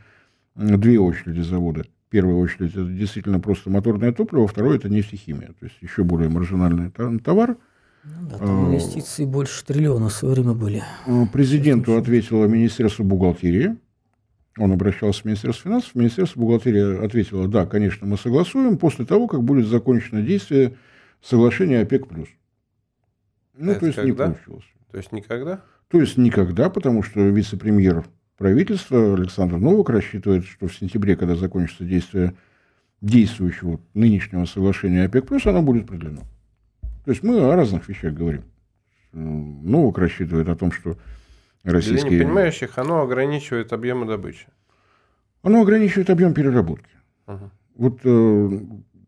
две 0.54 1.00
очереди 1.00 1.40
завода. 1.40 1.84
Первая 2.10 2.36
очередь 2.36 2.72
это 2.72 2.84
действительно 2.84 3.40
просто 3.40 3.70
моторное 3.70 4.12
топливо, 4.12 4.46
второе 4.46 4.76
это 4.76 4.88
нефтехимия, 4.88 5.48
то 5.48 5.64
есть 5.64 5.76
еще 5.80 6.04
более 6.04 6.28
маржинальный 6.28 6.90
товар. 6.90 7.56
Ну 8.04 8.28
да, 8.28 8.38
там 8.38 8.66
А, 8.66 8.68
инвестиции 8.68 9.24
больше 9.24 9.64
триллиона 9.64 10.08
в 10.08 10.12
свое 10.12 10.34
время 10.34 10.52
были. 10.52 10.82
Э, 11.06 11.24
Президенту 11.32 11.96
ответило 11.96 12.44
Министерство 12.46 13.02
бухгалтерии. 13.02 13.76
Он 14.58 14.70
обращался 14.72 15.22
в 15.22 15.24
Министерство 15.24 15.64
финансов. 15.70 15.94
Министерство 15.94 16.38
бухгалтерии 16.40 17.04
ответило, 17.04 17.48
да, 17.48 17.66
конечно, 17.66 18.06
мы 18.06 18.16
согласуем 18.18 18.76
после 18.78 19.04
того, 19.06 19.26
как 19.26 19.42
будет 19.42 19.66
закончено 19.66 20.22
действие 20.22 20.76
соглашения 21.22 21.80
ОПЕК+. 21.80 22.06
Ну, 23.56 23.70
Это 23.70 23.80
то 23.80 23.86
есть 23.86 23.98
не 23.98 24.10
когда? 24.10 24.26
получилось. 24.30 24.64
То 24.90 24.96
есть 24.98 25.10
никогда? 25.12 25.60
То 25.88 26.00
есть 26.00 26.16
никогда, 26.18 26.70
потому 26.70 27.02
что 27.02 27.20
вице-премьер 27.20 28.04
правительства 28.36 29.14
Александр 29.14 29.56
Новак 29.56 29.90
рассчитывает, 29.90 30.44
что 30.46 30.68
в 30.68 30.74
сентябре, 30.74 31.16
когда 31.16 31.36
закончится 31.36 31.84
действие 31.84 32.34
действующего 33.00 33.80
нынешнего 33.92 34.44
соглашения 34.46 35.04
ОПЕК+, 35.04 35.46
оно 35.46 35.62
будет 35.62 35.86
продлено. 35.86 36.22
То 37.04 37.10
есть 37.10 37.22
мы 37.22 37.38
о 37.40 37.54
разных 37.54 37.88
вещах 37.88 38.14
говорим. 38.14 38.44
М, 39.12 39.70
Новак 39.70 39.98
рассчитывает 39.98 40.48
о 40.48 40.56
том, 40.56 40.72
что 40.72 40.96
Для 41.62 41.74
российские... 41.74 42.18
непонимающих 42.20 42.78
оно 42.78 43.02
ограничивает 43.02 43.72
объемы 43.72 44.06
добычи. 44.06 44.46
Оно 45.42 45.60
ограничивает 45.60 46.08
объем 46.08 46.32
переработки. 46.32 46.90
Мгм. 47.26 47.50
Вот 47.76 48.00
э, 48.04 48.60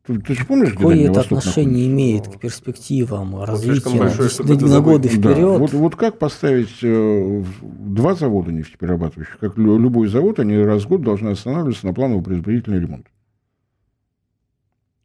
ты, 0.06 0.18
ты 0.20 0.34
же 0.34 0.44
помнишь, 0.44 0.68
где 0.70 0.76
Какое 0.78 1.00
это 1.04 1.12
Восток 1.14 1.38
отношение 1.38 1.88
находится? 1.88 1.92
имеет 1.92 2.28
к 2.28 2.40
перспективам 2.40 3.42
развития 3.42 3.72
слишком 3.80 3.98
большое, 3.98 4.30
на 4.38 4.68
на 4.68 4.80
годы 4.80 5.08
забыть. 5.08 5.20
Да, 5.20 5.32
вперед? 5.32 5.58
вот, 5.58 5.72
вот 5.72 5.96
как 5.96 6.18
поставить 6.18 6.78
э, 6.82 7.44
два 7.62 8.14
завода 8.14 8.52
нефтеперерабатывающих? 8.52 9.38
Как 9.38 9.56
лю- 9.58 9.78
любой 9.78 10.08
завод, 10.08 10.38
они 10.38 10.56
раз 10.58 10.84
в 10.84 10.88
год 10.88 11.02
должны 11.02 11.30
останавливаться 11.30 11.86
на 11.86 11.94
планово-предварительный 11.94 12.80
ремонт. 12.80 13.06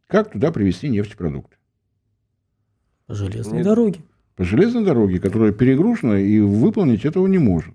Как 0.06 0.30
туда 0.30 0.52
привезти 0.52 0.88
нефтепродукты? 0.88 1.56
По 3.06 3.14
железной 3.14 3.58
Нет. 3.58 3.66
дороге. 3.66 4.00
По 4.36 4.44
железной 4.44 4.84
дороге, 4.84 5.18
которая 5.20 5.52
перегружена 5.52 6.18
и 6.18 6.38
выполнить 6.40 7.04
этого 7.04 7.26
не 7.26 7.38
может. 7.38 7.74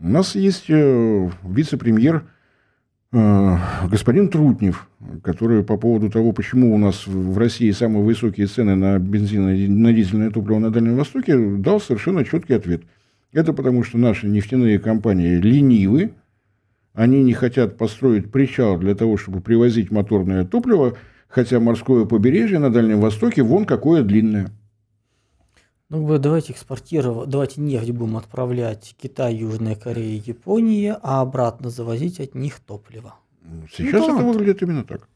У 0.00 0.08
нас 0.08 0.34
есть 0.36 0.66
э, 0.68 1.30
вице-премьер 1.42 2.24
господин 3.12 4.28
Трутнев, 4.28 4.88
который 5.22 5.64
по 5.64 5.76
поводу 5.76 6.10
того, 6.10 6.32
почему 6.32 6.74
у 6.74 6.78
нас 6.78 7.06
в 7.06 7.28
в 7.38 7.38
России 7.38 7.70
самые 7.70 8.02
высокие 8.02 8.48
цены 8.48 8.74
на 8.74 8.98
бензин 8.98 9.48
и 9.50 9.68
на 9.68 9.92
дизельное 9.92 10.30
топливо 10.30 10.58
на 10.58 10.70
Дальнем 10.70 10.96
Востоке, 10.96 11.38
дал 11.38 11.80
совершенно 11.80 12.24
четкий 12.24 12.54
ответ. 12.54 12.82
Это 13.32 13.52
потому, 13.52 13.84
что 13.84 13.96
наши 13.96 14.26
нефтяные 14.26 14.80
компании 14.80 15.36
ленивы, 15.36 16.10
они 16.94 17.22
не 17.22 17.32
хотят 17.32 17.78
построить 17.78 18.32
причал 18.32 18.76
для 18.76 18.96
того, 18.96 19.16
чтобы 19.16 19.40
привозить 19.40 19.92
моторное 19.92 20.44
топливо, 20.44 20.96
хотя 21.28 21.60
морское 21.60 22.06
побережье 22.06 22.58
на 22.58 22.70
Дальнем 22.70 23.00
Востоке 23.00 23.42
вон 23.42 23.66
какое 23.66 24.02
длинное. 24.02 24.50
Ну, 25.90 26.18
давайте 26.18 26.52
экспортировать, 26.52 27.30
давайте 27.30 27.62
нефть 27.62 27.90
будем 27.92 28.18
отправлять 28.18 28.94
Китай, 29.00 29.36
Южная 29.36 29.74
Корея, 29.74 30.20
Япония, 30.22 30.98
а 31.02 31.22
обратно 31.22 31.70
завозить 31.70 32.20
от 32.20 32.34
них 32.34 32.60
топливо. 32.60 33.14
Сейчас 33.72 34.02
Ну 34.02 34.08
да. 34.08 34.14
это 34.14 34.24
выглядит 34.24 34.62
именно 34.62 34.84
так. 34.84 35.08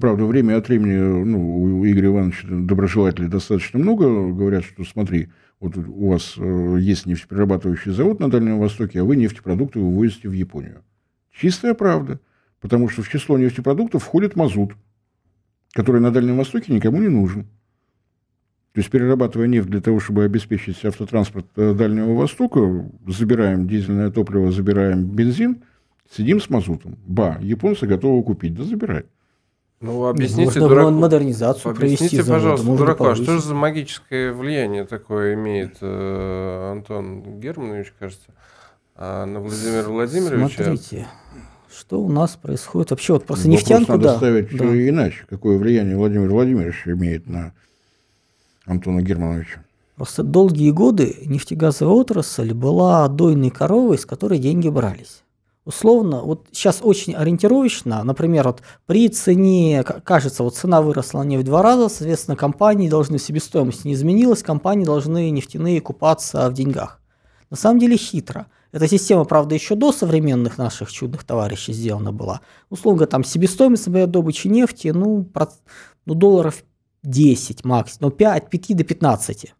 Правда, 0.00 0.24
время 0.24 0.56
от 0.56 0.68
времени 0.68 1.24
ну, 1.24 1.62
у 1.62 1.86
Игоря 1.86 2.06
Ивановича 2.06 2.48
доброжелателей 2.48 3.28
достаточно 3.28 3.78
много. 3.78 4.06
Говорят, 4.32 4.64
что 4.64 4.82
смотри, 4.82 5.28
вот 5.60 5.76
у 5.76 6.08
вас 6.08 6.34
э, 6.38 6.76
есть 6.80 7.04
нефтеперерабатывающий 7.04 7.92
завод 7.92 8.20
на 8.20 8.30
Дальнем 8.30 8.58
Востоке, 8.58 9.00
а 9.00 9.04
вы 9.04 9.16
нефтепродукты 9.16 9.78
вывозите 9.78 10.30
в 10.30 10.32
Японию. 10.32 10.82
Чистая 11.30 11.74
правда. 11.74 12.18
Потому 12.60 12.88
что 12.88 13.02
в 13.02 13.10
число 13.10 13.36
нефтепродуктов 13.36 14.02
входит 14.02 14.36
мазут, 14.36 14.72
который 15.72 16.00
на 16.00 16.10
Дальнем 16.10 16.38
Востоке 16.38 16.72
никому 16.72 16.98
не 17.02 17.08
нужен. 17.08 17.46
То 18.74 18.80
есть, 18.80 18.90
перерабатывая 18.90 19.46
нефть 19.46 19.68
для 19.68 19.80
того, 19.80 20.00
чтобы 20.00 20.24
обеспечить 20.24 20.84
автотранспорт 20.84 21.46
э, 21.54 21.74
Дальнего 21.74 22.14
Востока, 22.14 22.84
забираем 23.06 23.68
дизельное 23.68 24.10
топливо, 24.10 24.50
забираем 24.50 25.04
бензин, 25.04 25.62
сидим 26.10 26.40
с 26.40 26.50
мазутом. 26.50 26.98
Ба, 27.06 27.38
японцы 27.40 27.86
готовы 27.86 28.20
купить, 28.24 28.54
да 28.54 28.64
забирай. 28.64 29.04
Ну, 29.80 30.06
объясните, 30.06 30.58
Можно 30.60 30.68
дураку- 30.68 30.90
модернизацию 30.90 31.70
Объясните, 31.70 32.22
завода, 32.24 32.32
пожалуйста, 32.32 32.66
можно 32.66 32.86
дураку, 32.86 33.04
а 33.04 33.14
что 33.14 33.22
же 33.24 33.26
повысить. 33.28 33.48
за 33.48 33.54
магическое 33.54 34.32
влияние 34.32 34.84
такое 34.86 35.34
имеет 35.34 35.76
э, 35.80 36.72
Антон 36.72 37.38
Германович, 37.38 37.94
кажется, 37.96 38.30
а 38.96 39.24
на 39.24 39.38
Владимира 39.38 39.84
Владимировича? 39.88 40.64
Смотрите, 40.64 41.06
что 41.72 42.00
у 42.00 42.10
нас 42.10 42.32
происходит 42.34 42.90
вообще. 42.90 43.12
Вот 43.12 43.24
просто 43.24 43.46
Вопрос 43.46 43.60
нефтянку, 43.60 43.92
надо 43.92 44.04
да. 44.04 44.16
ставить 44.16 44.56
да. 44.56 44.88
иначе. 44.88 45.26
Какое 45.28 45.58
влияние 45.58 45.96
Владимир 45.96 46.28
Владимирович 46.28 46.82
имеет 46.86 47.28
на 47.28 47.52
Антона 48.66 49.02
Германовича? 49.02 49.64
Просто 49.96 50.22
долгие 50.22 50.70
годы 50.70 51.16
нефтегазовая 51.26 51.94
отрасль 51.94 52.52
была 52.52 53.06
дойной 53.08 53.50
коровой, 53.50 53.98
с 53.98 54.06
которой 54.06 54.38
деньги 54.38 54.68
брались. 54.68 55.22
Условно, 55.64 56.20
вот 56.20 56.46
сейчас 56.52 56.80
очень 56.82 57.14
ориентировочно, 57.14 58.04
например, 58.04 58.48
вот 58.48 58.62
при 58.84 59.08
цене, 59.08 59.82
кажется, 59.82 60.42
вот 60.42 60.56
цена 60.56 60.82
выросла 60.82 61.22
не 61.22 61.38
в 61.38 61.42
два 61.42 61.62
раза, 61.62 61.88
соответственно, 61.88 62.36
компании 62.36 62.90
должны, 62.90 63.18
себестоимость 63.18 63.86
не 63.86 63.94
изменилась, 63.94 64.42
компании 64.42 64.84
должны 64.84 65.30
нефтяные 65.30 65.80
купаться 65.80 66.50
в 66.50 66.52
деньгах. 66.52 67.00
На 67.48 67.56
самом 67.56 67.78
деле 67.78 67.96
хитро. 67.96 68.46
Эта 68.72 68.88
система, 68.88 69.24
правда, 69.24 69.54
еще 69.54 69.76
до 69.76 69.92
современных 69.92 70.58
наших 70.58 70.90
чудных 70.90 71.24
товарищей 71.24 71.72
сделана 71.72 72.12
была. 72.12 72.40
Условно, 72.68 73.06
там 73.06 73.22
себестоимость, 73.24 73.86
например, 73.86 74.08
добычи 74.08 74.48
нефти, 74.48 74.88
ну, 74.88 75.22
проц- 75.22 75.60
ну 76.04 76.14
долларов 76.14 76.64
10 77.04 77.64
максимум, 77.64 78.10
ну 78.10 78.10
5, 78.10 78.50
5 78.50 78.76
до 78.76 78.84
15. 78.84 79.54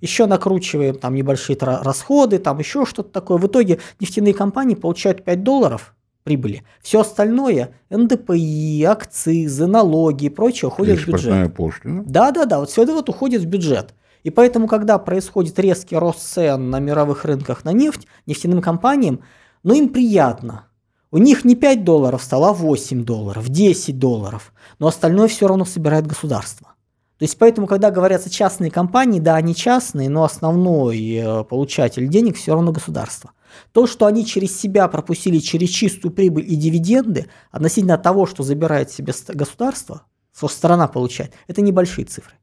Еще 0.00 0.26
накручиваем 0.26 0.98
там 0.98 1.14
небольшие 1.14 1.56
расходы, 1.60 2.38
там 2.38 2.58
еще 2.58 2.84
что-то 2.84 3.10
такое. 3.10 3.38
В 3.38 3.46
итоге 3.46 3.80
нефтяные 4.00 4.34
компании 4.34 4.74
получают 4.74 5.24
5 5.24 5.42
долларов 5.42 5.94
прибыли. 6.24 6.64
Все 6.82 7.00
остальное, 7.00 7.74
НДПИ, 7.90 8.82
акцизы, 8.84 9.66
налоги 9.66 10.26
и 10.26 10.28
прочее 10.30 10.68
уходят 10.68 10.98
в 10.98 11.06
бюджет. 11.06 11.54
Пошлина. 11.54 12.02
Да, 12.04 12.32
да, 12.32 12.46
да, 12.46 12.60
вот 12.60 12.70
все 12.70 12.82
это 12.82 12.92
вот 12.92 13.08
уходит 13.08 13.42
в 13.42 13.46
бюджет. 13.46 13.94
И 14.24 14.30
поэтому, 14.30 14.66
когда 14.66 14.98
происходит 14.98 15.58
резкий 15.58 15.96
рост 15.96 16.20
цен 16.20 16.70
на 16.70 16.80
мировых 16.80 17.26
рынках 17.26 17.64
на 17.64 17.72
нефть, 17.72 18.06
нефтяным 18.26 18.62
компаниям, 18.62 19.20
ну 19.62 19.74
им 19.74 19.90
приятно. 19.90 20.66
У 21.10 21.18
них 21.18 21.44
не 21.44 21.54
5 21.54 21.84
долларов 21.84 22.22
стало, 22.22 22.48
а 22.48 22.52
8 22.52 23.04
долларов, 23.04 23.48
10 23.48 23.98
долларов. 23.98 24.52
Но 24.78 24.88
остальное 24.88 25.28
все 25.28 25.46
равно 25.46 25.64
собирает 25.64 26.06
государство. 26.06 26.73
То 27.18 27.24
есть 27.24 27.38
поэтому, 27.38 27.68
когда 27.68 27.90
говорятся 27.90 28.28
частные 28.28 28.72
компании, 28.72 29.20
да, 29.20 29.36
они 29.36 29.54
частные, 29.54 30.08
но 30.08 30.24
основной 30.24 30.98
э, 31.14 31.44
получатель 31.44 32.08
денег 32.08 32.36
все 32.36 32.54
равно 32.54 32.72
государство. 32.72 33.30
То, 33.72 33.86
что 33.86 34.06
они 34.06 34.26
через 34.26 34.58
себя 34.58 34.88
пропустили 34.88 35.38
через 35.38 35.68
чистую 35.68 36.12
прибыль 36.12 36.44
и 36.50 36.56
дивиденды, 36.56 37.26
относительно 37.52 37.98
того, 37.98 38.26
что 38.26 38.42
забирает 38.42 38.90
себе 38.90 39.12
государство, 39.28 40.02
что 40.36 40.48
страна 40.48 40.88
получает, 40.88 41.34
это 41.46 41.62
небольшие 41.62 42.04
цифры. 42.04 42.34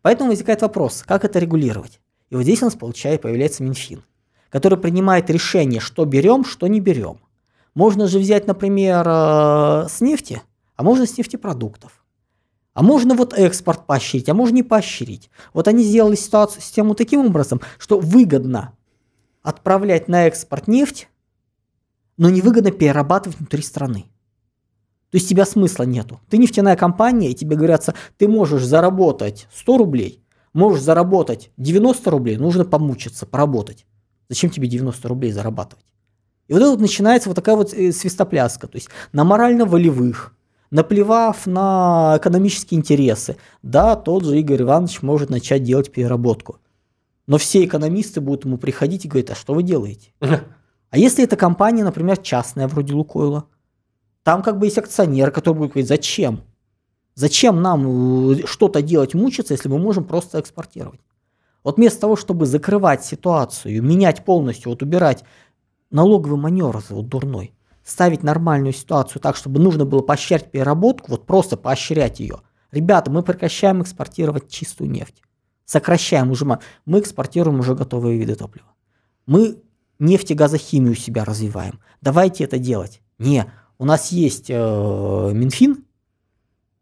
Поэтому 0.00 0.30
возникает 0.30 0.62
вопрос, 0.62 1.02
как 1.06 1.26
это 1.26 1.38
регулировать? 1.38 2.00
И 2.30 2.34
вот 2.34 2.42
здесь 2.42 2.62
у 2.62 2.66
нас 2.66 2.74
получается, 2.74 3.22
появляется 3.22 3.62
Минфин, 3.62 4.04
который 4.48 4.78
принимает 4.78 5.28
решение, 5.28 5.80
что 5.80 6.06
берем, 6.06 6.44
что 6.46 6.66
не 6.66 6.80
берем. 6.80 7.20
Можно 7.74 8.06
же 8.06 8.18
взять, 8.18 8.46
например, 8.46 9.04
э, 9.06 9.86
с 9.90 10.00
нефти, 10.00 10.40
а 10.76 10.82
можно 10.82 11.06
с 11.06 11.18
нефтепродуктов. 11.18 12.03
А 12.74 12.82
можно 12.82 13.14
вот 13.14 13.32
экспорт 13.34 13.86
поощрить, 13.86 14.28
а 14.28 14.34
можно 14.34 14.56
не 14.56 14.62
поощрить. 14.64 15.30
Вот 15.52 15.68
они 15.68 15.84
сделали 15.84 16.16
ситуацию, 16.16 16.60
систему 16.60 16.94
таким 16.94 17.24
образом, 17.24 17.60
что 17.78 18.00
выгодно 18.00 18.76
отправлять 19.42 20.08
на 20.08 20.26
экспорт 20.26 20.66
нефть, 20.66 21.08
но 22.16 22.30
невыгодно 22.30 22.72
перерабатывать 22.72 23.38
внутри 23.38 23.62
страны. 23.62 24.06
То 25.10 25.16
есть 25.16 25.28
тебя 25.28 25.46
смысла 25.46 25.84
нету. 25.84 26.20
Ты 26.28 26.38
нефтяная 26.38 26.74
компания, 26.74 27.30
и 27.30 27.34
тебе 27.34 27.56
говорят, 27.56 27.88
ты 28.16 28.26
можешь 28.26 28.64
заработать 28.64 29.46
100 29.54 29.78
рублей, 29.78 30.24
можешь 30.52 30.82
заработать 30.82 31.52
90 31.56 32.10
рублей, 32.10 32.36
нужно 32.36 32.64
помучиться, 32.64 33.24
поработать. 33.24 33.86
Зачем 34.28 34.50
тебе 34.50 34.66
90 34.66 35.06
рублей 35.06 35.30
зарабатывать? 35.30 35.84
И 36.48 36.52
вот 36.52 36.60
это 36.60 36.70
вот 36.70 36.80
начинается 36.80 37.28
вот 37.28 37.36
такая 37.36 37.54
вот 37.54 37.72
э, 37.72 37.92
свистопляска. 37.92 38.66
То 38.66 38.76
есть 38.76 38.88
на 39.12 39.22
морально-волевых, 39.22 40.34
наплевав 40.70 41.46
на 41.46 42.16
экономические 42.18 42.78
интересы, 42.78 43.36
да, 43.62 43.96
тот 43.96 44.24
же 44.24 44.38
Игорь 44.38 44.62
Иванович 44.62 45.02
может 45.02 45.30
начать 45.30 45.62
делать 45.62 45.92
переработку. 45.92 46.58
Но 47.26 47.38
все 47.38 47.64
экономисты 47.64 48.20
будут 48.20 48.44
ему 48.44 48.58
приходить 48.58 49.04
и 49.04 49.08
говорить, 49.08 49.30
а 49.30 49.34
что 49.34 49.54
вы 49.54 49.62
делаете? 49.62 50.12
А 50.20 50.98
если 50.98 51.24
эта 51.24 51.36
компания, 51.36 51.82
например, 51.82 52.18
частная, 52.18 52.68
вроде 52.68 52.94
Лукойла, 52.94 53.46
там 54.22 54.42
как 54.42 54.58
бы 54.58 54.66
есть 54.66 54.78
акционер, 54.78 55.32
который 55.32 55.56
будет 55.56 55.70
говорить, 55.72 55.88
зачем? 55.88 56.42
Зачем 57.16 57.62
нам 57.62 58.32
э, 58.32 58.46
что-то 58.46 58.80
делать, 58.80 59.14
мучиться, 59.14 59.54
если 59.54 59.68
мы 59.68 59.78
можем 59.78 60.04
просто 60.04 60.38
экспортировать? 60.38 61.00
Вот 61.64 61.78
вместо 61.78 62.00
того, 62.00 62.14
чтобы 62.14 62.46
закрывать 62.46 63.04
ситуацию, 63.04 63.82
менять 63.82 64.24
полностью, 64.24 64.70
вот 64.70 64.82
убирать 64.82 65.24
налоговый 65.90 66.38
маневр 66.38 66.82
вот 66.90 67.08
дурной, 67.08 67.54
ставить 67.84 68.22
нормальную 68.22 68.72
ситуацию 68.72 69.20
так, 69.20 69.36
чтобы 69.36 69.60
нужно 69.60 69.84
было 69.84 70.00
поощрять 70.00 70.50
переработку, 70.50 71.10
вот 71.10 71.26
просто 71.26 71.56
поощрять 71.56 72.18
ее. 72.18 72.40
Ребята, 72.72 73.10
мы 73.10 73.22
прекращаем 73.22 73.82
экспортировать 73.82 74.48
чистую 74.48 74.90
нефть. 74.90 75.22
Сокращаем 75.64 76.30
уже, 76.30 76.44
мы 76.44 76.98
экспортируем 76.98 77.60
уже 77.60 77.74
готовые 77.74 78.18
виды 78.18 78.34
топлива. 78.34 78.66
Мы 79.26 79.58
нефтегазохимию 79.98 80.94
себя 80.94 81.24
развиваем. 81.24 81.80
Давайте 82.00 82.44
это 82.44 82.58
делать. 82.58 83.00
Не, 83.18 83.46
у 83.78 83.84
нас 83.84 84.10
есть 84.12 84.46
э, 84.48 85.30
Минфин. 85.32 85.84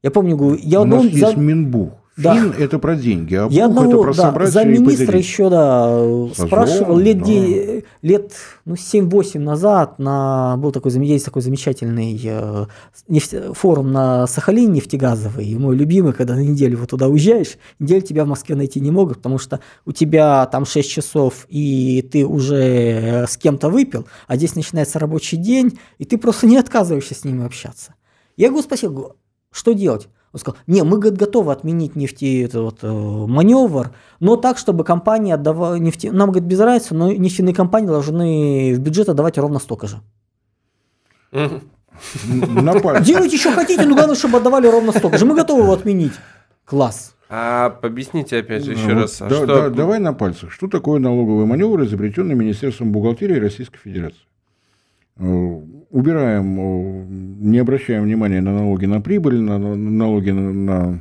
Я 0.03 0.11
помню, 0.11 0.57
я 0.57 0.81
у 0.81 0.85
нас 0.85 1.05
есть 1.05 1.37
Минбух. 1.37 2.02
Да. 2.17 2.35
Фин– 2.35 2.53
это 2.59 2.79
про 2.79 2.95
деньги, 2.95 3.35
а 3.35 3.49
Я 3.51 3.67
одного, 3.67 3.89
это 3.89 4.03
про 4.03 4.15
да, 4.15 4.23
собрать 4.23 4.53
замминистра 4.53 5.17
еще 5.17 5.49
да, 5.49 6.29
спрашивал 6.35 6.99
лет, 6.99 7.19
да. 7.19 7.25
Де, 7.25 7.85
лет 8.03 8.33
ну, 8.67 8.75
7-8 8.75 9.39
назад 9.39 9.99
на, 9.99 10.57
был 10.59 10.73
такой, 10.73 10.93
есть 10.93 11.25
такой 11.25 11.41
замечательный 11.41 12.21
э, 12.23 12.67
нефть, 13.09 13.35
форум 13.55 13.93
на 13.93 14.27
Сахалине 14.27 14.73
нефтегазовый, 14.73 15.47
и 15.47 15.57
мой 15.57 15.75
любимый, 15.75 16.13
когда 16.13 16.35
на 16.35 16.45
неделю 16.45 16.79
вот 16.79 16.91
туда 16.91 17.09
уезжаешь, 17.09 17.57
неделю 17.79 18.03
тебя 18.03 18.27
в 18.27 18.29
Москве 18.29 18.57
найти 18.57 18.81
не 18.81 18.91
могут, 18.91 19.19
потому 19.19 19.39
что 19.39 19.61
у 19.87 19.93
тебя 19.93 20.45
там 20.47 20.67
6 20.67 20.91
часов, 20.91 21.47
и 21.49 22.07
ты 22.13 22.27
уже 22.27 23.25
с 23.27 23.39
кем-то 23.39 23.71
выпил, 23.71 24.07
а 24.27 24.37
здесь 24.37 24.55
начинается 24.55 24.99
рабочий 24.99 25.39
день, 25.39 25.79
и 25.97 26.05
ты 26.05 26.19
просто 26.19 26.47
не 26.47 26.59
отказываешься 26.59 27.15
с 27.15 27.25
ними 27.25 27.47
общаться. 27.47 27.95
Я 28.37 28.49
его 28.49 28.61
спросил, 28.61 29.17
что 29.51 29.73
делать? 29.73 30.09
Он 30.33 30.41
сказал, 30.41 30.59
не, 30.66 30.83
мы 30.83 30.99
готовы 30.99 31.53
отменить 31.53 31.95
нефти, 31.95 32.43
это 32.43 32.62
вот, 32.62 32.78
э, 32.83 32.89
маневр, 32.89 33.93
но 34.18 34.37
так, 34.37 34.57
чтобы 34.57 34.83
компании 34.83 35.33
отдавали, 35.33 35.78
нефти... 35.78 36.07
нам, 36.07 36.30
говорит, 36.30 36.49
без 36.49 36.59
разницы, 36.59 36.95
но 36.95 37.12
нефтяные 37.12 37.55
компании 37.55 37.89
должны 37.89 38.74
в 38.74 38.78
бюджет 38.78 39.11
отдавать 39.11 39.37
ровно 39.37 39.59
столько 39.59 39.87
же. 39.87 40.01
Делайте, 43.05 43.37
что 43.37 43.53
хотите, 43.53 43.85
но 43.85 43.95
главное, 43.95 44.16
чтобы 44.16 44.39
отдавали 44.39 44.66
ровно 44.66 44.93
столько 44.93 45.18
же. 45.18 45.26
Мы 45.26 45.35
готовы 45.35 45.62
его 45.62 45.72
отменить. 45.72 46.12
Класс. 46.64 47.14
А 47.28 47.78
объясните 47.83 48.39
опять 48.39 48.64
же 48.64 48.72
еще 48.72 48.89
ну, 48.89 49.01
раз. 49.01 49.20
А 49.22 49.28
да, 49.28 49.37
что... 49.37 49.47
да, 49.47 49.70
давай 49.70 49.99
на 49.99 50.12
пальцах. 50.12 50.53
Что 50.53 50.68
такое 50.68 51.01
налоговый 51.01 51.47
маневр, 51.47 51.83
изобретенный 51.85 52.35
Министерством 52.35 52.93
бухгалтерии 52.93 53.39
Российской 53.39 53.78
Федерации? 53.78 54.20
Э, 55.93 55.97
убираем, 55.97 56.59
э, 56.59 57.05
не 57.45 57.59
обращаем 57.59 58.05
внимания 58.05 58.40
на 58.40 58.53
налоги 58.53 58.86
на 58.86 59.01
прибыль, 59.01 59.40
на 59.40 59.59
налоги 59.59 60.30
на, 60.30 60.53
на, 60.53 61.01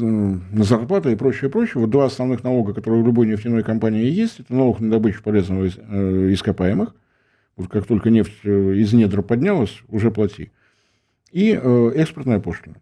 на 0.00 0.64
зарплаты 0.64 1.12
и 1.12 1.16
прочее, 1.16 1.50
прочее. 1.50 1.80
Вот 1.80 1.90
два 1.90 2.06
основных 2.06 2.44
налога, 2.44 2.74
которые 2.74 3.02
у 3.02 3.06
любой 3.06 3.26
нефтяной 3.26 3.62
компании 3.62 4.04
есть, 4.04 4.40
это 4.40 4.54
налог 4.54 4.80
на 4.80 4.90
добычу 4.90 5.22
полезного 5.22 5.66
э, 5.66 6.32
ископаемых. 6.32 6.94
Вот 7.56 7.68
как 7.68 7.86
только 7.86 8.10
нефть 8.10 8.44
из 8.44 8.92
недр 8.92 9.22
поднялась, 9.22 9.82
уже 9.88 10.10
плати. 10.10 10.52
И 11.32 11.52
экспортная 11.52 12.38
пошлина. 12.38 12.76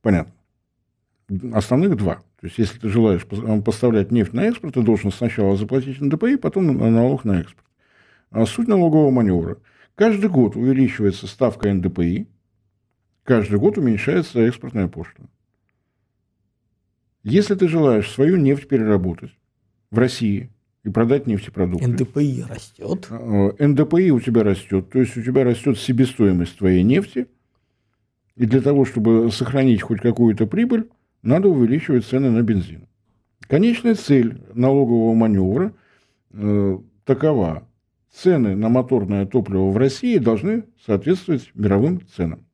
Понятно. 0.00 0.32
Основных 1.52 1.96
два. 1.96 2.16
То 2.40 2.46
есть, 2.46 2.58
если 2.58 2.78
ты 2.78 2.88
желаешь 2.88 3.26
поставлять 3.64 4.12
нефть 4.12 4.32
на 4.32 4.42
экспорт, 4.44 4.74
ты 4.74 4.82
должен 4.82 5.10
сначала 5.10 5.56
заплатить 5.56 6.00
НДПИ, 6.00 6.36
потом 6.36 6.66
налог 6.66 7.24
на 7.24 7.40
экспорт. 7.40 7.66
А 8.30 8.46
суть 8.46 8.68
налогового 8.68 9.10
маневра. 9.10 9.56
Каждый 9.94 10.30
год 10.30 10.56
увеличивается 10.56 11.26
ставка 11.26 11.72
НДПИ, 11.72 12.26
каждый 13.24 13.58
год 13.58 13.78
уменьшается 13.78 14.40
экспортная 14.40 14.88
пошлина. 14.88 15.28
Если 17.22 17.54
ты 17.54 17.68
желаешь 17.68 18.10
свою 18.10 18.36
нефть 18.36 18.66
переработать 18.66 19.32
в 19.90 19.98
России 19.98 20.50
и 20.84 20.88
продать 20.88 21.26
нефтепродукты... 21.26 21.86
НДПИ 21.86 22.44
растет. 22.48 23.08
А, 23.10 23.54
НДПИ 23.58 24.10
у 24.10 24.20
тебя 24.20 24.42
растет, 24.42 24.90
то 24.90 24.98
есть 24.98 25.16
у 25.16 25.22
тебя 25.22 25.44
растет 25.44 25.78
себестоимость 25.78 26.56
твоей 26.56 26.82
нефти, 26.82 27.28
и 28.36 28.46
для 28.46 28.62
того, 28.62 28.86
чтобы 28.86 29.30
сохранить 29.30 29.82
хоть 29.82 30.00
какую-то 30.00 30.46
прибыль, 30.46 30.88
надо 31.22 31.48
увеличивать 31.48 32.06
цены 32.06 32.30
на 32.30 32.42
бензин. 32.42 32.88
Конечная 33.48 33.94
цель 33.94 34.40
налогового 34.54 35.12
маневра 35.12 35.74
э, 36.32 36.78
такова 37.04 37.68
цены 38.12 38.56
на 38.56 38.68
моторное 38.68 39.26
топливо 39.26 39.70
в 39.70 39.76
России 39.76 40.18
должны 40.18 40.64
соответствовать 40.84 41.50
мировым 41.54 42.00
ценам. 42.14 42.44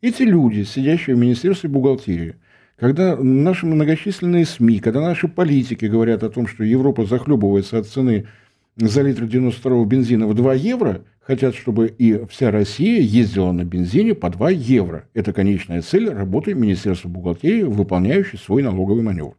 Эти 0.00 0.22
люди, 0.22 0.62
сидящие 0.62 1.16
в 1.16 1.18
Министерстве 1.18 1.68
бухгалтерии, 1.68 2.36
когда 2.76 3.16
наши 3.16 3.66
многочисленные 3.66 4.46
СМИ, 4.46 4.78
когда 4.78 5.00
наши 5.00 5.26
политики 5.26 5.86
говорят 5.86 6.22
о 6.22 6.30
том, 6.30 6.46
что 6.46 6.62
Европа 6.62 7.04
захлебывается 7.04 7.78
от 7.78 7.86
цены 7.86 8.28
за 8.76 9.02
литр 9.02 9.24
92-го 9.24 9.84
бензина 9.84 10.28
в 10.28 10.34
2 10.34 10.54
евро, 10.54 11.04
хотят, 11.20 11.56
чтобы 11.56 11.88
и 11.88 12.24
вся 12.26 12.52
Россия 12.52 13.00
ездила 13.00 13.50
на 13.50 13.64
бензине 13.64 14.14
по 14.14 14.30
2 14.30 14.50
евро. 14.50 15.08
Это 15.14 15.32
конечная 15.32 15.82
цель 15.82 16.08
работы 16.08 16.54
Министерства 16.54 17.08
бухгалтерии, 17.08 17.64
выполняющей 17.64 18.38
свой 18.38 18.62
налоговый 18.62 19.02
маневр. 19.02 19.34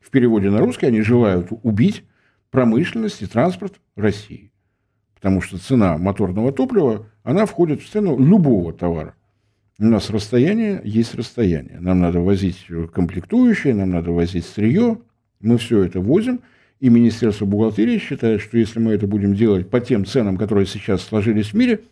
В 0.00 0.10
переводе 0.10 0.50
на 0.50 0.58
русский 0.58 0.86
они 0.86 1.02
желают 1.02 1.50
убить 1.62 2.02
промышленность 2.50 3.22
и 3.22 3.26
транспорт 3.26 3.80
России. 3.96 4.52
Потому 5.14 5.40
что 5.40 5.58
цена 5.58 5.98
моторного 5.98 6.52
топлива, 6.52 7.06
она 7.22 7.46
входит 7.46 7.82
в 7.82 7.88
цену 7.88 8.18
любого 8.18 8.72
товара. 8.72 9.14
У 9.78 9.84
нас 9.84 10.10
расстояние 10.10 10.80
есть 10.84 11.14
расстояние. 11.14 11.78
Нам 11.80 12.00
надо 12.00 12.20
возить 12.20 12.66
комплектующие, 12.92 13.74
нам 13.74 13.90
надо 13.90 14.10
возить 14.12 14.44
сырье. 14.44 14.98
Мы 15.40 15.58
все 15.58 15.82
это 15.82 16.00
возим. 16.00 16.40
И 16.80 16.88
Министерство 16.88 17.44
бухгалтерии 17.44 17.98
считает, 17.98 18.40
что 18.40 18.56
если 18.56 18.78
мы 18.78 18.92
это 18.92 19.06
будем 19.06 19.34
делать 19.34 19.68
по 19.68 19.80
тем 19.80 20.06
ценам, 20.06 20.36
которые 20.36 20.66
сейчас 20.66 21.02
сложились 21.02 21.48
в 21.48 21.54
мире– 21.54 21.80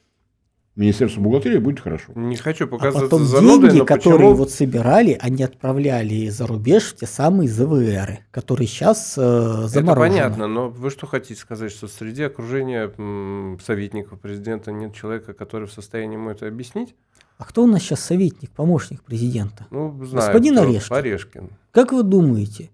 Министерству 0.78 1.20
бухгалтерии 1.20 1.58
будет 1.58 1.80
хорошо. 1.80 2.12
Не 2.14 2.36
хочу 2.36 2.68
показываться 2.68 3.00
а 3.00 3.08
потом 3.08 3.24
занудой, 3.26 3.70
деньги, 3.70 3.84
которые 3.84 4.28
почему... 4.28 4.34
вот 4.34 4.50
собирали, 4.52 5.18
они 5.20 5.42
отправляли 5.42 6.28
за 6.28 6.46
рубеж 6.46 6.92
в 6.92 6.96
те 6.96 7.06
самые 7.06 7.48
ЗВРы, 7.48 8.20
которые 8.30 8.68
сейчас 8.68 9.14
э, 9.18 9.20
заморожены. 9.66 9.74
Это 9.74 9.94
понятно, 9.96 10.46
но 10.46 10.68
вы 10.68 10.90
что 10.90 11.08
хотите 11.08 11.40
сказать, 11.40 11.72
что 11.72 11.88
среди 11.88 12.22
окружения 12.22 12.92
м, 12.96 13.58
советников 13.60 14.20
президента 14.20 14.70
нет 14.70 14.94
человека, 14.94 15.32
который 15.32 15.66
в 15.66 15.72
состоянии 15.72 16.14
ему 16.14 16.30
это 16.30 16.46
объяснить? 16.46 16.94
А 17.38 17.44
кто 17.44 17.64
у 17.64 17.66
нас 17.66 17.82
сейчас 17.82 17.98
советник, 17.98 18.50
помощник 18.50 19.02
президента? 19.02 19.66
Ну, 19.72 20.04
знаю. 20.04 20.26
Господин 20.26 20.54
кто, 20.54 20.62
Орешкин. 20.62 20.96
Орешкин. 20.96 21.50
Как 21.72 21.92
вы 21.92 22.04
думаете? 22.04 22.70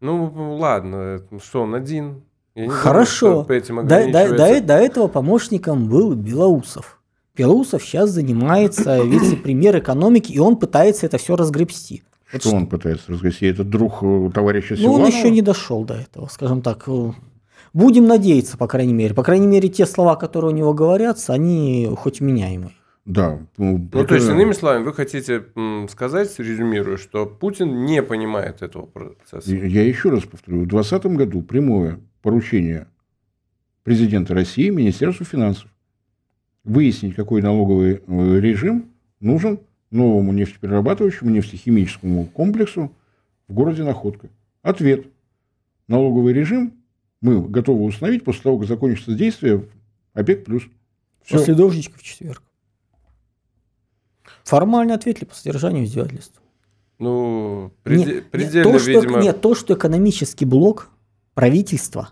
Ну, 0.00 0.56
ладно, 0.58 1.24
что 1.42 1.62
он 1.62 1.74
один? 1.74 2.22
Я 2.54 2.66
не 2.66 2.70
Хорошо. 2.70 3.30
Думаю, 3.30 3.44
по 3.46 3.52
этим 3.52 3.76
до, 3.88 4.12
до, 4.12 4.36
до, 4.36 4.60
до 4.60 4.74
этого 4.74 5.08
помощником 5.08 5.88
был 5.88 6.14
Белоусов 6.14 6.97
Белоусов 7.38 7.82
сейчас 7.82 8.10
занимается 8.10 9.02
вице-премьер 9.04 9.78
экономики, 9.78 10.32
и 10.32 10.38
он 10.38 10.56
пытается 10.56 11.06
это 11.06 11.18
все 11.18 11.36
разгребсти. 11.36 12.02
Что, 12.26 12.40
что 12.40 12.56
он 12.56 12.66
пытается 12.66 13.12
разгребсти? 13.12 13.46
Это 13.46 13.64
друг 13.64 14.02
э, 14.02 14.30
товарища 14.34 14.76
Силуанова? 14.76 14.98
Ну, 14.98 15.04
он 15.04 15.10
еще 15.10 15.30
не 15.30 15.40
дошел 15.40 15.84
до 15.84 15.94
этого, 15.94 16.26
скажем 16.26 16.60
так. 16.60 16.84
Э, 16.88 17.12
будем 17.72 18.06
надеяться, 18.06 18.58
по 18.58 18.66
крайней 18.66 18.92
мере. 18.92 19.14
По 19.14 19.22
крайней 19.22 19.46
мере, 19.46 19.68
те 19.68 19.86
слова, 19.86 20.16
которые 20.16 20.52
у 20.52 20.54
него 20.54 20.74
говорятся, 20.74 21.32
они 21.32 21.88
хоть 21.96 22.20
меняемые. 22.20 22.72
Да. 23.06 23.38
Ну, 23.56 23.88
ну 23.90 24.04
то 24.04 24.14
есть, 24.14 24.28
иными 24.28 24.52
словами, 24.52 24.84
вы 24.84 24.92
хотите 24.92 25.46
сказать, 25.88 26.38
резюмируя, 26.38 26.98
что 26.98 27.24
Путин 27.24 27.86
не 27.86 28.02
понимает 28.02 28.60
этого 28.60 28.84
процесса? 28.84 29.50
Я 29.50 29.84
еще 29.84 30.10
раз 30.10 30.24
повторю. 30.24 30.64
В 30.64 30.66
2020 30.66 31.16
году 31.16 31.40
прямое 31.40 32.00
поручение 32.20 32.88
президента 33.84 34.34
России 34.34 34.68
Министерству 34.68 35.24
финансов 35.24 35.70
выяснить, 36.68 37.14
какой 37.14 37.42
налоговый 37.42 38.02
э, 38.06 38.40
режим 38.40 38.90
нужен 39.20 39.60
новому 39.90 40.32
нефтеперерабатывающему 40.32 41.30
нефтехимическому 41.30 42.26
комплексу 42.26 42.92
в 43.48 43.54
городе 43.54 43.82
Находка. 43.82 44.28
Ответ. 44.62 45.06
Налоговый 45.88 46.34
режим 46.34 46.74
мы 47.22 47.40
готовы 47.40 47.84
установить 47.84 48.22
после 48.22 48.42
того, 48.42 48.58
как 48.58 48.68
закончится 48.68 49.14
действие 49.14 49.64
ОПЕК+. 50.12 50.44
плюс. 50.44 50.64
Все. 51.24 51.38
После 51.38 51.54
дождичка 51.54 51.98
в 51.98 52.02
четверг. 52.02 52.42
Формально 54.44 54.94
ответили 54.94 55.24
по 55.24 55.34
содержанию 55.34 55.84
издевательств. 55.84 56.40
Ну, 56.98 57.72
преди- 57.82 58.04
нет, 58.04 58.30
предельно, 58.30 58.72
нет, 58.72 58.82
то, 58.82 58.86
видимо... 58.86 59.02
Что, 59.02 59.20
нет, 59.20 59.40
то, 59.40 59.54
что 59.54 59.74
экономический 59.74 60.44
блок 60.44 60.90
правительства 61.34 62.10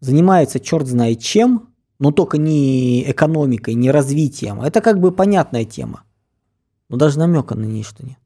занимается 0.00 0.60
черт 0.60 0.86
знает 0.86 1.20
чем, 1.20 1.71
но 2.02 2.10
только 2.10 2.36
не 2.36 3.08
экономикой, 3.08 3.74
не 3.74 3.92
развитием. 3.92 4.60
Это 4.60 4.80
как 4.80 4.98
бы 4.98 5.12
понятная 5.12 5.64
тема. 5.64 6.02
Но 6.88 6.96
даже 6.96 7.16
намека 7.16 7.54
на 7.54 7.64
ней 7.64 7.84
что 7.84 8.04
нет. 8.04 8.18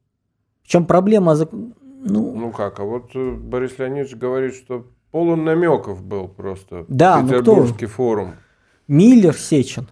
В 0.63 0.69
чем 0.69 0.87
проблема? 0.87 1.35
Ну, 1.35 2.35
ну 2.35 2.53
как, 2.53 2.81
а 2.81 2.85
вот 2.85 3.11
э, 3.15 3.33
Борис 3.33 3.79
Леонидович 3.79 4.17
говорит, 4.17 4.55
что 4.55 4.87
полон 5.11 5.45
намеков 5.45 6.03
был 6.03 6.27
просто. 6.27 6.87
Да, 6.89 7.23
Петербургский 7.23 7.85
ну 7.85 7.89
кто? 7.89 7.97
форум. 7.97 8.35
Миллер 8.89 9.37
Сечин. 9.37 9.91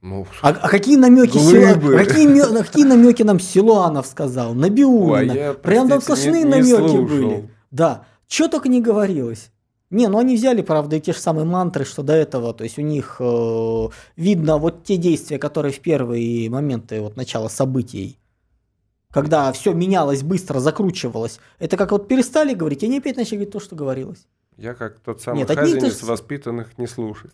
Ну, 0.00 0.26
а, 0.40 0.48
а 0.48 0.68
какие 0.70 0.96
намеки 0.96 1.36
Сила... 1.36 1.74
какие, 1.98 2.62
какие 2.62 2.84
намеки 2.84 3.22
нам 3.22 3.38
Силуанов 3.38 4.06
сказал? 4.06 4.54
Набиулина. 4.54 5.50
Ой, 5.50 5.54
Прям 5.56 5.90
там 5.90 6.00
сплошные 6.00 6.46
намеки 6.46 6.96
были. 6.96 7.50
Да. 7.70 8.06
Что 8.26 8.48
только 8.48 8.70
не 8.70 8.80
говорилось. 8.80 9.50
Не, 9.90 10.06
ну 10.06 10.18
они 10.18 10.36
взяли, 10.36 10.62
правда, 10.62 10.96
и 10.96 11.00
те 11.00 11.12
же 11.12 11.18
самые 11.18 11.44
мантры, 11.44 11.84
что 11.84 12.04
до 12.04 12.12
этого, 12.12 12.54
то 12.54 12.62
есть 12.62 12.78
у 12.78 12.82
них 12.82 13.16
э, 13.18 13.88
видно 14.16 14.58
вот 14.58 14.84
те 14.84 14.96
действия, 14.96 15.38
которые 15.38 15.72
в 15.72 15.80
первые 15.80 16.48
моменты 16.48 17.00
вот 17.00 17.16
начала 17.16 17.48
событий, 17.48 18.16
когда 19.10 19.50
все 19.50 19.72
менялось 19.72 20.22
быстро, 20.22 20.60
закручивалось, 20.60 21.40
это 21.58 21.76
как 21.76 21.90
вот 21.90 22.06
перестали 22.06 22.54
говорить, 22.54 22.84
и 22.84 22.86
они 22.86 22.98
опять 22.98 23.16
начали 23.16 23.38
говорить 23.38 23.52
то, 23.52 23.58
что 23.58 23.74
говорилось. 23.74 24.28
Я 24.60 24.74
как 24.74 24.98
тот 24.98 25.22
самый 25.22 25.38
нет, 25.38 25.50
хазинец, 25.50 26.02
воспитанных 26.02 26.76
не 26.76 26.86
слушать. 26.86 27.30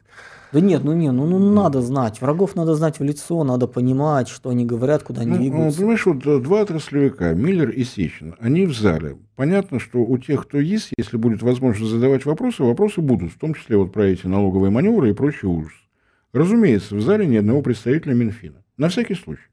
Да 0.53 0.61
нет, 0.61 0.85
ну 0.85 0.93
нет, 0.93 1.13
ну, 1.13 1.27
ну 1.27 1.53
надо 1.53 1.81
знать. 1.81 2.21
Врагов 2.21 2.55
надо 2.55 2.77
знать 2.77 3.01
в 3.01 3.03
лицо, 3.03 3.43
надо 3.43 3.67
понимать, 3.67 4.29
что 4.29 4.51
они 4.51 4.65
говорят, 4.65 5.03
куда 5.03 5.23
они 5.23 5.33
ну, 5.33 5.37
двигаются. 5.39 5.81
Ну, 5.81 5.87
понимаешь, 5.87 6.07
вот 6.07 6.25
э, 6.25 6.39
два 6.39 6.61
отраслевика, 6.61 7.33
Миллер 7.35 7.71
и 7.71 7.83
Сечин, 7.83 8.37
они 8.39 8.65
в 8.65 8.79
зале. 8.79 9.19
Понятно, 9.35 9.81
что 9.81 9.99
у 10.05 10.19
тех, 10.19 10.47
кто 10.47 10.61
есть, 10.61 10.93
если 10.97 11.17
будет 11.17 11.43
возможность 11.43 11.91
задавать 11.91 12.25
вопросы, 12.25 12.63
вопросы 12.63 13.01
будут, 13.01 13.33
в 13.33 13.39
том 13.39 13.55
числе 13.55 13.77
вот 13.77 13.93
про 13.93 14.07
эти 14.07 14.29
налоговые 14.29 14.71
маневры 14.71 15.11
и 15.11 15.13
прочий 15.13 15.49
ужас. 15.49 15.75
Разумеется, 16.33 16.95
в 16.95 17.01
зале 17.01 17.27
ни 17.27 17.37
одного 17.37 17.61
представителя 17.61 18.15
Минфина. 18.15 18.63
На 18.77 18.89
всякий 18.89 19.17
случай. 19.17 19.51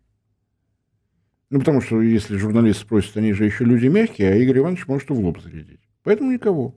Ну, 1.49 1.57
потому 1.57 1.81
что 1.81 2.03
если 2.03 2.37
журналист 2.37 2.81
спросит, 2.81 3.17
они 3.17 3.33
же 3.33 3.45
еще 3.45 3.65
люди 3.65 3.87
мягкие, 3.87 4.31
а 4.31 4.35
Игорь 4.35 4.59
Иванович 4.59 4.85
может 4.85 5.09
и 5.09 5.13
в 5.13 5.19
лоб 5.19 5.39
зарядить. 5.41 5.81
Поэтому 6.03 6.31
никого. 6.31 6.75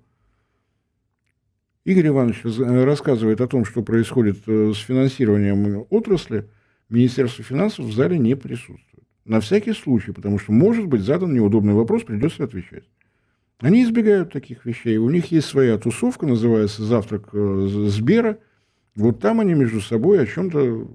Игорь 1.87 2.09
Иванович 2.09 2.43
рассказывает 2.85 3.41
о 3.41 3.47
том, 3.47 3.65
что 3.65 3.81
происходит 3.81 4.39
э, 4.49 4.73
с 4.75 4.79
финансированием 4.79 5.87
отрасли, 5.89 6.49
Министерство 6.89 7.45
финансов 7.45 7.85
в 7.85 7.93
зале 7.93 8.19
не 8.19 8.35
присутствует. 8.35 9.05
На 9.25 9.39
всякий 9.39 9.73
случай, 9.73 10.11
потому 10.11 10.41
что 10.41 10.51
может 10.51 10.87
быть 10.87 11.03
задан 11.03 11.33
неудобный 11.33 11.75
вопрос, 11.75 12.03
придется 12.03 12.43
отвечать. 12.43 12.83
Они 13.61 13.85
избегают 13.85 14.33
таких 14.33 14.67
вещей. 14.67 14.97
У 14.97 15.09
них 15.11 15.31
есть 15.31 15.47
своя 15.47 15.79
тусовка, 15.79 16.27
называется 16.27 16.83
«Завтрак 16.83 17.29
э, 17.33 17.69
Сбера». 17.89 18.39
Вот 18.97 19.21
там 19.21 19.39
они 19.39 19.55
между 19.55 19.81
собой 19.81 20.21
о 20.21 20.27
чем-то 20.27 20.91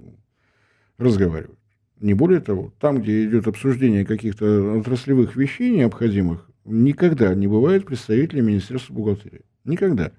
разговаривают. 0.97 1.57
Не 2.01 2.15
более 2.15 2.41
того, 2.41 2.73
там, 2.81 3.01
где 3.01 3.23
идет 3.23 3.47
обсуждение 3.47 4.05
каких-то 4.05 4.77
отраслевых 4.77 5.37
вещей 5.37 5.71
необходимых, 5.71 6.49
никогда 6.65 7.33
не 7.33 7.47
бывает 7.47 7.85
представителей 7.85 8.41
Министерства 8.41 8.93
бухгалтерии. 8.93 9.45
Никогда. 9.63 10.11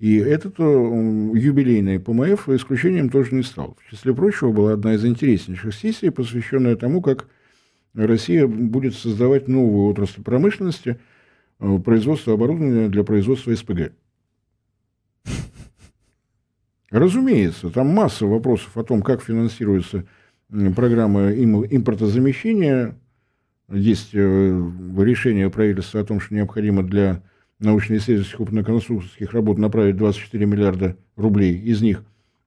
И 0.00 0.16
этот 0.16 0.54
э, 0.58 0.62
юбилейный 0.62 2.00
ПМФ 2.00 2.48
исключением 2.48 3.10
тоже 3.10 3.34
не 3.34 3.42
стал. 3.42 3.76
В 3.84 3.90
числе 3.90 4.14
прочего, 4.14 4.50
была 4.50 4.72
одна 4.72 4.94
из 4.94 5.04
интереснейших 5.04 5.74
сессий, 5.74 6.08
посвященная 6.08 6.74
тому, 6.74 7.02
как 7.02 7.28
Россия 7.92 8.46
будет 8.46 8.94
создавать 8.94 9.46
новую 9.46 9.90
отрасль 9.90 10.22
промышленности, 10.22 10.98
э, 11.58 11.78
производство 11.84 12.32
оборудования 12.32 12.88
для 12.88 13.04
производства 13.04 13.54
СПГ. 13.54 13.92
Разумеется, 16.90 17.68
там 17.68 17.88
масса 17.88 18.24
вопросов 18.24 18.78
о 18.78 18.84
том, 18.84 19.02
как 19.02 19.22
финансируется 19.22 20.06
программа 20.74 21.30
импортозамещения. 21.30 22.96
Есть 23.68 24.14
э, 24.14 24.70
решение 24.96 25.50
правительства 25.50 26.00
о 26.00 26.04
том, 26.04 26.20
что 26.20 26.34
необходимо 26.34 26.82
для 26.82 27.22
научно-исследовательских 27.60 28.40
опытно-конструкторских 28.40 29.32
работ 29.32 29.58
направить 29.58 29.96
24 29.96 30.46
миллиарда 30.46 30.96
рублей, 31.16 31.56
из 31.56 31.80
них 31.82 32.02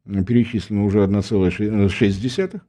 перечислено 0.05 0.83
уже 0.83 0.99
1,6, 1.03 2.61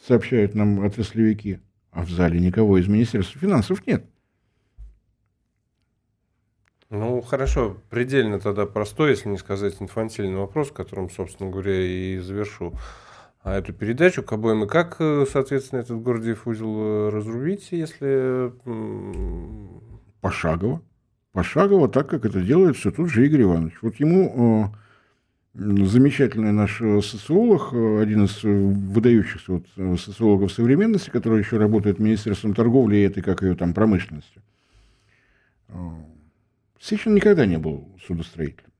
сообщают 0.00 0.54
нам 0.54 0.84
отраслевики, 0.84 1.60
а 1.90 2.04
в 2.04 2.10
зале 2.10 2.38
никого 2.38 2.76
из 2.78 2.88
Министерства 2.88 3.40
финансов 3.40 3.86
нет. 3.86 4.04
Ну, 6.90 7.22
хорошо, 7.22 7.78
предельно 7.90 8.38
тогда 8.38 8.66
простой, 8.66 9.10
если 9.10 9.28
не 9.28 9.38
сказать 9.38 9.74
инфантильный 9.80 10.36
вопрос, 10.36 10.70
которым, 10.70 11.10
собственно 11.10 11.50
говоря, 11.50 11.80
и 11.80 12.18
завершу 12.18 12.74
эту 13.52 13.74
передачу 13.74 14.22
к 14.22 14.32
обоим. 14.32 14.64
И 14.64 14.66
как, 14.66 14.96
э, 15.00 15.26
соответственно, 15.30 15.80
этот 15.80 16.02
Гордиев 16.02 16.46
узел 16.46 16.76
э, 16.78 17.08
разрубить, 17.10 17.68
если... 17.72 18.52
Пошагово. 20.20 20.80
Пошагово, 21.32 21.88
так 21.88 22.08
как 22.08 22.24
это 22.24 22.40
делает 22.40 22.76
все 22.76 22.90
тот 22.90 23.10
же 23.10 23.26
Игорь 23.26 23.42
Иванович. 23.42 23.74
Вот 23.82 23.96
ему 23.96 24.72
э, 25.54 25.84
замечательный 25.84 26.52
наш 26.52 26.78
социолог, 27.04 27.74
один 27.74 28.24
из 28.24 28.42
выдающихся 28.42 29.52
вот 29.52 30.00
социологов 30.00 30.50
современности, 30.50 31.10
который 31.10 31.40
еще 31.40 31.58
работает 31.58 31.98
в 31.98 32.02
Министерстве 32.02 32.54
торговли 32.54 32.96
и 32.96 33.02
этой, 33.02 33.22
как 33.22 33.42
ее 33.42 33.54
там, 33.56 33.74
промышленности. 33.74 34.40
Сечин 36.80 37.14
никогда 37.14 37.44
не 37.46 37.58
был 37.58 37.94
судостроителем, 38.06 38.70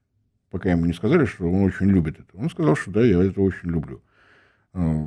пока 0.51 0.71
ему 0.71 0.87
не 0.87 0.93
сказали, 0.95 1.27
что 1.27 1.51
он 1.51 1.65
очень 1.65 1.87
любит 1.87 2.21
это. 2.21 2.37
Он 2.39 2.49
сказал, 2.49 2.77
что 2.77 2.93
да, 2.93 3.05
я 3.05 3.23
это 3.23 3.41
очень 3.41 3.69
люблю. 3.69 4.01
Э, 4.75 5.07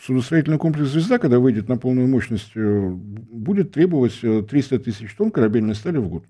судостроительный 0.00 0.58
комплекс 0.58 0.90
«Звезда», 0.90 1.18
когда 1.18 1.38
выйдет 1.40 1.68
на 1.68 1.76
полную 1.76 2.06
мощность, 2.08 2.52
э, 2.54 2.88
будет 2.90 3.72
требовать 3.72 4.20
300 4.20 4.76
э, 4.76 4.78
тысяч 4.78 5.14
тонн 5.14 5.30
корабельной 5.30 5.74
стали 5.74 5.98
в 5.98 6.08
год. 6.08 6.24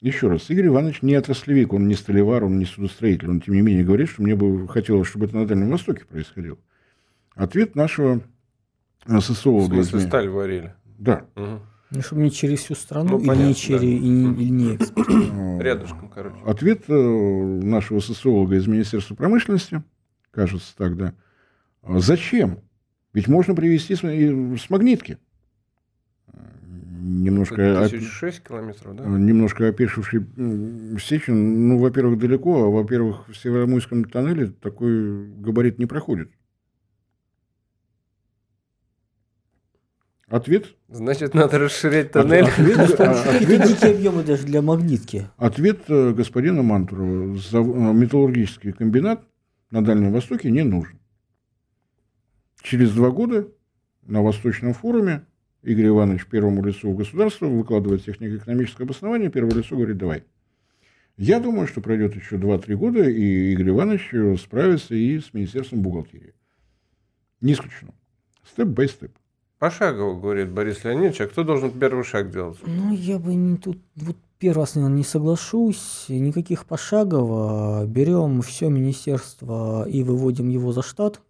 Еще 0.00 0.28
раз, 0.28 0.48
Игорь 0.50 0.66
Иванович 0.66 1.02
не 1.02 1.14
отраслевик, 1.14 1.72
он 1.72 1.86
не 1.86 1.94
столевар, 1.94 2.44
он 2.44 2.58
не 2.58 2.64
судостроитель. 2.64 3.30
Он, 3.30 3.40
тем 3.40 3.54
не 3.54 3.62
менее, 3.62 3.84
говорит, 3.84 4.08
что 4.08 4.22
мне 4.22 4.34
бы 4.34 4.66
хотелось, 4.66 5.06
чтобы 5.06 5.26
это 5.26 5.36
на 5.36 5.46
Дальнем 5.46 5.70
Востоке 5.70 6.04
происходило. 6.04 6.58
Ответ 7.36 7.76
нашего 7.76 8.20
социолога... 9.06 9.74
В 9.74 9.84
смысле, 9.84 10.08
сталь 10.08 10.28
варили? 10.28 10.74
Да. 10.98 11.26
Угу. 11.36 11.60
Ну, 11.90 12.00
чтобы 12.00 12.22
не 12.22 12.32
через 12.32 12.60
всю 12.60 12.74
страну, 12.74 13.10
ну, 13.10 13.18
и 13.20 13.26
понятно, 13.26 13.48
не 13.48 13.54
через 13.54 13.80
да. 13.80 13.86
и 13.86 14.08
не, 14.08 14.44
и 14.44 14.50
не 14.50 14.74
экспорт. 14.74 15.08
Рядышком, 15.60 16.08
короче. 16.08 16.36
Ответ 16.46 16.88
нашего 16.88 18.00
социолога 18.00 18.56
из 18.56 18.66
Министерства 18.66 19.14
промышленности– 19.14 19.82
кажется 20.32 20.76
тогда. 20.76 21.14
А 21.82 22.00
зачем? 22.00 22.60
Ведь 23.12 23.28
можно 23.28 23.54
привезти 23.54 23.94
с, 23.94 24.00
с 24.00 24.70
магнитки. 24.70 25.18
Немножко, 27.04 27.80
1006 27.82 28.44
километров, 28.44 28.96
да? 28.96 29.04
Немножко 29.04 29.68
опешивший 29.68 30.24
Сечин, 31.00 31.68
ну, 31.68 31.78
во-первых, 31.78 32.18
далеко, 32.18 32.64
а 32.64 32.70
во-первых, 32.70 33.28
в 33.28 33.34
Северомойском 33.34 34.04
тоннеле 34.04 34.46
такой 34.48 35.26
габарит 35.26 35.78
не 35.78 35.86
проходит. 35.86 36.30
Ответ? 40.28 40.76
Значит, 40.88 41.34
надо 41.34 41.58
расширять 41.58 42.12
тоннель. 42.12 42.44
Ответ, 42.44 42.78
а, 43.00 43.36
ответ, 43.36 43.66
дикие 43.66 43.94
объемы 43.94 44.22
даже 44.22 44.44
для 44.44 44.62
магнитки. 44.62 45.28
ответ, 45.36 45.80
э, 45.88 46.12
господина 46.12 46.62
Мантурова. 46.62 47.36
Э, 47.36 47.92
Металлургический 47.92 48.72
комбинат 48.72 49.22
на 49.72 49.82
Дальнем 49.82 50.12
Востоке 50.12 50.50
не 50.50 50.62
нужен. 50.62 51.00
Через 52.62 52.94
два 52.94 53.10
года 53.10 53.48
на 54.02 54.22
Восточном 54.22 54.74
форуме 54.74 55.26
Игорь 55.62 55.88
Иванович 55.88 56.26
первому 56.26 56.62
лицу 56.62 56.92
государства 56.92 57.46
выкладывает 57.46 58.04
технико-экономическое 58.04 58.84
обоснование, 58.84 59.30
первое 59.30 59.54
лицо 59.54 59.74
говорит, 59.74 59.96
давай. 59.96 60.24
Я 61.16 61.40
думаю, 61.40 61.66
что 61.66 61.80
пройдет 61.80 62.14
еще 62.14 62.36
2-3 62.36 62.74
года, 62.76 63.08
и 63.08 63.52
Игорь 63.52 63.70
Иванович 63.70 64.40
справится 64.40 64.94
и 64.94 65.18
с 65.18 65.32
Министерством 65.34 65.82
бухгалтерии. 65.82 66.34
Не 67.40 67.54
исключено. 67.54 67.92
Step 68.44 68.69
by 68.69 68.81
step. 68.81 69.12
Пошагово, 69.58 70.20
говорит 70.20 70.50
Борис 70.50 70.84
Леонидович, 70.84 71.20
а 71.20 71.26
кто 71.28 71.44
должен 71.44 71.70
первый 71.78 72.04
шаг 72.04 72.30
делать? 72.30 72.58
Ну, 72.66 72.92
я 72.92 73.18
бы 73.18 73.34
не 73.34 73.56
тут 73.56 73.78
вот 73.94 74.16
первый 74.42 74.62
раз, 74.62 74.74
наверное, 74.74 74.96
не 74.96 75.04
соглашусь. 75.04 76.06
Никаких 76.08 76.66
пошагово. 76.66 77.86
Берем 77.86 78.42
все 78.42 78.70
министерство 78.70 79.88
и 79.88 80.02
выводим 80.02 80.48
его 80.48 80.72
за 80.72 80.82
штат. 80.82 81.20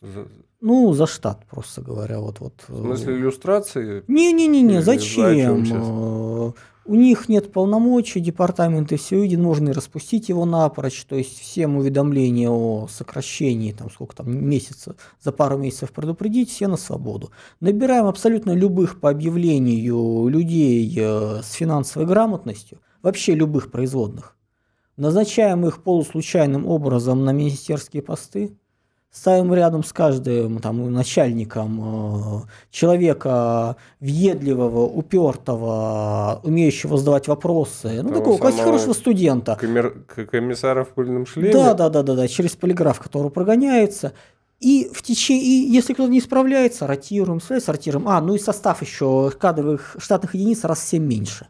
За- 0.00 0.26
Ну, 0.62 0.92
за 0.92 1.08
штат, 1.08 1.44
просто 1.50 1.82
говоря. 1.82 2.20
Вот, 2.20 2.38
вот. 2.38 2.64
В 2.68 2.82
смысле 2.82 3.16
иллюстрации? 3.16 4.04
Не-не-не, 4.06 4.80
зачем? 4.80 5.66
сейчас? 5.66 5.78
Э, 5.80 6.52
У 6.84 6.94
них 6.94 7.28
нет 7.28 7.52
полномочий, 7.52 8.20
департаменты 8.20 8.96
все 8.96 9.20
видят, 9.20 9.40
можно 9.40 9.70
и 9.70 9.72
распустить 9.72 10.28
его 10.28 10.44
напрочь, 10.44 11.04
то 11.04 11.16
есть 11.16 11.40
всем 11.40 11.76
уведомления 11.78 12.48
о 12.48 12.86
сокращении, 12.88 13.72
там 13.72 13.90
сколько 13.90 14.14
там, 14.14 14.32
месяца, 14.48 14.94
за 15.20 15.32
пару 15.32 15.58
месяцев 15.58 15.90
предупредить, 15.90 16.48
все 16.50 16.68
на 16.68 16.76
свободу. 16.76 17.32
Набираем 17.58 18.06
абсолютно 18.06 18.52
любых 18.52 19.00
по 19.00 19.10
объявлению 19.10 20.28
людей 20.28 20.96
э, 20.96 21.40
с 21.42 21.54
финансовой 21.54 22.06
грамотностью, 22.06 22.78
вообще 23.02 23.34
любых 23.34 23.72
производных. 23.72 24.36
Назначаем 24.96 25.66
их 25.66 25.82
полуслучайным 25.82 26.68
образом 26.68 27.24
на 27.24 27.32
министерские 27.32 28.02
посты, 28.02 28.56
ставим 29.12 29.52
рядом 29.52 29.84
с 29.84 29.92
каждым 29.92 30.58
там, 30.58 30.90
начальником 30.92 32.40
э, 32.40 32.48
человека 32.70 33.76
въедливого, 34.00 34.86
упертого, 34.86 36.40
умеющего 36.42 36.96
задавать 36.96 37.28
вопросы, 37.28 38.00
ну 38.02 38.08
Того 38.08 38.18
такого 38.20 38.38
самого 38.38 38.64
хорошего 38.64 38.92
студента. 38.94 39.58
Комер- 39.60 40.04
к- 40.06 40.24
Комиссара 40.24 40.84
в 40.84 40.88
пыльном 40.94 41.26
шлеме? 41.26 41.52
Да, 41.52 41.74
да, 41.74 41.90
да, 41.90 42.02
да, 42.02 42.14
да, 42.14 42.26
через 42.26 42.56
полиграф, 42.56 43.00
который 43.00 43.30
прогоняется. 43.30 44.14
И 44.60 44.90
в 44.94 45.02
течение, 45.02 45.44
и 45.44 45.70
если 45.70 45.92
кто-то 45.92 46.10
не 46.10 46.20
справляется, 46.20 46.86
ротируем, 46.86 47.40
справляется, 47.40 47.72
ротируем. 47.72 48.08
А, 48.08 48.20
ну 48.20 48.34
и 48.34 48.38
состав 48.38 48.80
еще 48.80 49.30
кадровых 49.38 49.96
штатных 49.98 50.34
единиц 50.34 50.64
раз 50.64 50.78
в 50.78 50.84
7 50.84 51.04
меньше. 51.04 51.48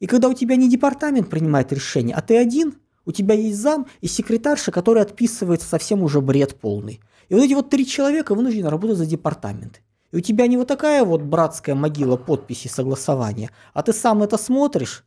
И 0.00 0.06
когда 0.06 0.28
у 0.28 0.32
тебя 0.32 0.56
не 0.56 0.70
департамент 0.70 1.28
принимает 1.28 1.72
решение, 1.72 2.14
а 2.16 2.22
ты 2.22 2.38
один, 2.38 2.74
у 3.06 3.12
тебя 3.12 3.34
есть 3.34 3.58
зам 3.58 3.86
и 4.00 4.06
секретарша, 4.06 4.72
который 4.72 5.02
отписывается 5.02 5.68
совсем 5.68 6.02
уже 6.02 6.20
бред 6.20 6.56
полный. 6.56 7.00
И 7.28 7.34
вот 7.34 7.42
эти 7.42 7.54
вот 7.54 7.70
три 7.70 7.86
человека 7.86 8.34
вынуждены 8.34 8.70
работать 8.70 8.98
за 8.98 9.06
департамент. 9.06 9.80
И 10.12 10.16
у 10.16 10.20
тебя 10.20 10.46
не 10.46 10.56
вот 10.56 10.68
такая 10.68 11.04
вот 11.04 11.22
братская 11.22 11.74
могила 11.74 12.16
подписи 12.16 12.68
согласования, 12.68 13.50
а 13.72 13.82
ты 13.82 13.92
сам 13.92 14.22
это 14.22 14.38
смотришь, 14.38 15.04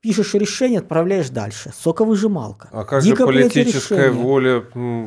пишешь 0.00 0.34
решение, 0.34 0.78
отправляешь 0.78 1.30
дальше. 1.30 1.72
Соковыжималка. 1.76 2.68
А 2.72 2.84
как 2.84 3.02
Дико 3.02 3.18
же 3.18 3.26
политическая 3.26 4.10
воля 4.10 4.64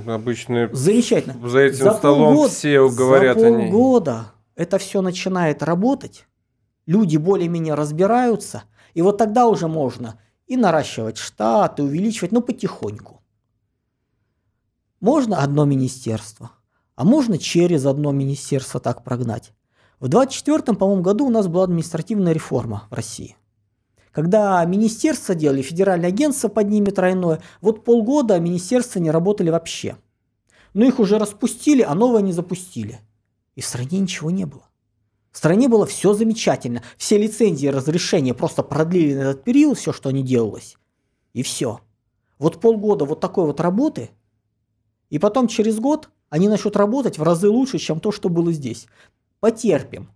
обычная? 0.07 0.69
Замечательно. 0.73 1.47
За 1.47 1.59
этим 1.59 1.93
столом 1.93 2.35
полгода- 2.35 2.49
все 2.53 2.89
говорят 2.89 3.39
за 3.39 3.47
о 3.47 3.49
ней. 3.51 3.71
полгода 3.71 4.33
это 4.55 4.77
все 4.77 5.01
начинает 5.01 5.63
работать, 5.63 6.25
люди 6.85 7.15
более-менее 7.15 7.75
разбираются, 7.75 8.63
и 8.93 9.01
вот 9.01 9.17
тогда 9.17 9.47
уже 9.47 9.67
можно 9.69 10.19
и 10.49 10.57
наращивать 10.57 11.17
штат, 11.17 11.79
и 11.79 11.83
увеличивать, 11.83 12.33
ну, 12.33 12.41
потихоньку. 12.41 13.21
Можно 14.99 15.41
одно 15.41 15.63
министерство, 15.63 16.51
а 16.95 17.05
можно 17.05 17.37
через 17.37 17.85
одно 17.85 18.11
министерство 18.11 18.81
так 18.81 19.03
прогнать. 19.03 19.53
В 19.99 20.07
24 20.07 20.75
по-моему, 20.75 21.03
году 21.03 21.27
у 21.27 21.29
нас 21.29 21.47
была 21.47 21.65
административная 21.65 22.33
реформа 22.33 22.87
в 22.89 22.93
России. 22.93 23.37
Когда 24.11 24.65
министерство 24.65 25.35
делали, 25.35 25.61
федеральное 25.61 26.09
агентство 26.09 26.47
под 26.47 26.67
ними 26.67 26.89
тройное, 26.89 27.41
вот 27.61 27.85
полгода 27.85 28.39
министерства 28.39 28.99
не 28.99 29.11
работали 29.11 29.51
вообще. 29.51 29.97
Но 30.73 30.83
их 30.83 30.99
уже 30.99 31.19
распустили, 31.19 31.83
а 31.83 31.93
новое 31.93 32.21
не 32.21 32.33
запустили. 32.33 32.99
И 33.55 33.61
в 33.61 33.65
стране 33.65 33.99
ничего 33.99 34.31
не 34.31 34.45
было. 34.45 34.68
Стране 35.39 35.69
было 35.69 35.85
все 35.85 36.13
замечательно. 36.13 36.83
Все 36.97 37.17
лицензии, 37.17 37.67
разрешения 37.67 38.33
просто 38.33 38.61
продлили 38.61 39.13
на 39.13 39.21
этот 39.21 39.45
период, 39.45 39.77
все, 39.77 39.93
что 39.93 40.11
не 40.11 40.21
делалось. 40.21 40.75
И 41.31 41.43
все. 41.43 41.79
Вот 42.39 42.59
полгода 42.59 43.05
вот 43.05 43.21
такой 43.21 43.45
вот 43.45 43.61
работы, 43.61 44.09
и 45.09 45.17
потом 45.17 45.47
через 45.47 45.79
год 45.79 46.09
они 46.27 46.49
начнут 46.49 46.75
работать 46.75 47.17
в 47.17 47.23
разы 47.23 47.47
лучше, 47.47 47.77
чем 47.77 48.01
то, 48.01 48.11
что 48.11 48.27
было 48.27 48.51
здесь. 48.51 48.87
Потерпим. 49.39 50.09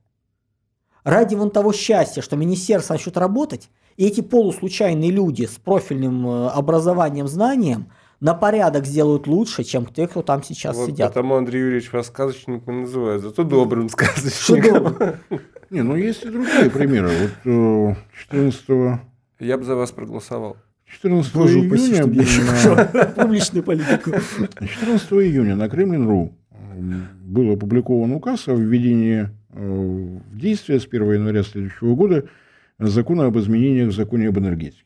Ради 1.05 1.36
вон 1.36 1.51
того 1.51 1.71
счастья, 1.71 2.21
что 2.21 2.36
министерство 2.36 2.95
начнет 2.95 3.15
работать, 3.15 3.69
и 3.95 4.05
эти 4.05 4.19
полуслучайные 4.19 5.09
люди 5.09 5.45
с 5.45 5.55
профильным 5.57 6.28
э, 6.28 6.47
образованием, 6.49 7.30
знанием 7.30 7.93
на 8.24 8.34
порядок 8.34 8.86
сделают 8.86 9.28
лучше, 9.28 9.65
чем 9.65 9.86
те, 9.86 10.07
кто 10.07 10.21
там 10.21 10.43
сейчас 10.43 10.78
Вот 10.78 10.89
сидят. 10.89 11.09
потому 11.09 11.36
Андрей 11.36 11.59
Юрьевич 11.59 11.91
вас 11.91 12.07
сказочником 12.07 12.84
называют, 12.84 13.21
зато 13.21 13.43
добрым 13.43 13.89
сказочником. 13.89 14.95
Не, 15.69 15.82
ну 15.84 15.97
есть 15.97 16.24
и 16.24 16.30
другие 16.30 16.69
примеры. 16.69 17.09
Вот 17.09 17.32
э, 17.43 17.95
14, 18.21 19.01
Я 19.39 19.57
бы 19.57 19.65
за 19.65 19.76
вас 19.76 19.91
проголосовал. 19.91 20.55
14 20.86 21.36
Боже 21.36 21.59
июня 21.59 21.95
чтобы 21.95 22.15
я 22.15 22.21
еще 22.21 23.11
публичную 23.15 23.63
политику. 23.63 24.11
14 24.11 25.11
июня 25.13 25.57
на 25.57 25.67
Кремлин.ру 25.67 26.34
был 27.26 27.51
опубликован 27.51 28.13
указ 28.13 28.47
о 28.47 28.53
введении 28.53 29.30
э, 29.49 30.17
в 30.32 30.38
действие 30.38 30.80
с 30.80 30.86
1 30.86 31.11
января 31.11 31.43
следующего 31.43 31.93
года 31.95 32.30
закона 32.80 33.26
об 33.26 33.38
изменениях 33.38 33.89
в 33.89 33.95
законе 33.95 34.30
об 34.30 34.39
энергетике. 34.39 34.86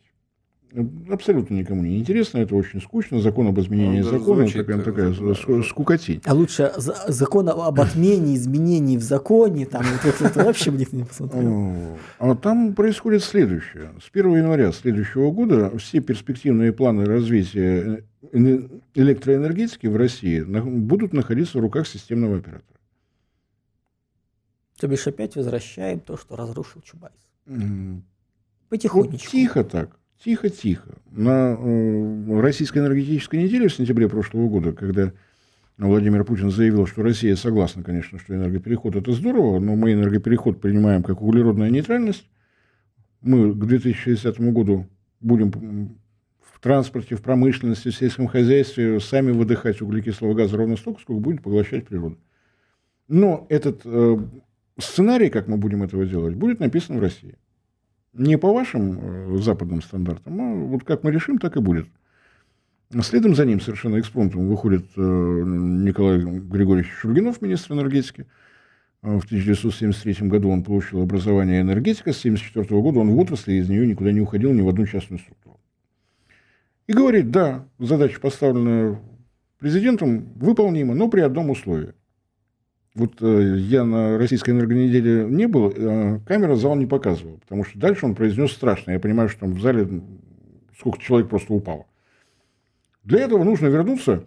Э, 0.78 0.84
Абсолютно 1.12 1.56
никому 1.56 1.82
не 1.84 1.98
интересно, 2.00 2.38
это 2.38 2.56
очень 2.56 2.80
скучно. 2.82 3.20
Закон 3.20 3.48
об 3.48 3.60
изменении 3.60 4.02
Ну, 4.02 4.10
закона 4.10 4.42
звучит 4.42 4.66
такая, 4.68 4.76
как 4.78 4.86
такая 4.86 5.12
да. 5.12 5.64
скукотень. 5.64 6.22
А 6.26 6.34
лучше 6.36 6.72
за- 6.78 6.96
закон 7.08 7.50
об 7.50 7.80
отмене 7.82 8.36
изменений 8.36 8.98
в 8.98 9.02
законе, 9.02 9.66
там 9.66 9.84
вот 9.84 10.06
это, 10.06 10.26
это 10.26 10.44
вообще 10.44 10.70
бы 10.72 10.78
никто 10.78 10.96
не 10.96 11.04
посмотрел. 11.04 11.44
Э, 11.74 11.96
А 12.20 12.36
там 12.36 12.76
происходит 12.76 13.24
следующее. 13.24 13.92
С 14.00 14.10
1 14.12 14.36
января 14.38 14.72
следующего 14.72 15.32
года 15.32 15.76
все 15.80 16.00
перспективные 16.00 16.72
планы 16.74 17.06
развития 17.06 18.04
э- 18.32 18.68
электроэнергетики 18.94 19.88
в 19.88 19.96
России 19.96 20.42
будут 20.42 21.14
находиться 21.14 21.58
в 21.58 21.62
руках 21.62 21.88
системного 21.88 22.38
оператора. 22.38 22.64
То 24.80 24.88
бишь 24.88 25.08
опять 25.08 25.36
возвращаем 25.36 26.00
то, 26.00 26.18
что 26.18 26.36
разрушил 26.36 26.82
Чубайс. 26.82 27.14
М, 27.48 27.96
Вот 27.96 28.70
Потихонечку. 28.70 29.32
тихо 29.32 29.64
так, 29.64 29.98
тихо-тихо. 30.24 30.96
На 31.12 31.56
э, 31.58 32.42
российской 32.42 32.80
энергетической 32.80 33.44
неделе 33.44 33.68
в 33.68 33.74
сентябре 33.74 34.10
прошлого 34.10 34.48
года, 34.48 34.72
когда 34.74 35.14
Владимир 35.78 36.24
Путин 36.24 36.50
заявил, 36.50 36.88
что 36.88 37.04
Россия 37.04 37.36
согласна, 37.36 37.84
конечно, 37.84 38.18
что 38.20 38.34
энергопереход 38.34 38.96
это 38.96 39.12
здорово, 39.12 39.60
но 39.60 39.76
мы 39.76 39.94
энергопереход 39.94 40.60
принимаем 40.60 41.04
как 41.04 41.22
углеродная 41.22 41.70
нейтральность. 41.70 42.28
Мы 43.22 43.54
к 43.54 43.66
2060 43.66 44.40
году 44.40 44.88
будем 45.20 46.00
в 46.40 46.60
транспорте, 46.60 47.16
в 47.16 47.22
промышленности, 47.22 47.90
в 47.90 47.96
сельском 47.96 48.28
хозяйстве 48.28 49.00
сами 49.00 49.32
выдыхать 49.32 49.82
углекислого 49.82 50.34
газа 50.34 50.58
ровно 50.58 50.78
столько, 50.78 51.02
сколько 51.02 51.22
будет 51.22 51.44
поглощать 51.44 51.86
природа. 51.86 52.18
Но 53.08 53.46
этот 53.50 53.82
э, 53.86 54.18
сценарий, 54.80 55.30
как 55.30 55.48
мы 55.48 55.58
будем 55.58 55.84
этого 55.84 56.06
делать, 56.06 56.36
будет 56.36 56.60
написан 56.60 56.98
в 56.98 57.02
России. 57.02 57.36
Не 58.18 58.38
по 58.38 58.52
вашим 58.52 59.36
э, 59.36 59.38
западным 59.38 59.82
стандартам, 59.82 60.42
а 60.42 60.56
вот 60.66 60.84
как 60.84 61.04
мы 61.04 61.12
решим, 61.12 61.38
так 61.38 61.56
и 61.56 61.60
будет. 61.60 61.88
Следом 63.02 63.36
за 63.36 63.46
ним 63.46 63.62
совершенно 63.62 64.00
экспромтом 64.00 64.48
выходит 64.48 64.86
э, 64.96 65.02
Николай 65.02 66.20
Григорьевич 66.20 66.92
Шульгинов, 66.92 67.42
министр 67.42 67.74
энергетики. 67.74 68.26
Э, 69.04 69.20
В 69.20 69.26
1973 69.26 70.28
году 70.28 70.50
он 70.50 70.64
получил 70.64 71.02
образование 71.02 71.62
энергетика, 71.62 72.12
с 72.12 72.20
1974 72.20 72.82
года 72.82 73.00
он 73.00 73.12
в 73.12 73.20
отрасли, 73.20 73.54
из 73.54 73.70
нее 73.70 73.86
никуда 73.86 74.12
не 74.12 74.22
уходил 74.22 74.52
ни 74.52 74.62
в 74.62 74.70
одну 74.70 74.88
частную 74.88 75.20
структуру. 75.20 75.60
И 76.88 76.94
говорит, 76.94 77.30
да, 77.30 77.66
задача, 77.78 78.20
поставленная 78.20 79.00
президентом, 79.60 80.34
выполнима, 80.36 80.96
но 80.96 81.08
при 81.08 81.20
одном 81.20 81.50
условии. 81.50 81.94
Вот 82.98 83.22
э, 83.22 83.58
я 83.60 83.84
на 83.84 84.18
российской 84.18 84.50
энергонеделе 84.50 85.26
не 85.30 85.48
был, 85.48 85.72
э, 85.76 86.20
камера 86.26 86.56
зал 86.56 86.76
не 86.76 86.88
показывала, 86.88 87.38
потому 87.38 87.64
что 87.64 87.78
дальше 87.78 88.08
он 88.08 88.16
произнес 88.16 88.52
страшно. 88.52 88.90
Я 88.90 89.00
понимаю, 89.00 89.30
что 89.30 89.42
там 89.42 89.54
в 89.54 89.62
зале 89.62 89.88
сколько 90.80 91.00
человек 91.00 91.30
просто 91.30 91.54
упало. 91.54 91.86
Для 93.04 93.20
этого 93.20 93.44
нужно 93.44 93.68
вернуться 93.68 94.24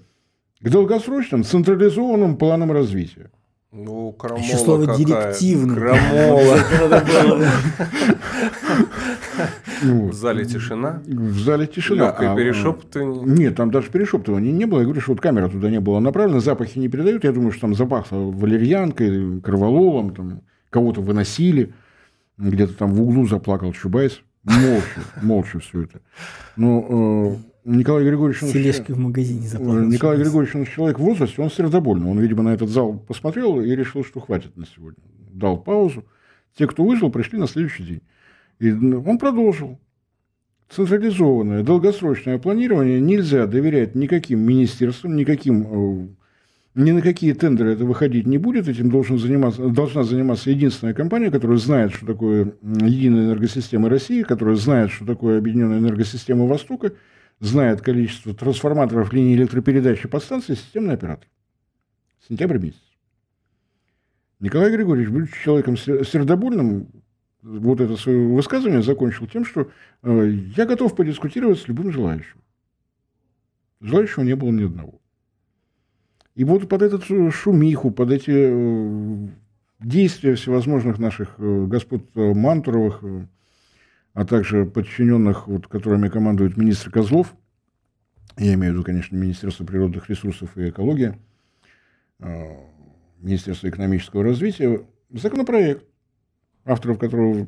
к 0.61 0.69
долгосрочным 0.69 1.43
централизованным 1.43 2.37
планам 2.37 2.71
развития. 2.71 3.33
Ну, 3.73 4.13
крамола 4.13 4.41
Еще 4.41 4.57
слово 4.57 4.87
какая. 4.87 4.99
директивный. 4.99 5.75
Крамола. 5.75 6.59
В 9.83 10.13
зале 10.13 10.45
тишина. 10.45 11.03
В 11.07 11.39
зале 11.39 11.67
тишина. 11.67 12.07
Легкое 12.07 12.33
А, 12.33 12.37
перешептывание. 12.37 13.25
Нет, 13.25 13.57
там 13.57 13.71
даже 13.71 13.91
перешептывания 13.91 14.53
не 14.53 14.65
было. 14.67 14.81
Я 14.81 14.85
говорю, 14.85 15.01
что 15.01 15.13
вот 15.13 15.21
камера 15.21 15.49
туда 15.49 15.71
не 15.71 15.81
была 15.81 16.01
направлена, 16.01 16.41
запахи 16.41 16.79
не 16.79 16.89
передают. 16.89 17.25
Я 17.25 17.33
думаю, 17.33 17.53
что 17.53 17.63
там 17.63 17.75
запахло 17.75 18.17
валерьянкой, 18.19 19.41
кровололом, 19.41 20.15
там 20.15 20.43
кого-то 20.71 21.01
выносили. 21.01 21.73
Где-то 22.39 22.75
там 22.75 22.93
в 22.93 23.03
углу 23.03 23.27
заплакал 23.27 23.73
Чубайс. 23.73 24.23
Молча, 24.45 25.01
молча 25.23 25.59
все 25.59 25.83
это. 25.83 26.01
Но 26.57 27.37
э, 27.37 27.51
Николай 27.65 28.05
Григорьевич... 28.05 28.53
тележкой 28.53 28.95
в 28.95 28.99
магазине 28.99 29.47
Э, 29.47 29.49
заплакал. 29.49 29.85
Николай 29.85 30.17
Григорьевич, 30.19 30.57
он 30.57 30.65
человек 30.65 30.99
в 30.99 31.03
возрасте, 31.03 31.43
он 31.43 31.51
сердобольный. 31.51 32.11
Он, 32.11 32.19
видимо, 32.19 32.43
на 32.43 32.55
этот 32.55 32.71
зал 32.71 32.99
посмотрел 32.99 33.61
и 33.61 33.69
решил, 33.71 34.05
что 34.05 34.21
хватит 34.21 34.57
на 34.57 34.67
сегодня. 34.67 35.03
Дал 35.33 35.59
паузу. 35.59 36.05
Те, 36.57 36.67
кто 36.67 36.85
выжил, 36.85 37.11
пришли 37.11 37.39
на 37.39 37.47
следующий 37.47 37.85
день. 37.85 38.03
И 38.61 38.71
ну, 38.71 39.03
он 39.03 39.19
продолжил. 39.19 39.81
Централизованное, 40.69 41.65
долгосрочное 41.65 42.39
планирование 42.39 43.01
нельзя 43.01 43.47
доверять 43.47 43.97
никаким 43.97 44.39
министерствам, 44.41 45.17
никаким, 45.17 45.67
э, 45.67 46.09
ни 46.77 46.93
на 46.93 47.03
какие 47.03 47.33
тендеры 47.33 47.73
это 47.73 47.85
выходить 47.85 48.27
не 48.27 48.39
будет. 48.39 48.69
Этим 48.69 48.89
должен 48.89 49.19
заниматься, 49.19 49.69
должна 49.69 50.05
заниматься 50.05 50.51
единственная 50.51 50.95
компания, 50.95 51.33
которая 51.33 51.59
знает, 51.59 51.93
что 51.93 52.07
такое 52.07 52.53
единая 52.63 53.25
энергосистема 53.25 53.89
России, 53.89 54.23
которая 54.23 54.55
знает, 54.55 54.93
что 54.93 55.05
такое 55.05 55.39
объединенная 55.39 55.81
энергосистема 55.81 56.47
Востока, 56.47 56.93
знает 57.41 57.81
количество 57.81 58.33
трансформаторов 58.33 59.13
линии 59.13 59.35
электропередачи 59.35 60.07
подстанции, 60.07 60.55
системный 60.55 60.95
оператор. 60.95 61.27
Сентябрь 62.29 62.59
месяц. 62.59 62.79
Николай 64.39 64.71
Григорьевич, 64.71 65.11
будучи 65.11 65.43
человеком 65.43 65.77
сер- 65.77 66.07
сердобольным, 66.07 66.87
вот 67.43 67.81
это 67.81 67.97
свое 67.97 68.27
высказывание 68.29 68.83
закончил 68.83 69.27
тем, 69.27 69.45
что 69.45 69.71
э, 70.03 70.31
я 70.57 70.67
готов 70.67 70.95
подискутировать 70.95 71.59
с 71.59 71.69
любым 71.69 71.91
желающим. 71.93 72.39
Желающего 73.81 74.23
не 74.25 74.37
было 74.37 74.51
ни 74.51 74.65
одного. 74.65 75.01
И 76.35 76.45
вот 76.45 76.69
под 76.69 76.83
этот 76.83 77.05
шу- 77.05 77.31
шумиху, 77.31 77.91
под 77.91 78.13
эти 78.13 78.31
э, 78.31 79.29
действия 79.81 80.35
всевозможных 80.35 80.99
наших 80.99 81.35
э, 81.39 81.65
господ 81.67 82.05
э, 82.15 82.35
Мантуровых, 82.35 83.01
э, 83.03 83.27
а 84.13 84.25
также 84.27 84.67
подчиненных, 84.67 85.49
вот, 85.49 85.67
которыми 85.67 86.09
командует 86.09 86.57
министр 86.57 86.91
Козлов, 86.91 87.35
я 88.37 88.55
имею 88.55 88.73
в 88.73 88.77
виду, 88.77 88.85
конечно, 88.85 89.17
Министерство 89.17 89.65
природных 89.65 90.09
ресурсов 90.09 90.57
и 90.57 90.69
экологии, 90.69 91.19
э, 92.21 92.57
Министерство 93.19 93.69
экономического 93.69 94.25
развития, 94.25 94.87
законопроект, 95.11 95.85
авторов 96.65 96.99
которого 96.99 97.47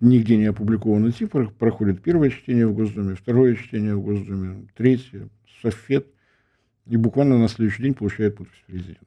нигде 0.00 0.36
не 0.36 0.46
опубликованы 0.46 1.10
цифры, 1.10 1.48
проходит 1.48 2.02
первое 2.02 2.30
чтение 2.30 2.66
в 2.66 2.74
Госдуме, 2.74 3.14
второе 3.14 3.54
чтение 3.54 3.94
в 3.94 4.02
Госдуме, 4.02 4.68
третье, 4.74 5.28
софет, 5.62 6.06
и 6.86 6.96
буквально 6.96 7.38
на 7.38 7.48
следующий 7.48 7.82
день 7.82 7.94
получает 7.94 8.36
подпись 8.36 8.62
президента. 8.66 9.06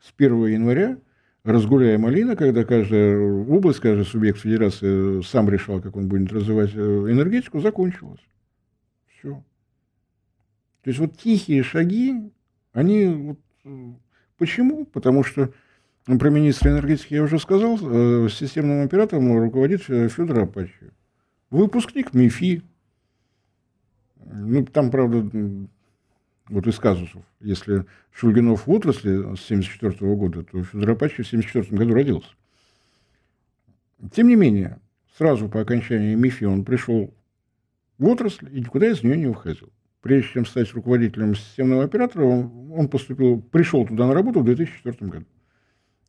С 0.00 0.12
1 0.16 0.46
января 0.46 0.98
разгуляя 1.44 1.98
малина, 1.98 2.36
когда 2.36 2.64
каждая 2.64 3.18
область, 3.18 3.80
каждый 3.80 4.04
субъект 4.04 4.38
федерации 4.40 5.22
сам 5.22 5.48
решал, 5.48 5.80
как 5.80 5.96
он 5.96 6.08
будет 6.08 6.32
развивать 6.32 6.74
э, 6.74 6.78
энергетику, 6.78 7.60
закончилась. 7.60 8.20
Все. 9.06 9.42
То 10.82 10.90
есть 10.90 11.00
вот 11.00 11.16
тихие 11.16 11.62
шаги, 11.62 12.32
они 12.72 13.06
вот, 13.06 13.38
э, 13.64 13.92
почему? 14.36 14.84
Потому 14.86 15.24
что 15.24 15.52
про 16.16 16.30
министра 16.30 16.70
энергетики 16.70 17.14
я 17.14 17.22
уже 17.22 17.38
сказал, 17.38 17.78
э, 17.80 18.28
системным 18.30 18.82
оператором 18.82 19.38
руководит 19.38 19.82
э, 19.90 20.08
Федор 20.08 20.40
Апачев. 20.40 20.72
Выпускник 21.50 22.14
МИФИ. 22.14 22.62
Ну, 24.24 24.64
там, 24.64 24.90
правда, 24.90 25.28
вот 26.48 26.66
из 26.66 26.78
казусов. 26.78 27.22
Если 27.40 27.84
Шульгинов 28.10 28.66
в 28.66 28.70
отрасли 28.70 29.16
с 29.36 29.50
1974 29.50 30.14
года, 30.14 30.44
то 30.44 30.64
Федор 30.64 30.90
Апачев 30.92 31.26
в 31.26 31.28
1974 31.28 31.76
году 31.76 31.94
родился. 31.94 32.30
Тем 34.12 34.28
не 34.28 34.36
менее, 34.36 34.78
сразу 35.18 35.48
по 35.48 35.60
окончании 35.60 36.14
МИФИ 36.14 36.44
он 36.44 36.64
пришел 36.64 37.12
в 37.98 38.08
отрасль 38.08 38.48
и 38.50 38.60
никуда 38.60 38.88
из 38.88 39.02
нее 39.02 39.16
не 39.16 39.26
выходил. 39.26 39.68
Прежде 40.00 40.30
чем 40.32 40.46
стать 40.46 40.72
руководителем 40.72 41.34
системного 41.34 41.84
оператора, 41.84 42.24
он, 42.24 42.72
он 42.72 42.88
поступил, 42.88 43.42
пришел 43.42 43.86
туда 43.86 44.06
на 44.06 44.14
работу 44.14 44.40
в 44.40 44.44
2004 44.44 45.10
году. 45.10 45.26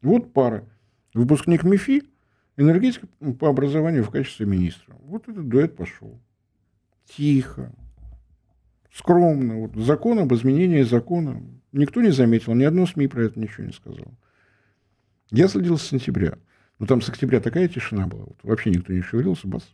Вот 0.01 0.33
пара. 0.33 0.65
Выпускник 1.13 1.63
МИФИ, 1.63 2.03
энергетика 2.57 3.07
по 3.39 3.49
образованию 3.49 4.03
в 4.03 4.11
качестве 4.11 4.45
министра. 4.45 4.95
Вот 5.01 5.27
этот 5.27 5.47
дуэт 5.47 5.75
пошел. 5.75 6.19
Тихо, 7.05 7.71
скромно. 8.93 9.61
Вот 9.61 9.75
закон 9.75 10.19
об 10.19 10.33
изменении 10.33 10.83
закона. 10.83 11.41
Никто 11.71 12.01
не 12.01 12.11
заметил, 12.11 12.53
ни 12.53 12.63
одно 12.63 12.85
СМИ 12.85 13.07
про 13.07 13.23
это 13.23 13.39
ничего 13.39 13.65
не 13.65 13.73
сказал. 13.73 14.13
Я 15.31 15.47
следил 15.47 15.77
с 15.77 15.83
сентября. 15.83 16.37
Но 16.79 16.85
там 16.85 17.01
с 17.01 17.09
октября 17.09 17.41
такая 17.41 17.67
тишина 17.67 18.07
была. 18.07 18.23
Вот 18.23 18.39
вообще 18.43 18.69
никто 18.69 18.93
не 18.93 19.01
шевелился, 19.01 19.47
бас. 19.47 19.67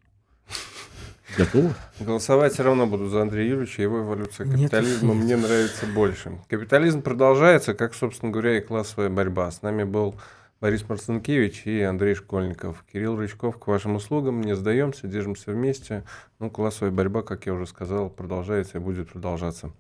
Готово? 1.38 1.74
Голосовать 2.00 2.54
все 2.54 2.64
равно 2.64 2.88
буду 2.88 3.08
за 3.08 3.22
Андрея 3.22 3.50
Юрьевича, 3.50 3.82
его 3.82 4.02
эволюция 4.02 4.46
Нет, 4.48 4.72
капитализма 4.72 5.14
нет. 5.14 5.24
мне 5.24 5.38
нравится 5.38 5.86
больше. 5.88 6.40
Капитализм 6.50 7.02
продолжается, 7.02 7.74
как, 7.74 7.94
собственно 7.94 8.32
говоря, 8.32 8.58
и 8.58 8.62
классовая 8.62 9.10
борьба. 9.10 9.52
С 9.52 9.62
нами 9.62 9.84
был 9.84 10.16
Борис 10.62 10.88
Марцинкевич 10.88 11.64
и 11.66 11.82
Андрей 11.82 12.16
Школьников. 12.16 12.86
Кирилл 12.92 13.18
Рычков, 13.18 13.58
к 13.58 13.68
вашим 13.68 13.96
услугам. 13.96 14.42
Не 14.42 14.56
сдаемся, 14.56 15.08
держимся 15.08 15.52
вместе. 15.52 16.04
Ну, 16.40 16.50
классовая 16.50 16.92
борьба, 16.92 17.22
как 17.22 17.46
я 17.46 17.54
уже 17.54 17.68
сказал, 17.68 18.10
продолжается 18.10 18.78
и 18.78 18.82
будет 18.82 19.10
продолжаться. 19.12 19.72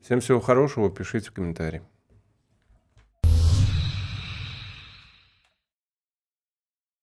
Всем 0.00 0.20
всего 0.20 0.40
хорошего, 0.40 0.90
пишите 0.90 1.30
в 1.30 1.32
комментарии. 1.32 1.82